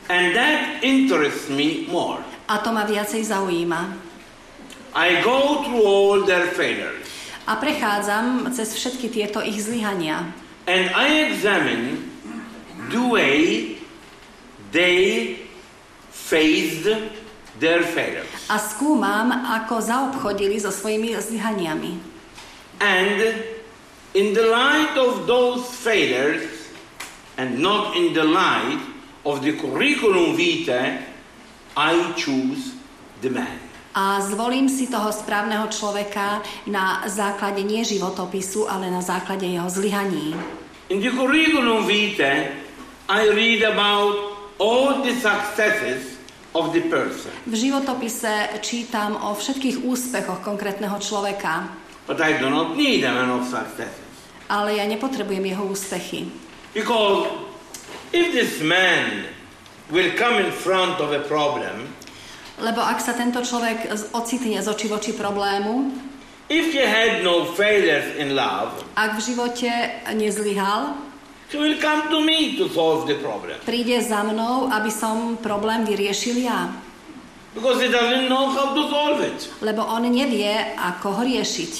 And 0.07 0.37
that 0.37 0.85
interests 0.85 1.49
me 1.49 1.89
more. 1.89 2.21
A 2.47 2.61
to 2.61 2.69
ma 2.71 2.85
viacej 2.85 3.25
zaujíma. 3.25 3.97
I 4.93 5.19
go 5.21 5.65
through 5.65 5.83
all 5.83 6.17
their 6.25 6.47
failures 6.53 7.05
A 7.47 7.55
prechádzam 7.55 8.49
cez 8.51 8.75
všetky 8.75 9.07
tieto 9.09 9.39
ich 9.39 9.59
zlyhania. 9.61 10.31
and 10.67 10.91
I 10.91 11.31
examine 11.31 12.11
the 12.91 12.99
way 12.99 13.35
they 14.75 15.35
faced 16.27 16.91
their 17.59 17.81
failures. 17.83 18.27
A 18.51 18.59
skúmam, 18.59 19.31
ako 19.31 19.79
zaobchodili 19.79 20.59
so 20.59 20.69
svojimi 20.69 21.15
zlyhaniami. 21.15 21.95
And 22.83 23.19
in 24.13 24.35
the 24.35 24.45
light 24.45 24.93
of 24.99 25.25
those 25.25 25.65
failures, 25.71 26.45
and 27.39 27.57
not 27.63 27.95
in 27.95 28.13
the 28.13 28.27
light 28.27 28.81
of 29.25 29.41
the 29.41 29.55
curriculum 29.55 30.35
vitae, 30.35 31.01
I 31.77 31.93
choose 32.19 32.75
the 33.23 33.31
man. 33.31 33.57
A 33.97 34.21
zvolím 34.21 34.69
si 34.69 34.85
toho 34.85 35.09
správneho 35.09 35.73
človeka 35.73 36.45
na 36.69 37.01
základe 37.09 37.65
nie 37.65 37.81
životopisu, 37.81 38.69
ale 38.69 38.93
na 38.93 39.01
základe 39.01 39.49
jeho 39.49 39.69
zlyhaní. 39.69 40.37
In 40.93 41.01
the 41.01 41.09
curriculum 41.09 41.89
vitae, 41.89 42.53
I 43.09 43.21
read 43.33 43.65
about 43.65 44.37
all 44.61 45.01
the 45.01 45.17
successes 45.17 46.16
of 46.57 46.73
the 46.73 46.81
person, 46.89 47.29
V 47.45 47.53
životopise 47.53 48.57
čítam 48.65 49.13
o 49.21 49.37
všetkých 49.37 49.85
úspechoch 49.85 50.41
konkrétneho 50.41 50.97
človeka, 50.97 51.69
but 52.09 52.17
I 52.17 52.41
do 52.41 52.49
not 52.49 52.73
need 52.73 53.05
a 53.05 53.13
man 53.13 53.29
of 53.29 53.45
ale 54.47 54.79
ja 54.79 54.85
nepotrebujem 54.87 55.43
jeho 55.43 55.63
úspechy. 55.67 56.31
Because 56.73 57.27
if 58.15 58.31
this 58.31 58.63
man 58.63 59.27
will 59.91 60.11
come 60.15 60.39
in 60.39 60.51
front 60.51 60.99
of 61.03 61.11
a 61.11 61.23
problem, 61.27 61.87
Lebo 62.57 62.81
ak 62.81 62.97
sa 62.97 63.13
tento 63.13 63.37
človek 63.45 63.85
ocitne 64.17 64.57
z 64.57 64.65
oči 64.65 64.89
voči 64.89 65.13
problému, 65.13 65.93
if 66.49 66.73
he 66.73 66.81
had 66.81 67.21
no 67.21 67.45
failures 67.53 68.17
in 68.17 68.33
love, 68.33 68.81
ak 68.97 69.13
v 69.13 69.19
živote 69.21 69.69
nezlyhal, 70.17 70.97
he 71.47 71.57
will 71.57 71.79
come 71.79 72.11
to 72.11 72.19
me 72.21 72.57
to 72.57 72.67
solve 72.69 73.07
the 73.07 73.15
problem. 73.19 73.55
príde 73.63 73.97
za 74.03 74.23
mnou, 74.23 74.67
aby 74.67 74.91
som 74.91 75.39
problém 75.39 75.87
vyriešil 75.87 76.43
ja. 76.43 76.71
Because 77.55 77.81
he 77.81 77.89
doesn't 77.89 78.29
know 78.29 78.53
how 78.53 78.75
to 78.77 78.83
solve 78.85 79.17
it. 79.25 79.49
Lebo 79.65 79.81
on 79.81 80.05
nevie, 80.05 80.53
ako 80.77 81.09
ho 81.09 81.21
riešiť. 81.25 81.73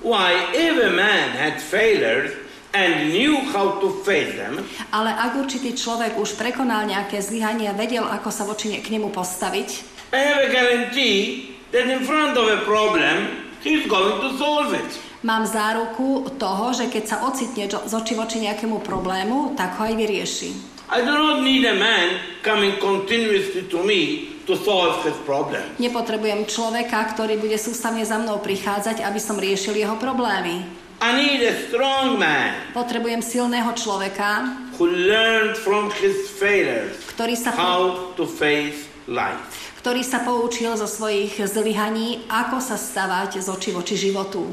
why 0.00 0.48
if 0.56 0.80
a 0.80 0.88
man 0.88 1.36
had 1.36 1.60
failures 1.60 2.32
and 2.72 3.12
knew 3.12 3.36
how 3.52 3.76
to 3.82 3.90
face 4.06 4.32
them, 4.38 4.64
Ale 4.94 5.10
ak 5.12 5.36
určitý 5.36 5.76
človek 5.76 6.16
už 6.16 6.38
prekonal 6.40 6.86
nejaké 6.86 7.20
zlyhania, 7.20 7.76
vedel, 7.76 8.06
ako 8.06 8.30
sa 8.32 8.46
voči 8.48 8.72
ne- 8.72 8.80
k 8.80 8.88
nemu 8.94 9.10
postaviť, 9.12 9.68
I 10.14 10.18
have 10.24 10.40
a 10.40 10.50
guarantee 10.50 11.52
that 11.70 11.84
in 11.86 12.02
front 12.02 12.34
of 12.34 12.46
a 12.48 12.62
problem, 12.64 13.44
he's 13.60 13.84
going 13.86 14.22
to 14.24 14.30
solve 14.40 14.72
it. 14.72 14.90
Mám 15.22 15.44
záruku 15.44 16.28
toho, 16.40 16.72
že 16.72 16.88
keď 16.88 17.04
sa 17.04 17.16
ocitne 17.28 17.68
z 17.68 17.92
oči 17.92 18.14
voči 18.16 18.38
nejakému 18.40 18.80
problému, 18.80 19.54
tak 19.56 19.76
ho 19.76 19.88
aj 19.88 19.94
vyrieši. 19.96 20.50
I 20.90 21.06
do 21.06 21.14
not 21.14 21.46
need 21.46 21.62
a 21.62 21.78
man 21.78 22.18
coming 22.42 22.74
continuously 22.82 23.62
to 23.70 23.78
me 23.86 24.26
to 24.42 24.58
solve 24.58 25.06
his 25.06 25.14
problem. 25.22 25.62
Nepotrebujem 25.78 26.50
človeka, 26.50 27.14
ktorý 27.14 27.38
bude 27.38 27.54
sústavne 27.54 28.02
za 28.02 28.18
mnou 28.18 28.42
prichádzať, 28.42 29.06
aby 29.06 29.20
som 29.22 29.38
riešil 29.38 29.78
jeho 29.78 29.94
problémy. 30.02 30.66
I 31.00 31.16
need 31.16 31.40
a 31.46 31.54
strong 31.70 32.20
man 32.20 32.52
Potrebujem 32.76 33.24
silného 33.24 33.72
človeka, 33.72 34.52
who 34.76 34.84
learned 34.84 35.56
from 35.56 35.88
his 35.96 36.28
failures 36.36 36.92
ktorý 37.16 37.38
sa, 37.38 37.56
how 37.56 38.12
to 38.18 38.28
face 38.28 38.84
life. 39.08 39.40
ktorý 39.80 40.04
sa 40.04 40.20
poučil 40.26 40.76
zo 40.76 40.84
svojich 40.84 41.40
zlyhaní, 41.40 42.28
ako 42.28 42.60
sa 42.60 42.76
stavať 42.76 43.40
z 43.40 43.46
oči 43.48 43.70
voči 43.72 43.96
životu. 43.96 44.44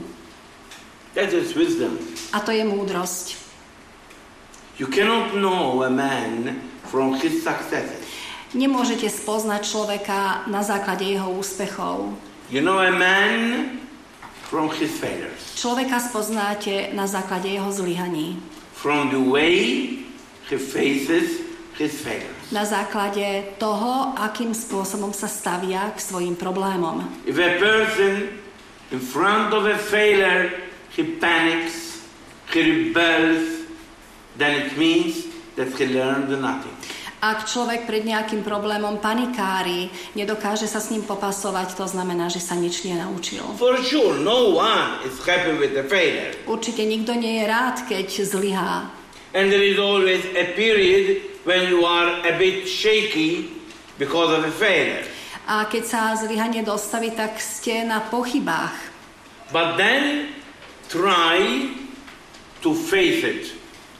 That 1.17 1.33
is 1.33 1.57
wisdom. 1.57 1.97
A 2.29 2.45
to 2.45 2.53
je 2.53 2.61
múdrosť. 2.61 3.33
You 4.77 4.85
cannot 4.85 5.33
know 5.33 5.81
a 5.81 5.89
man 5.89 6.61
from 6.93 7.17
his 7.17 7.41
successes. 7.41 8.05
Nemôžete 8.53 9.09
spoznať 9.09 9.65
človeka 9.65 10.45
na 10.45 10.61
základe 10.61 11.09
jeho 11.09 11.33
úspechov. 11.33 12.13
You 12.53 12.61
know 12.61 12.77
a 12.77 12.93
man 12.93 13.65
from 14.45 14.69
his 14.77 14.93
failures, 15.01 15.57
Človeka 15.57 15.97
spoznáte 15.99 16.93
na 16.93 17.09
základe 17.09 17.49
jeho 17.49 17.73
zlyhaní. 17.73 18.37
from 18.77 19.09
the 19.09 19.17
way 19.19 19.89
he 20.45 20.55
faces 20.61 21.41
his 21.81 21.97
failures. 21.97 22.37
Na 22.53 22.61
základe 22.61 23.57
toho, 23.57 24.13
akým 24.21 24.53
spôsobom 24.53 25.11
sa 25.17 25.25
stavia 25.25 25.89
k 25.91 25.99
svojim 25.99 26.37
problémom. 26.37 27.03
If 27.25 27.41
a 27.41 27.57
person 27.57 28.37
in 28.93 29.01
front 29.01 29.51
of 29.51 29.65
a 29.65 29.81
failure 29.81 30.66
he 30.97 31.05
panics, 31.21 32.01
he 32.49 32.89
rebels, 32.89 33.69
then 34.35 34.65
it 34.65 34.77
means 34.77 35.29
that 35.55 35.69
he 35.77 35.85
learned 35.85 36.33
nothing. 36.41 36.73
Ak 37.17 37.49
človek 37.49 37.89
pred 37.89 38.05
nejakým 38.05 38.45
problémom 38.45 39.01
panikári, 39.01 39.89
nedokáže 40.13 40.69
sa 40.69 40.77
s 40.77 40.93
ním 40.93 41.01
popasovať, 41.01 41.73
to 41.73 41.89
znamená, 41.89 42.29
že 42.29 42.37
sa 42.37 42.53
nič 42.53 42.85
nenaučil. 42.85 43.41
For 43.57 43.73
sure, 43.81 44.21
no 44.21 44.53
one 44.53 45.01
is 45.01 45.17
happy 45.25 45.57
with 45.57 45.73
the 45.73 45.81
failure. 45.81 46.37
Určite 46.45 46.85
nikto 46.85 47.17
nie 47.17 47.41
je 47.41 47.45
rád, 47.49 47.89
keď 47.89 48.07
zlyhá. 48.21 48.93
And 49.33 49.49
there 49.49 49.65
is 49.65 49.81
always 49.81 50.21
a 50.37 50.53
period 50.53 51.41
when 51.41 51.65
you 51.73 51.89
are 51.89 52.21
a 52.21 52.37
bit 52.37 52.69
shaky 52.69 53.49
because 53.97 54.29
of 54.29 54.45
a 54.45 54.53
failure. 54.53 55.01
A 55.49 55.65
keď 55.65 55.83
sa 55.89 56.01
zlyhanie 56.13 56.61
dostaví, 56.61 57.17
tak 57.17 57.41
ste 57.41 57.81
na 57.81 58.05
pochybách. 58.13 58.77
But 59.49 59.81
then 59.81 60.37
try 60.89 61.69
to 62.61 62.73
face 62.73 63.23
it 63.23 63.53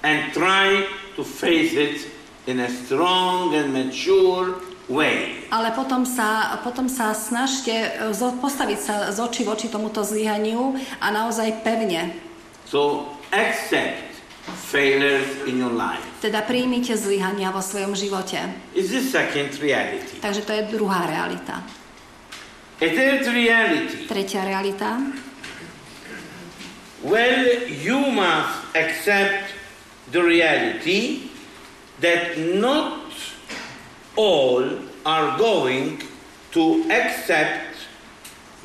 and 0.04 0.34
try 0.34 0.88
to 1.16 1.24
face 1.24 1.74
it 1.74 2.08
in 2.48 2.60
a 2.64 2.70
strong 2.70 3.56
and 3.56 3.74
mature 3.76 4.56
way. 4.88 5.44
Ale 5.52 5.76
potom 5.76 6.08
sa, 6.08 6.60
potom 6.64 6.88
sa 6.88 7.12
snažte 7.12 7.76
e, 7.76 8.16
zo- 8.16 8.36
postaviť 8.40 8.80
sa 8.80 8.96
z 9.12 9.20
oči 9.20 9.44
voči 9.44 9.68
tomuto 9.68 10.00
zlyhaniu 10.04 10.76
a 11.04 11.08
naozaj 11.12 11.64
pevne. 11.64 12.16
So 12.68 13.12
accept 13.36 14.16
failures 14.72 15.28
in 15.44 15.60
your 15.60 15.76
life. 15.76 16.04
Teda 16.24 16.40
príjmite 16.44 16.96
zlyhania 16.96 17.52
vo 17.52 17.60
svojom 17.60 17.96
živote. 18.00 18.40
Is 18.72 18.96
the 18.96 19.04
second 19.04 19.52
reality. 19.60 20.24
Takže 20.24 20.42
to 20.48 20.52
je 20.56 20.62
druhá 20.72 21.04
realita. 21.04 21.64
A 22.80 22.86
third 22.88 23.28
reality. 23.28 24.08
Tretia 24.08 24.48
realita. 24.48 25.02
Well, 27.04 27.46
you 27.70 28.00
must 28.10 28.74
accept 28.74 29.54
the 30.12 30.24
reality 30.24 31.30
that 32.02 32.38
not 32.58 33.06
all 34.18 34.66
are 35.06 35.38
going 35.38 36.02
to 36.52 36.84
accept 36.90 37.78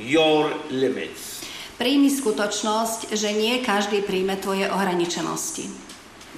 your 0.00 0.48
limits. 0.72 1.44
Príjmi 1.76 2.08
skutočnosť, 2.08 3.12
že 3.12 3.34
nie 3.34 3.60
každý 3.60 4.00
príjme 4.06 4.38
tvoje 4.38 4.70
ohraničenosti. 4.70 5.66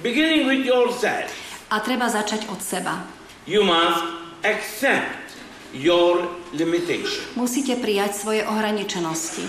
Beginning 0.03 0.49
with 0.49 0.67
yourself, 0.67 1.31
A 1.71 1.79
treba 1.79 2.11
začať 2.11 2.49
od 2.51 2.59
seba. 2.59 3.07
you 3.47 3.63
must 3.63 4.03
accept 4.43 5.31
your 5.71 6.27
limitation. 6.51 7.23
Musíte 7.39 7.77
prijať 7.79 8.19
svoje 8.19 8.41
ohraničenosti. 8.43 9.45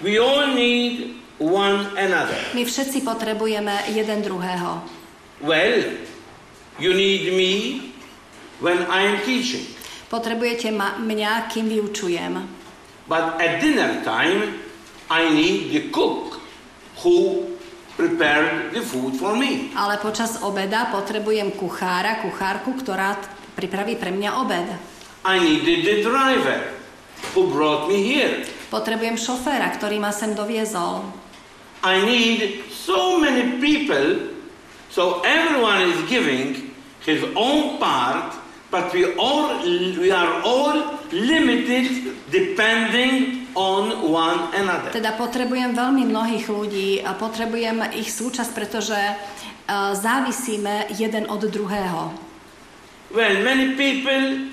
We 0.00 0.16
all 0.22 0.48
need 0.54 1.23
one 1.38 1.90
another. 1.98 2.38
My 2.54 2.62
všetci 2.62 3.02
potrebujeme 3.02 3.90
jeden 3.90 4.22
druhého. 4.22 4.82
Well, 5.42 5.98
you 6.78 6.94
need 6.94 7.34
me 7.34 7.52
when 8.62 8.86
I 8.86 9.00
am 9.10 9.16
teaching, 9.26 9.66
Potrebujete 10.08 10.70
ma, 10.70 10.94
mňa, 10.94 11.50
kým 11.50 11.66
vyučujem. 11.66 12.38
but 13.10 13.34
at 13.42 13.58
dinner 13.58 13.98
time, 14.06 14.62
I 15.10 15.26
need 15.28 15.74
the 15.74 15.90
cook 15.90 16.38
who 17.02 17.50
prepared 17.98 18.70
the 18.72 18.80
food 18.80 19.18
for 19.18 19.34
me. 19.34 19.74
Ale 19.74 19.98
počas 19.98 20.38
obeda 20.40 20.88
potrebujem 20.94 21.50
kuchára, 21.58 22.22
kuchárku, 22.22 22.78
ktorá 22.78 23.18
pripraví 23.58 23.98
pre 23.98 24.14
mňa 24.14 24.30
obed. 24.38 24.68
I 25.26 25.36
needed 25.42 25.82
the 25.82 25.96
driver 26.06 26.72
who 27.34 27.50
brought 27.50 27.90
me 27.90 27.98
here. 28.00 28.46
Potrebujem 28.70 29.18
šoféra, 29.18 29.66
ktorý 29.74 29.98
ma 29.98 30.14
sem 30.14 30.32
doviezol. 30.32 31.04
I 31.84 32.00
need 32.00 32.64
so 32.72 33.20
many 33.20 33.60
people, 33.60 34.32
so 34.88 35.20
everyone 35.20 35.84
is 35.84 36.00
giving 36.08 36.72
his 37.04 37.20
own 37.36 37.76
part, 37.76 38.32
but 38.72 38.88
we 38.96 39.12
all 39.20 39.60
we 40.00 40.08
are 40.08 40.40
all 40.40 40.96
limited 41.12 42.16
depending 42.32 43.44
on 43.52 44.00
one 44.00 44.48
another. 44.56 44.96
Teda 44.96 45.12
potrebujem 45.12 45.76
veľmi 45.76 46.08
mnohých 46.08 46.48
ľudí 46.48 47.04
a 47.04 47.12
potrebujem 47.12 47.84
ich 47.92 48.08
súčasť, 48.08 48.50
pretože 48.56 48.96
uh, 48.96 49.92
závisíme 49.92 50.88
jeden 50.96 51.28
od 51.28 51.44
druhého. 51.44 52.16
Well, 53.12 53.44
many 53.44 53.76
people 53.76 54.50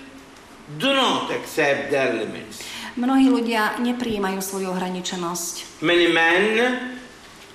do 0.77 0.91
not 0.91 1.31
accept 1.31 1.95
their 1.95 2.11
limits. 2.11 2.59
Mnohí 2.99 3.31
ľudia 3.31 3.79
nepríjmajú 3.79 4.43
svoju 4.43 4.75
ohraničenosť. 4.75 5.79
Many 5.79 6.11
men 6.11 6.43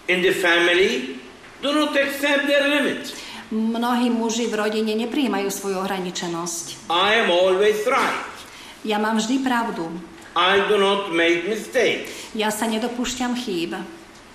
in 0.06 0.22
the 0.22 0.34
family 0.34 1.18
do 1.62 1.74
not 1.74 1.94
accept 1.94 2.46
their 2.46 2.66
limits. 2.66 3.14
Mnohí 3.46 4.10
muži 4.10 4.50
v 4.50 4.58
rodine 4.58 4.98
nepríjmajú 5.06 5.46
svoju 5.54 5.78
ohraničenosť. 5.78 6.90
I 6.90 7.22
am 7.22 7.30
always 7.30 7.78
right. 7.86 8.34
Ja 8.82 8.98
mám 8.98 9.22
vždy 9.22 9.42
pravdu. 9.46 9.86
I 10.34 10.66
do 10.66 10.76
not 10.76 11.14
make 11.14 11.46
mistakes. 11.46 12.10
Ja 12.34 12.50
sa 12.50 12.66
nedopúšťam 12.66 13.38
chýb. 13.38 13.78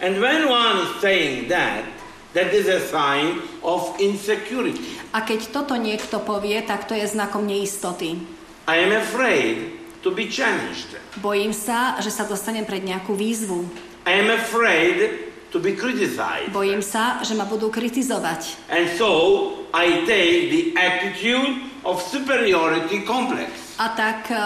And 0.02 0.18
when 0.18 0.50
one 0.50 0.88
is 0.88 0.92
saying 1.04 1.52
that, 1.54 1.86
that 2.34 2.56
is 2.56 2.66
a 2.72 2.82
sign 2.82 3.44
of 3.62 3.94
insecurity. 4.02 4.98
A 5.14 5.22
keď 5.22 5.54
toto 5.54 5.76
niekto 5.78 6.24
povie, 6.24 6.58
tak 6.66 6.88
to 6.90 6.98
je 6.98 7.06
znakom 7.06 7.46
neistoty. 7.46 8.18
I 8.66 8.76
am 8.82 8.96
afraid 8.96 9.78
to 10.02 10.10
be 10.10 10.26
challenged. 10.26 10.98
Bojím 11.20 11.54
sa, 11.54 12.00
že 12.02 12.10
sa 12.10 12.26
dostanem 12.26 12.66
pred 12.66 12.82
nejakú 12.82 13.14
výzvu. 13.14 13.68
I 14.10 14.24
am 14.24 14.34
afraid 14.34 15.31
to 15.52 15.60
be 15.60 15.76
criticized. 15.76 16.56
Bojím 16.56 16.80
sa, 16.80 17.20
že 17.22 17.36
ma 17.36 17.44
budú 17.44 17.68
kritizovať. 17.68 18.72
And 18.72 18.88
so 18.96 19.52
I 19.76 20.08
take 20.08 20.52
the 20.52 20.64
attitude 20.80 21.68
of 21.84 22.00
superiority 22.00 23.04
complex. 23.04 23.76
A 23.78 23.92
tak 23.92 24.32
eh, 24.32 24.40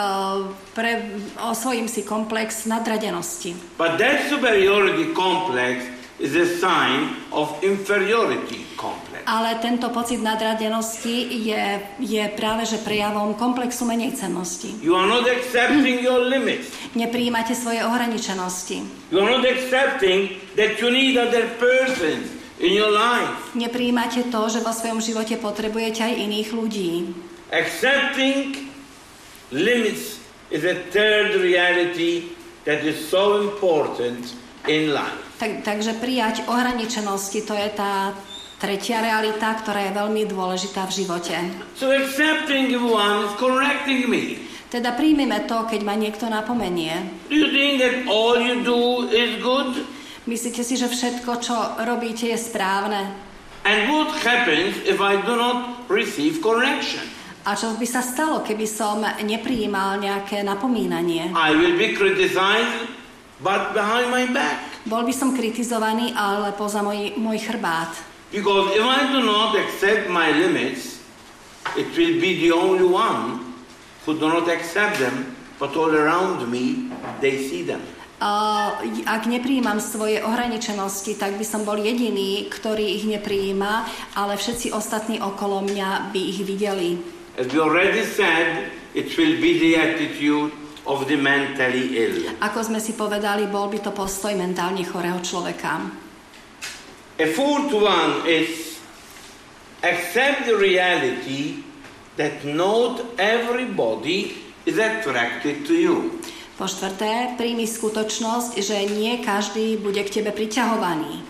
pre, 0.74 0.92
osvojím 1.38 1.86
si 1.88 2.02
komplex 2.02 2.66
nadradenosti. 2.66 3.78
But 3.78 4.02
that 4.02 4.26
superiority 4.28 5.14
complex 5.14 5.86
is 6.18 6.34
a 6.34 6.48
sign 6.58 7.20
of 7.32 7.52
inferiority 7.62 8.66
complex. 8.80 9.05
Ale 9.26 9.58
tento 9.58 9.90
pocit 9.90 10.22
nadradenosti 10.22 11.50
je, 11.50 11.82
je 11.98 12.24
práve 12.38 12.70
že 12.70 12.78
prejavom 12.78 13.34
komplexu 13.34 13.82
menejcennosti. 13.90 14.86
You 14.86 14.94
are 14.94 15.10
not 15.10 15.26
accepting 15.26 15.98
your 16.06 16.22
limits. 16.22 16.70
Nepríjmate 16.94 17.58
svoje 17.58 17.82
ohraničenosti. 17.82 19.10
You 19.10 19.26
are 19.26 19.34
not 19.34 19.42
accepting 19.42 20.38
that 20.54 20.78
you 20.78 20.94
need 20.94 21.18
other 21.18 21.50
persons 21.58 22.30
in 22.62 22.78
your 22.78 22.94
life. 22.94 23.34
Nepríjmate 23.58 24.30
to, 24.30 24.42
že 24.46 24.62
vo 24.62 24.70
svojom 24.70 25.02
živote 25.02 25.42
potrebujete 25.42 26.06
aj 26.06 26.14
iných 26.22 26.50
ľudí. 26.54 26.92
Accepting 27.50 28.70
limits 29.50 30.22
is 30.54 30.62
a 30.64 30.78
third 30.94 31.42
reality 31.42 32.30
that 32.70 32.86
is 32.86 32.98
so 33.10 33.42
important 33.42 34.38
in 34.70 34.94
life. 34.94 35.18
Tak, 35.36 35.68
takže 35.68 36.00
prijať 36.00 36.48
ohraničenosti, 36.48 37.44
to 37.44 37.54
je 37.54 37.70
tá 37.76 38.16
tretia 38.60 39.04
realita, 39.04 39.52
ktorá 39.60 39.90
je 39.90 39.92
veľmi 39.96 40.24
dôležitá 40.28 40.88
v 40.88 41.04
živote. 41.04 41.36
So 41.76 41.92
accepting 41.92 42.72
one 42.80 43.28
is 43.28 43.34
correcting 43.36 44.08
me. 44.08 44.40
Teda 44.72 44.92
príjmeme 44.98 45.48
to, 45.48 45.68
keď 45.70 45.82
ma 45.88 45.96
niekto 45.96 46.28
napomenie. 46.28 47.24
Do 47.32 47.38
you 47.38 47.48
think 47.54 47.80
that 47.80 47.96
all 48.10 48.36
you 48.36 48.66
do 48.66 49.08
is 49.08 49.40
good? 49.40 49.88
Myslíte 50.26 50.66
si, 50.66 50.74
že 50.74 50.90
všetko, 50.90 51.32
čo 51.38 51.56
robíte, 51.86 52.26
je 52.26 52.36
správne? 52.36 53.14
And 53.66 53.90
what 53.90 54.14
happens 54.26 54.78
if 54.86 54.98
I 54.98 55.22
do 55.22 55.38
not 55.38 55.86
receive 55.90 56.42
correction? 56.42 57.02
A 57.46 57.54
čo 57.54 57.78
by 57.78 57.86
sa 57.86 58.02
stalo, 58.02 58.42
keby 58.42 58.66
som 58.66 59.06
neprijímal 59.22 60.02
nejaké 60.02 60.42
napomínanie? 60.42 61.30
I 61.38 61.54
will 61.54 61.78
be 61.78 61.94
criticized, 61.94 62.90
but 63.46 63.78
behind 63.78 64.10
my 64.10 64.26
back. 64.34 64.66
Bol 64.90 65.06
by 65.06 65.14
som 65.14 65.38
kritizovaný, 65.38 66.10
ale 66.18 66.58
poza 66.58 66.82
môj, 66.82 67.14
môj 67.22 67.38
chrbát. 67.46 67.94
Because 68.32 68.76
if 68.76 68.84
I 68.84 69.12
do 69.12 69.22
not 69.24 69.56
accept 69.56 70.10
my 70.10 70.32
limits, 70.32 71.00
it 71.78 71.90
will 71.98 72.18
be 72.22 72.42
the 72.46 72.52
only 72.52 72.86
one 72.86 73.54
who 74.06 74.18
do 74.18 74.28
not 74.30 74.50
accept 74.50 75.00
them, 75.00 75.36
but 75.60 75.76
all 75.76 75.94
around 75.94 76.46
me, 76.50 76.92
they 77.22 77.38
see 77.38 77.64
them. 77.64 77.82
Uh, 78.16 78.80
ak 79.04 79.28
nepríjmam 79.28 79.84
svoje 79.84 80.24
ohraničenosti, 80.24 81.20
tak 81.20 81.36
by 81.36 81.44
som 81.44 81.68
bol 81.68 81.76
jediný, 81.76 82.48
ktorý 82.48 82.96
ich 82.96 83.04
neprijíma, 83.04 83.86
ale 84.16 84.40
všetci 84.40 84.72
ostatní 84.72 85.20
okolo 85.20 85.68
mňa 85.68 86.16
by 86.16 86.22
ich 86.24 86.40
videli. 86.48 86.96
As 87.36 87.52
we 87.52 87.60
already 87.60 88.08
said, 88.08 88.72
it 88.96 89.12
will 89.20 89.36
be 89.44 89.60
the 89.60 89.76
attitude 89.76 90.56
of 90.88 91.04
the 91.12 91.20
mentally 91.20 92.00
ill. 92.00 92.32
Ako 92.40 92.72
sme 92.72 92.80
si 92.80 92.96
povedali, 92.96 93.52
bol 93.52 93.68
by 93.68 93.84
to 93.84 93.92
postoj 93.92 94.32
mentálne 94.32 94.88
chorého 94.88 95.20
človeka. 95.20 96.05
A 97.16 97.32
fourth 97.32 97.72
one 97.72 98.28
is 98.28 98.76
accept 99.80 100.46
the 100.46 100.58
reality 100.60 101.64
that 102.20 102.44
not 102.44 103.00
everybody 103.16 104.44
is 104.68 104.76
attracted 104.76 105.64
to 105.64 105.74
you. 105.74 105.98
Po 106.56 106.68
štvrté, 106.68 107.36
príjmi 107.36 107.68
skutočnosť, 107.68 108.60
že 108.60 108.88
nie 108.92 109.20
každý 109.20 109.76
bude 109.80 110.00
k 110.04 110.20
tebe 110.20 110.32
priťahovaný. 110.32 111.24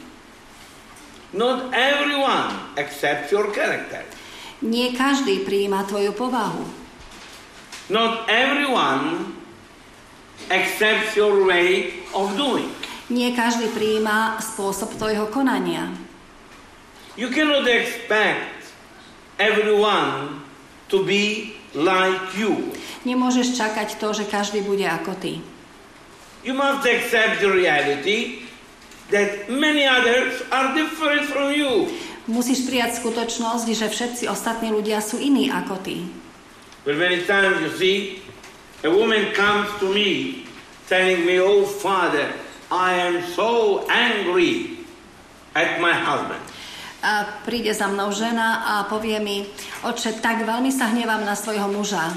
Not 1.33 1.73
everyone 1.73 2.77
accepts 2.77 3.33
your 3.33 3.49
character. 3.53 4.05
Nie 4.61 4.93
každý 4.93 5.45
prijíma 5.45 5.85
tvoju 5.89 6.13
povahu. 6.17 6.65
Not 7.89 8.25
everyone 8.29 9.37
accepts 10.49 11.13
your 11.13 11.45
way 11.45 12.01
of 12.13 12.33
doing. 12.37 12.74
Nie 13.13 13.37
každý 13.37 13.69
prijíma 13.69 14.41
spôsob 14.41 14.97
tvojho 14.97 15.29
konania. 15.29 15.93
You 17.13 17.29
cannot 17.29 17.69
expect 17.69 18.73
everyone 19.37 20.41
to 20.89 21.05
be 21.05 21.53
like 21.77 22.33
you. 22.33 22.73
Nemôžeš 23.05 23.53
čakať 23.53 24.01
to, 24.01 24.09
že 24.09 24.25
každý 24.25 24.65
bude 24.65 24.83
ako 24.83 25.13
ty. 25.21 25.37
You 26.41 26.57
must 26.57 26.81
accept 26.85 27.45
the 27.45 27.49
reality 27.53 28.45
that 29.13 29.49
many 29.53 29.85
others 29.85 30.41
are 30.49 30.73
different 30.73 31.29
from 31.29 31.53
you. 31.53 31.89
Musíš 32.25 32.65
prijať 32.65 33.05
skutočnosť, 33.05 33.69
že 33.69 33.85
všetci 33.85 34.23
ostatní 34.25 34.73
ľudia 34.73 34.97
sú 34.97 35.21
iní 35.21 35.53
ako 35.53 35.77
ty. 35.85 36.09
But 36.81 36.97
many 36.97 37.21
times 37.29 37.61
you 37.61 37.69
see, 37.77 37.97
a 38.81 38.89
woman 38.89 39.29
comes 39.37 39.69
to 39.77 39.93
me 39.93 40.41
telling 40.89 41.21
me, 41.25 41.37
Oh, 41.37 41.65
Father, 41.65 42.33
I 42.71 42.97
am 42.97 43.21
so 43.37 43.85
angry 43.89 44.81
at 45.53 45.77
my 45.77 45.93
husband. 45.93 46.41
A 47.05 47.29
príde 47.45 47.69
za 47.69 47.85
mnou 47.85 48.09
žena 48.09 48.65
a 48.65 48.73
povie 48.89 49.21
mi, 49.21 49.45
oče, 49.85 50.17
tak 50.25 50.41
veľmi 50.41 50.73
sa 50.73 50.89
hnevám 50.89 51.21
na 51.21 51.37
svojho 51.37 51.69
muža. 51.69 52.09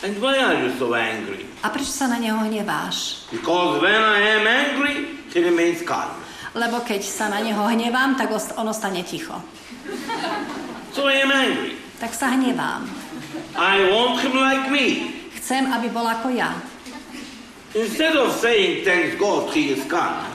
And 0.00 0.16
why 0.16 0.40
are 0.40 0.56
you 0.56 0.72
so 0.80 0.96
angry? 0.96 1.44
A 1.60 1.68
prečo 1.68 1.92
sa 1.92 2.08
na 2.08 2.16
neho 2.16 2.40
hneváš? 2.40 3.28
Because 3.28 3.84
when 3.84 4.00
I 4.00 4.40
am 4.40 4.48
angry, 4.48 5.20
he 5.28 5.44
remains 5.44 5.84
calm. 5.84 6.16
Lebo 6.56 6.80
keď 6.80 7.04
sa 7.04 7.28
na 7.28 7.44
neho 7.44 7.60
hnevám, 7.60 8.16
tak 8.16 8.32
on 8.32 8.72
ostane 8.72 9.04
ticho. 9.04 9.36
So 10.96 11.04
I 11.04 11.20
am 11.20 11.28
angry. 11.28 11.76
Tak 12.00 12.16
sa 12.16 12.32
hnevám. 12.32 12.88
I 13.60 13.92
want 13.92 14.24
him 14.24 14.32
like 14.40 14.72
me. 14.72 15.12
Chcem, 15.36 15.68
aby 15.68 15.92
bol 15.92 16.08
ako 16.08 16.32
ja. 16.32 16.56
Instead 17.70 18.18
of 18.18 18.34
saying, 18.34 18.82
thanks 18.82 19.14
God, 19.14 19.54
he 19.54 19.70
is 19.70 19.86
calm. 19.86 20.26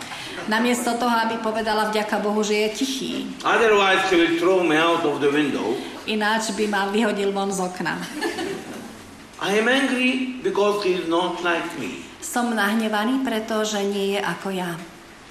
Namiesto 0.48 0.96
toho, 0.96 1.16
aby 1.26 1.42
povedala 1.44 1.90
vďaka 1.92 2.22
Bohu, 2.22 2.46
že 2.46 2.54
je 2.54 2.70
tichý. 2.80 3.12
Otherwise, 3.44 4.08
he 4.08 4.16
will 4.16 4.36
throw 4.38 4.58
me 4.64 4.78
out 4.78 5.04
of 5.04 5.20
the 5.20 5.28
window. 5.28 5.76
Ináč 6.06 6.54
by 6.54 6.70
ma 6.70 6.88
vyhodil 6.94 7.34
von 7.34 7.50
z 7.50 7.60
okna. 7.66 7.98
I 9.42 9.52
am 9.58 9.68
angry 9.68 10.40
because 10.40 10.86
he 10.86 10.96
is 10.96 11.10
not 11.10 11.42
like 11.42 11.66
me. 11.82 12.06
Som 12.22 12.54
nahnevaný, 12.56 13.26
pretože 13.26 13.82
nie 13.84 14.16
je 14.16 14.20
ako 14.22 14.54
ja. 14.54 14.78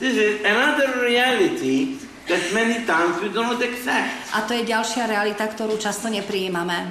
This 0.02 0.18
is 0.18 0.42
another 0.42 0.98
reality 0.98 2.02
that 2.26 2.42
many 2.50 2.82
times 2.82 3.22
we 3.22 3.30
do 3.30 3.40
not 3.40 3.62
accept. 3.62 4.34
A 4.34 4.42
to 4.44 4.52
je 4.52 4.66
ďalšia 4.66 5.06
realita, 5.06 5.46
ktorú 5.46 5.78
často 5.78 6.10
neprijímame. 6.10 6.90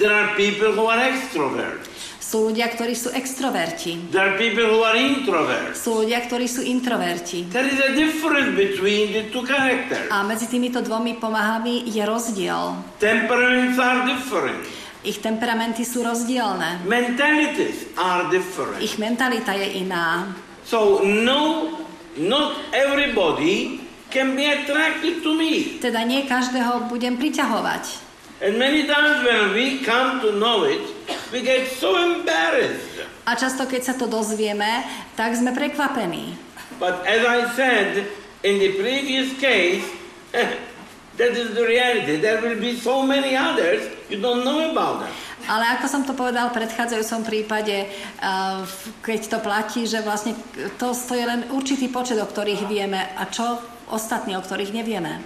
There 0.00 0.10
are 0.10 0.32
people 0.38 0.72
who 0.72 0.88
are 0.88 1.02
extroverts. 1.02 1.89
Sú 2.30 2.46
ľudia, 2.46 2.70
ktorí 2.70 2.94
sú 2.94 3.10
extroverti. 3.10 4.06
There 4.14 4.22
are 4.22 4.38
people 4.38 4.62
who 4.70 4.86
are 4.86 4.94
introverts. 4.94 5.82
Sú 5.82 6.06
ľudia, 6.06 6.22
ktorí 6.22 6.46
sú 6.46 6.62
introverti. 6.62 7.50
There 7.50 7.66
is 7.66 7.82
a 7.82 7.90
difference 7.90 8.54
between 8.54 9.10
the 9.10 9.34
two 9.34 9.42
characters. 9.42 10.06
A 10.14 10.22
medzi 10.22 10.46
týmito 10.46 10.78
dvomi 10.78 11.18
pomahami 11.18 11.90
je 11.90 11.98
rozdiel. 12.06 12.78
Temperaments 13.02 13.82
are 13.82 14.06
different. 14.06 14.62
Ich 15.02 15.18
temperamenty 15.18 15.82
sú 15.82 16.06
rozdielne. 16.06 16.86
Mentalities 16.86 17.90
are 17.98 18.30
different. 18.30 18.78
Ich 18.78 18.94
mentalita 19.02 19.50
je 19.58 19.82
iná. 19.82 20.30
So 20.62 21.02
no, 21.02 21.66
not 22.14 22.62
everybody 22.70 23.82
can 24.14 24.38
be 24.38 24.46
attracted 24.46 25.26
to 25.26 25.34
me. 25.34 25.82
Teda 25.82 26.06
nie 26.06 26.30
každého 26.30 26.86
budem 26.86 27.18
priťahovať. 27.18 28.09
And 28.40 28.56
many 28.56 28.88
times 28.88 29.20
when 29.20 29.52
we 29.52 29.84
come 29.84 30.24
to 30.24 30.32
know 30.32 30.64
it, 30.64 30.80
we 31.28 31.44
get 31.44 31.68
so 31.68 31.92
embarrassed. 32.00 33.04
A 33.28 33.36
často, 33.36 33.68
keď 33.68 33.82
sa 33.84 33.94
to 34.00 34.08
dozvieme, 34.08 34.80
tak 35.12 35.36
sme 35.36 35.52
prekvapení. 35.52 36.40
But 36.80 37.04
as 37.04 37.20
I 37.20 37.52
said 37.52 38.08
in 38.40 38.56
the 38.56 38.80
previous 38.80 39.36
case, 39.36 39.84
that 41.20 41.32
is 41.36 41.52
the 41.52 41.68
reality. 41.68 42.16
There 42.16 42.40
will 42.40 42.56
be 42.56 42.80
so 42.80 43.04
many 43.04 43.36
others 43.36 43.84
you 44.08 44.16
don't 44.24 44.40
know 44.40 44.72
about 44.72 45.04
them. 45.04 45.12
Ale 45.44 45.76
ako 45.76 45.86
som 45.88 46.02
to 46.08 46.16
povedal 46.16 46.52
v 46.52 46.64
predchádzajúcom 46.64 47.20
prípade, 47.28 47.88
uh, 48.24 48.64
keď 49.04 49.20
to 49.36 49.38
platí, 49.40 49.84
že 49.84 50.00
vlastne 50.00 50.36
to, 50.80 50.92
to 50.96 51.12
je 51.16 51.24
len 51.24 51.48
určitý 51.52 51.92
počet, 51.92 52.16
o 52.20 52.28
ktorých 52.28 52.64
vieme 52.68 53.04
a 53.16 53.24
čo 53.28 53.60
ostatní, 53.92 54.36
o 54.36 54.44
ktorých 54.44 54.72
nevieme. 54.72 55.20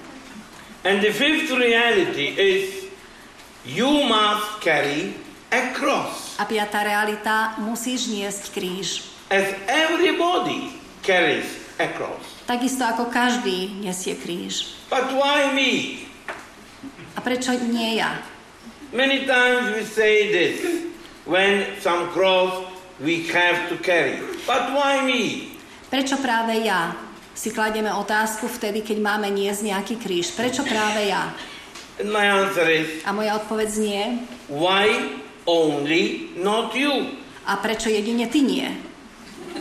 And 0.82 0.98
the 1.00 1.14
fifth 1.14 1.50
reality 1.50 2.36
is 2.36 2.83
you 3.64 4.04
must 4.04 4.60
carry 4.60 5.16
a 5.48 5.72
cross. 5.72 6.36
A 6.36 6.44
piatá 6.44 6.84
realita, 6.84 7.56
musíš 7.60 8.12
niesť 8.12 8.52
kríž. 8.52 9.08
As 9.32 9.56
everybody 9.66 10.76
carries 11.00 11.48
a 11.80 11.88
cross. 11.96 12.20
Takisto 12.44 12.84
ako 12.84 13.08
každý 13.08 13.80
nesie 13.80 14.14
kríž. 14.20 14.76
But 14.92 15.08
why 15.16 15.56
me? 15.56 16.04
A 17.16 17.24
prečo 17.24 17.56
nie 17.56 17.98
ja? 17.98 18.20
Many 18.92 19.26
times 19.26 19.74
we 19.74 19.82
say 19.82 20.30
this 20.30 20.60
when 21.24 21.66
some 21.80 22.12
cross 22.12 22.68
we 23.00 23.26
have 23.32 23.66
to 23.72 23.80
carry. 23.80 24.20
But 24.44 24.70
why 24.76 25.02
me? 25.02 25.56
Prečo 25.88 26.20
práve 26.20 26.62
ja? 26.62 26.94
Si 27.34 27.50
kladieme 27.50 27.90
otázku 27.90 28.46
vtedy, 28.46 28.86
keď 28.86 29.02
máme 29.02 29.26
niesť 29.32 29.66
nejaký 29.66 29.94
kríž. 29.98 30.36
Prečo 30.38 30.62
práve 30.62 31.10
ja? 31.10 31.34
And 32.00 32.10
my 32.10 32.26
answer 32.26 32.66
is 32.66 33.06
A 33.06 33.14
moja 33.14 33.38
odpoveď 33.38 33.68
znie, 33.70 34.02
why 34.50 35.14
only 35.46 36.34
not 36.34 36.74
you? 36.74 37.22
a 37.44 37.60
prečo 37.60 37.92
jedine 37.92 38.26
ty 38.26 38.40
nie? 38.42 38.66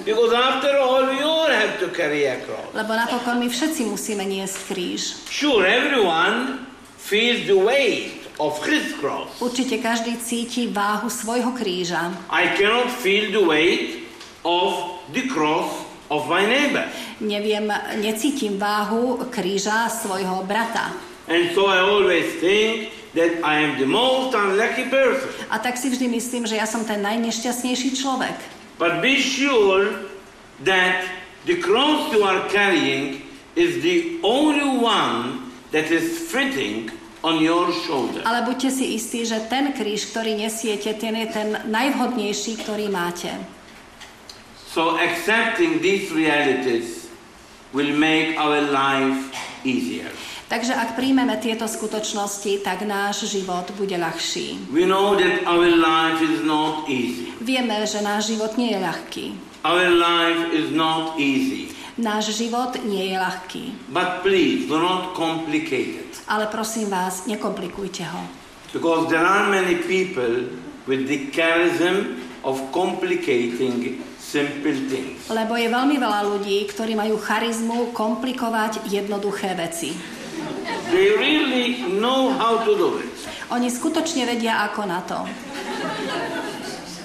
Because 0.07 0.33
after 0.33 0.73
all, 0.81 1.05
we 1.13 1.21
all 1.21 1.47
have 1.51 1.77
to 1.79 1.87
carry 1.93 2.25
a 2.27 2.41
cross. 2.41 2.73
Lebo 2.73 2.91
napokon 2.97 3.39
my 3.39 3.47
všetci 3.47 3.85
musíme 3.87 4.25
niesť 4.25 4.57
kríž. 4.73 5.01
Sure, 5.29 5.63
everyone 5.63 6.65
feels 6.97 7.45
the 7.45 7.55
weight 7.55 8.25
of 8.41 8.57
his 8.65 8.91
cross. 8.97 9.29
Určite 9.39 9.77
každý 9.79 10.17
cíti 10.17 10.67
váhu 10.73 11.07
svojho 11.07 11.53
kríža. 11.53 12.09
I 12.33 12.51
cannot 12.57 12.89
feel 12.89 13.29
the 13.29 13.45
weight 13.45 14.09
of 14.41 14.99
the 15.13 15.23
cross 15.29 15.85
of 16.09 16.25
my 16.27 16.43
neighbor. 16.49 16.83
Neviem, 17.21 17.69
necítim 18.01 18.57
váhu 18.59 19.29
kríža 19.29 19.87
svojho 19.87 20.43
brata. 20.43 21.12
And 21.27 21.55
so 21.55 21.71
I 21.71 21.79
always 21.79 22.39
think 22.43 22.91
that 23.15 23.39
I 23.43 23.63
am 23.63 23.79
the 23.79 23.87
most 23.87 24.35
unlucky 24.35 24.89
person. 24.89 25.29
A 25.47 25.59
tak 25.61 25.77
si 25.79 25.87
vždy 25.87 26.11
myslím, 26.11 26.43
že 26.43 26.59
ja 26.59 26.67
som 26.67 26.83
ten 26.83 26.99
najnešťastnejší 26.99 27.95
človek. 27.95 28.35
But 28.75 28.99
be 28.99 29.21
sure 29.21 30.09
that 30.67 31.07
the 31.45 31.61
cross 31.61 32.11
you 32.11 32.25
are 32.25 32.43
carrying 32.49 33.23
is 33.55 33.79
the 33.85 34.19
only 34.25 34.65
one 34.65 35.53
that 35.71 35.87
is 35.93 36.27
fitting 36.27 36.91
on 37.23 37.39
your 37.39 37.71
shoulder. 37.87 38.25
Ale 38.27 38.43
buďte 38.43 38.69
si 38.73 38.85
istí, 38.99 39.23
že 39.23 39.39
ten 39.47 39.71
kríž, 39.71 40.11
ktorý 40.11 40.35
nesiete, 40.35 40.91
ten 40.99 41.15
je 41.15 41.27
ten 41.31 41.49
najvhodnejší, 41.71 42.59
ktorý 42.65 42.91
máte. 42.91 43.31
So 44.73 44.97
accepting 44.97 45.79
these 45.85 46.09
realities 46.09 47.07
will 47.71 47.93
make 47.93 48.35
our 48.41 48.59
life 48.73 49.31
easier. 49.63 50.09
Takže 50.53 50.69
ak 50.69 50.93
príjmeme 50.93 51.33
tieto 51.41 51.65
skutočnosti, 51.65 52.61
tak 52.61 52.85
náš 52.85 53.25
život 53.25 53.73
bude 53.73 53.97
ľahší. 53.97 54.69
We 54.69 54.85
know 54.85 55.17
that 55.17 55.49
our 55.49 55.65
life 55.65 56.21
is 56.21 56.45
not 56.45 56.85
easy. 56.85 57.33
Vieme, 57.41 57.81
že 57.89 58.05
náš 58.05 58.29
život 58.29 58.53
nie 58.53 58.69
je 58.69 58.77
ľahký. 58.77 59.25
Our 59.65 59.89
life 59.89 60.53
is 60.53 60.69
not 60.69 61.17
easy. 61.17 61.73
Náš 61.97 62.37
život 62.37 62.77
nie 62.85 63.01
je 63.09 63.17
ľahký. 63.17 63.63
But 63.89 64.21
please 64.21 64.69
do 64.69 64.77
not 64.77 65.17
complicate 65.17 66.05
it. 66.05 66.21
Ale 66.29 66.45
prosím 66.53 66.93
vás, 66.93 67.25
nekomplikujte 67.25 68.05
ho. 68.13 68.21
Because 68.77 69.09
there 69.09 69.25
are 69.25 69.49
many 69.49 69.81
people 69.81 70.53
with 70.85 71.09
the 71.09 71.33
charism 71.33 72.21
of 72.45 72.61
complicating 72.69 74.05
simple 74.21 74.77
things. 74.85 75.17
Lebo 75.33 75.57
je 75.57 75.65
veľmi 75.65 75.97
veľa 75.97 76.29
ľudí, 76.29 76.61
ktorí 76.69 76.93
majú 76.93 77.17
charizmu 77.17 77.89
komplikovať 77.89 78.85
jednoduché 78.85 79.57
veci. 79.57 80.21
They 80.93 81.09
really 81.17 81.97
know 81.99 82.33
how 82.37 82.61
to 82.61 82.71
do 82.77 82.89
it. 83.01 83.13
Oni 83.49 83.69
skutočne 83.69 84.25
vedia, 84.29 84.65
ako 84.69 84.81
na 84.85 84.99
to. 85.05 85.19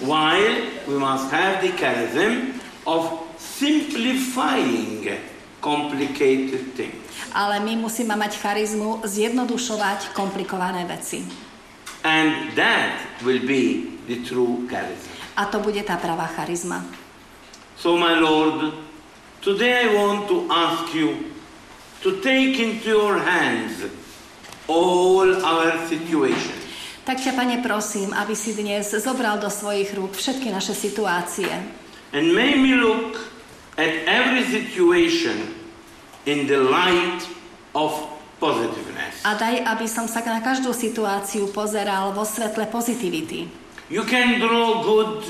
While 0.04 0.84
we 0.86 0.96
must 0.96 1.28
have 1.32 1.60
the 1.60 1.72
charism 1.74 2.56
of 2.86 3.28
simplifying 3.36 5.18
complicated 5.60 6.72
things. 6.78 6.96
Ale 7.34 7.60
my 7.60 7.76
musíme 7.76 8.14
mať 8.16 8.38
charizmu 8.38 9.02
zjednodušovať 9.04 10.14
komplikované 10.14 10.86
veci. 10.86 11.26
And 12.06 12.54
that 12.54 13.20
will 13.26 13.42
be 13.42 13.98
the 14.06 14.22
true 14.22 14.64
charism. 14.70 15.10
A 15.34 15.50
to 15.50 15.58
bude 15.58 15.82
tá 15.82 15.98
pravá 15.98 16.30
charizma. 16.30 16.86
So, 17.78 17.94
my 17.94 18.18
Lord, 18.18 18.74
today 19.42 19.86
I 19.86 19.94
want 19.94 20.26
to 20.30 20.50
ask 20.50 20.90
you 20.94 21.37
to 22.02 22.20
take 22.22 22.58
into 22.58 22.94
your 22.94 23.18
hands 23.18 23.86
all 24.68 25.26
our 25.42 25.74
situations. 25.88 26.68
Tak 27.08 27.24
ťa, 27.24 27.32
Pane, 27.32 27.64
prosím, 27.64 28.12
aby 28.12 28.36
si 28.36 28.52
dnes 28.52 28.92
zobral 29.00 29.40
do 29.40 29.48
svojich 29.48 29.96
rúk 29.96 30.12
všetky 30.12 30.52
naše 30.52 30.76
situácie. 30.76 31.48
And 32.12 32.36
may 32.36 32.52
me 32.52 32.76
look 32.76 33.16
at 33.80 34.04
every 34.04 34.44
situation 34.44 35.56
in 36.28 36.44
the 36.44 36.60
light 36.60 37.24
of 37.72 37.96
positiveness. 38.36 39.24
A 39.24 39.40
daj, 39.40 39.64
aby 39.64 39.88
som 39.88 40.04
sa 40.04 40.20
na 40.20 40.44
každú 40.44 40.76
situáciu 40.76 41.48
pozeral 41.48 42.12
vo 42.12 42.28
svetle 42.28 42.68
pozitivity. 42.68 43.48
You 43.88 44.04
can 44.04 44.36
draw 44.36 44.84
good 44.84 45.24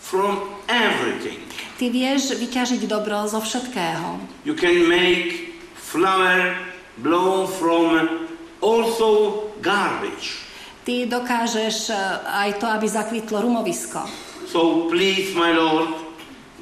from 0.00 0.56
everything. 0.64 1.44
Ty 1.76 1.92
vieš 1.92 2.40
vyťažiť 2.40 2.88
dobro 2.88 3.28
zo 3.28 3.44
všetkého. 3.44 4.16
You 4.48 4.56
can 4.56 4.88
make 4.88 5.47
flower 5.88 6.56
bloom 7.00 7.48
from 7.48 8.28
also 8.60 9.48
garbage. 9.64 10.44
Ty 10.84 11.08
dokážeš 11.08 11.92
eh, 11.92 11.98
aj 12.44 12.60
to, 12.60 12.66
aby 12.68 12.86
zakvitlo 12.88 13.40
rumovisko. 13.40 14.04
So 14.48 14.88
please, 14.88 15.36
my 15.36 15.52
Lord, 15.52 15.92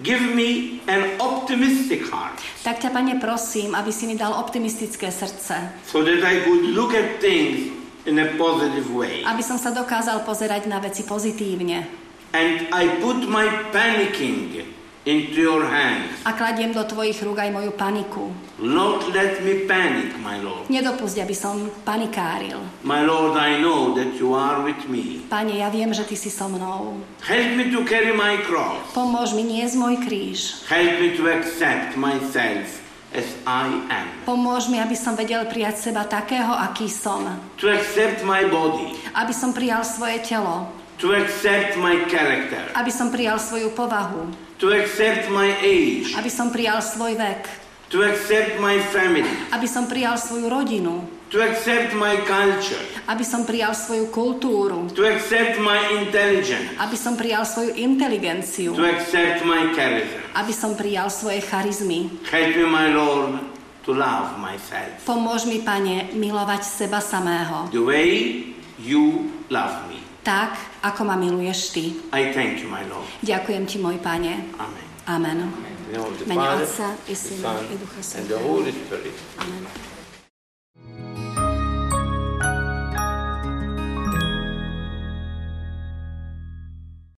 give 0.02 0.22
me 0.34 0.82
an 0.90 1.18
optimistic 1.22 2.02
heart 2.10 2.42
Tak 2.66 2.82
ťa, 2.82 2.90
Pane, 2.90 3.22
prosím, 3.22 3.78
aby 3.78 3.94
si 3.94 4.10
mi 4.10 4.18
dal 4.18 4.34
optimistické 4.34 5.06
srdce. 5.14 5.86
so 5.86 6.02
that 6.02 6.18
I 6.26 6.42
could 6.42 6.74
look 6.74 6.90
at 6.98 7.22
things 7.22 7.70
in 8.06 8.18
a 8.18 8.34
positive 8.34 8.90
way. 8.90 9.22
Aby 9.22 9.42
som 9.46 9.54
sa 9.54 9.70
dokázal 9.70 10.26
pozerať 10.26 10.66
na 10.66 10.82
veci 10.82 11.06
pozitívne. 11.06 11.86
And 12.34 12.66
I 12.74 12.98
put 12.98 13.22
my 13.30 13.70
panicking 13.70 14.75
into 15.06 15.38
your 15.38 15.62
hands. 15.62 16.10
A 16.26 16.34
kladiem 16.34 16.74
do 16.74 16.82
tvojich 16.82 17.22
rúk 17.22 17.38
aj 17.38 17.54
moju 17.54 17.72
paniku. 17.78 18.34
Not 18.58 19.06
let 19.14 19.38
me 19.46 19.62
panic, 19.70 20.18
my 20.18 20.42
Lord. 20.42 20.66
Nedopusť, 20.66 21.22
aby 21.22 21.32
som 21.32 21.70
panikáril. 21.86 22.58
My 22.82 23.06
Lord, 23.06 23.38
I 23.38 23.62
know 23.62 23.94
that 23.94 24.18
you 24.18 24.34
are 24.34 24.66
with 24.66 24.90
me. 24.90 25.22
Pane, 25.30 25.62
ja 25.62 25.70
viem, 25.70 25.94
že 25.94 26.02
Ty 26.02 26.16
si 26.18 26.28
so 26.28 26.50
mnou. 26.50 26.98
Help 27.22 27.50
me 27.54 27.70
to 27.70 27.86
carry 27.86 28.10
my 28.10 28.42
cross. 28.42 28.82
Pomôž 28.98 29.30
mi 29.38 29.46
niesť 29.46 29.78
môj 29.78 30.02
kríž. 30.02 30.66
Help 30.66 30.98
me 30.98 31.14
to 31.14 31.30
accept 31.30 31.94
myself 31.94 32.82
as 33.14 33.30
I 33.46 33.70
am. 33.86 34.10
Pomôž 34.26 34.66
mi, 34.66 34.82
aby 34.82 34.98
som 34.98 35.14
vedel 35.14 35.46
prijať 35.46 35.88
seba 35.88 36.02
takého, 36.02 36.50
aký 36.50 36.90
som. 36.90 37.22
To 37.62 37.70
accept 37.70 38.26
my 38.26 38.42
body. 38.50 38.98
Aby 39.14 39.30
som 39.30 39.54
prijal 39.54 39.86
svoje 39.86 40.18
telo. 40.26 40.66
To 40.96 41.12
accept 41.12 41.76
my 41.76 42.08
character. 42.08 42.72
Aby 42.72 42.88
som 42.88 43.12
prijal 43.12 43.36
svoju 43.36 43.76
povahu. 43.76 44.32
To 44.56 44.72
accept 44.72 45.28
my 45.28 45.52
age. 45.60 46.16
Aby 46.16 46.32
som 46.32 46.48
prijal 46.48 46.80
svoj 46.80 47.20
vek. 47.20 47.44
To 47.92 48.00
accept 48.00 48.56
my 48.58 48.80
family. 48.90 49.28
Aby 49.52 49.68
som 49.68 49.84
prijal 49.86 50.16
svoju 50.16 50.48
rodinu. 50.48 51.04
To 51.30 51.42
accept 51.42 51.92
my 51.92 52.16
culture. 52.24 52.80
Aby 53.06 53.22
som 53.28 53.44
prijal 53.44 53.76
svoju 53.76 54.08
kultúru. 54.08 54.88
To 54.96 55.04
accept 55.04 55.60
my 55.60 56.00
intelligence. 56.00 56.80
Aby 56.80 56.96
som 56.96 57.12
prijal 57.14 57.44
svoju 57.44 57.76
inteligenciu. 57.76 58.72
To 58.72 58.86
accept 58.86 59.44
my 59.44 59.76
charism. 59.76 60.18
Aby 60.32 60.54
som 60.56 60.72
prijal 60.74 61.12
svoje 61.12 61.44
charizmy. 61.44 62.08
Help 62.30 62.56
me, 62.56 62.66
my 62.66 62.86
Lord, 62.94 63.32
to 63.84 63.94
love 63.94 64.34
myself 64.40 64.98
Pomôž 65.06 65.46
mi, 65.46 65.62
Pane, 65.62 66.10
milovať 66.16 66.62
seba 66.66 66.98
samého. 66.98 67.70
the 67.70 67.84
way 67.84 68.42
you 68.80 69.30
love 69.46 69.86
me. 69.86 70.02
Tak, 70.26 70.75
ako 70.90 71.00
ma 71.04 71.16
miluješ 71.18 71.74
Ty. 71.74 71.84
I 72.14 72.30
thank 72.30 72.62
you, 72.62 72.68
my 72.70 72.86
Lord. 72.86 73.06
Ďakujem 73.22 73.62
Ti, 73.66 73.76
môj 73.82 73.96
Pane. 73.98 74.54
Amen. 74.58 74.86
Amen. 75.06 75.38
The 75.86 76.26
Mene 76.26 76.48
Otca 76.62 76.98
i 77.06 77.14
Syna 77.14 77.62
i 77.70 77.78
Ducha 77.78 78.02
Svätého. 78.02 78.42
Amen. 79.38 79.85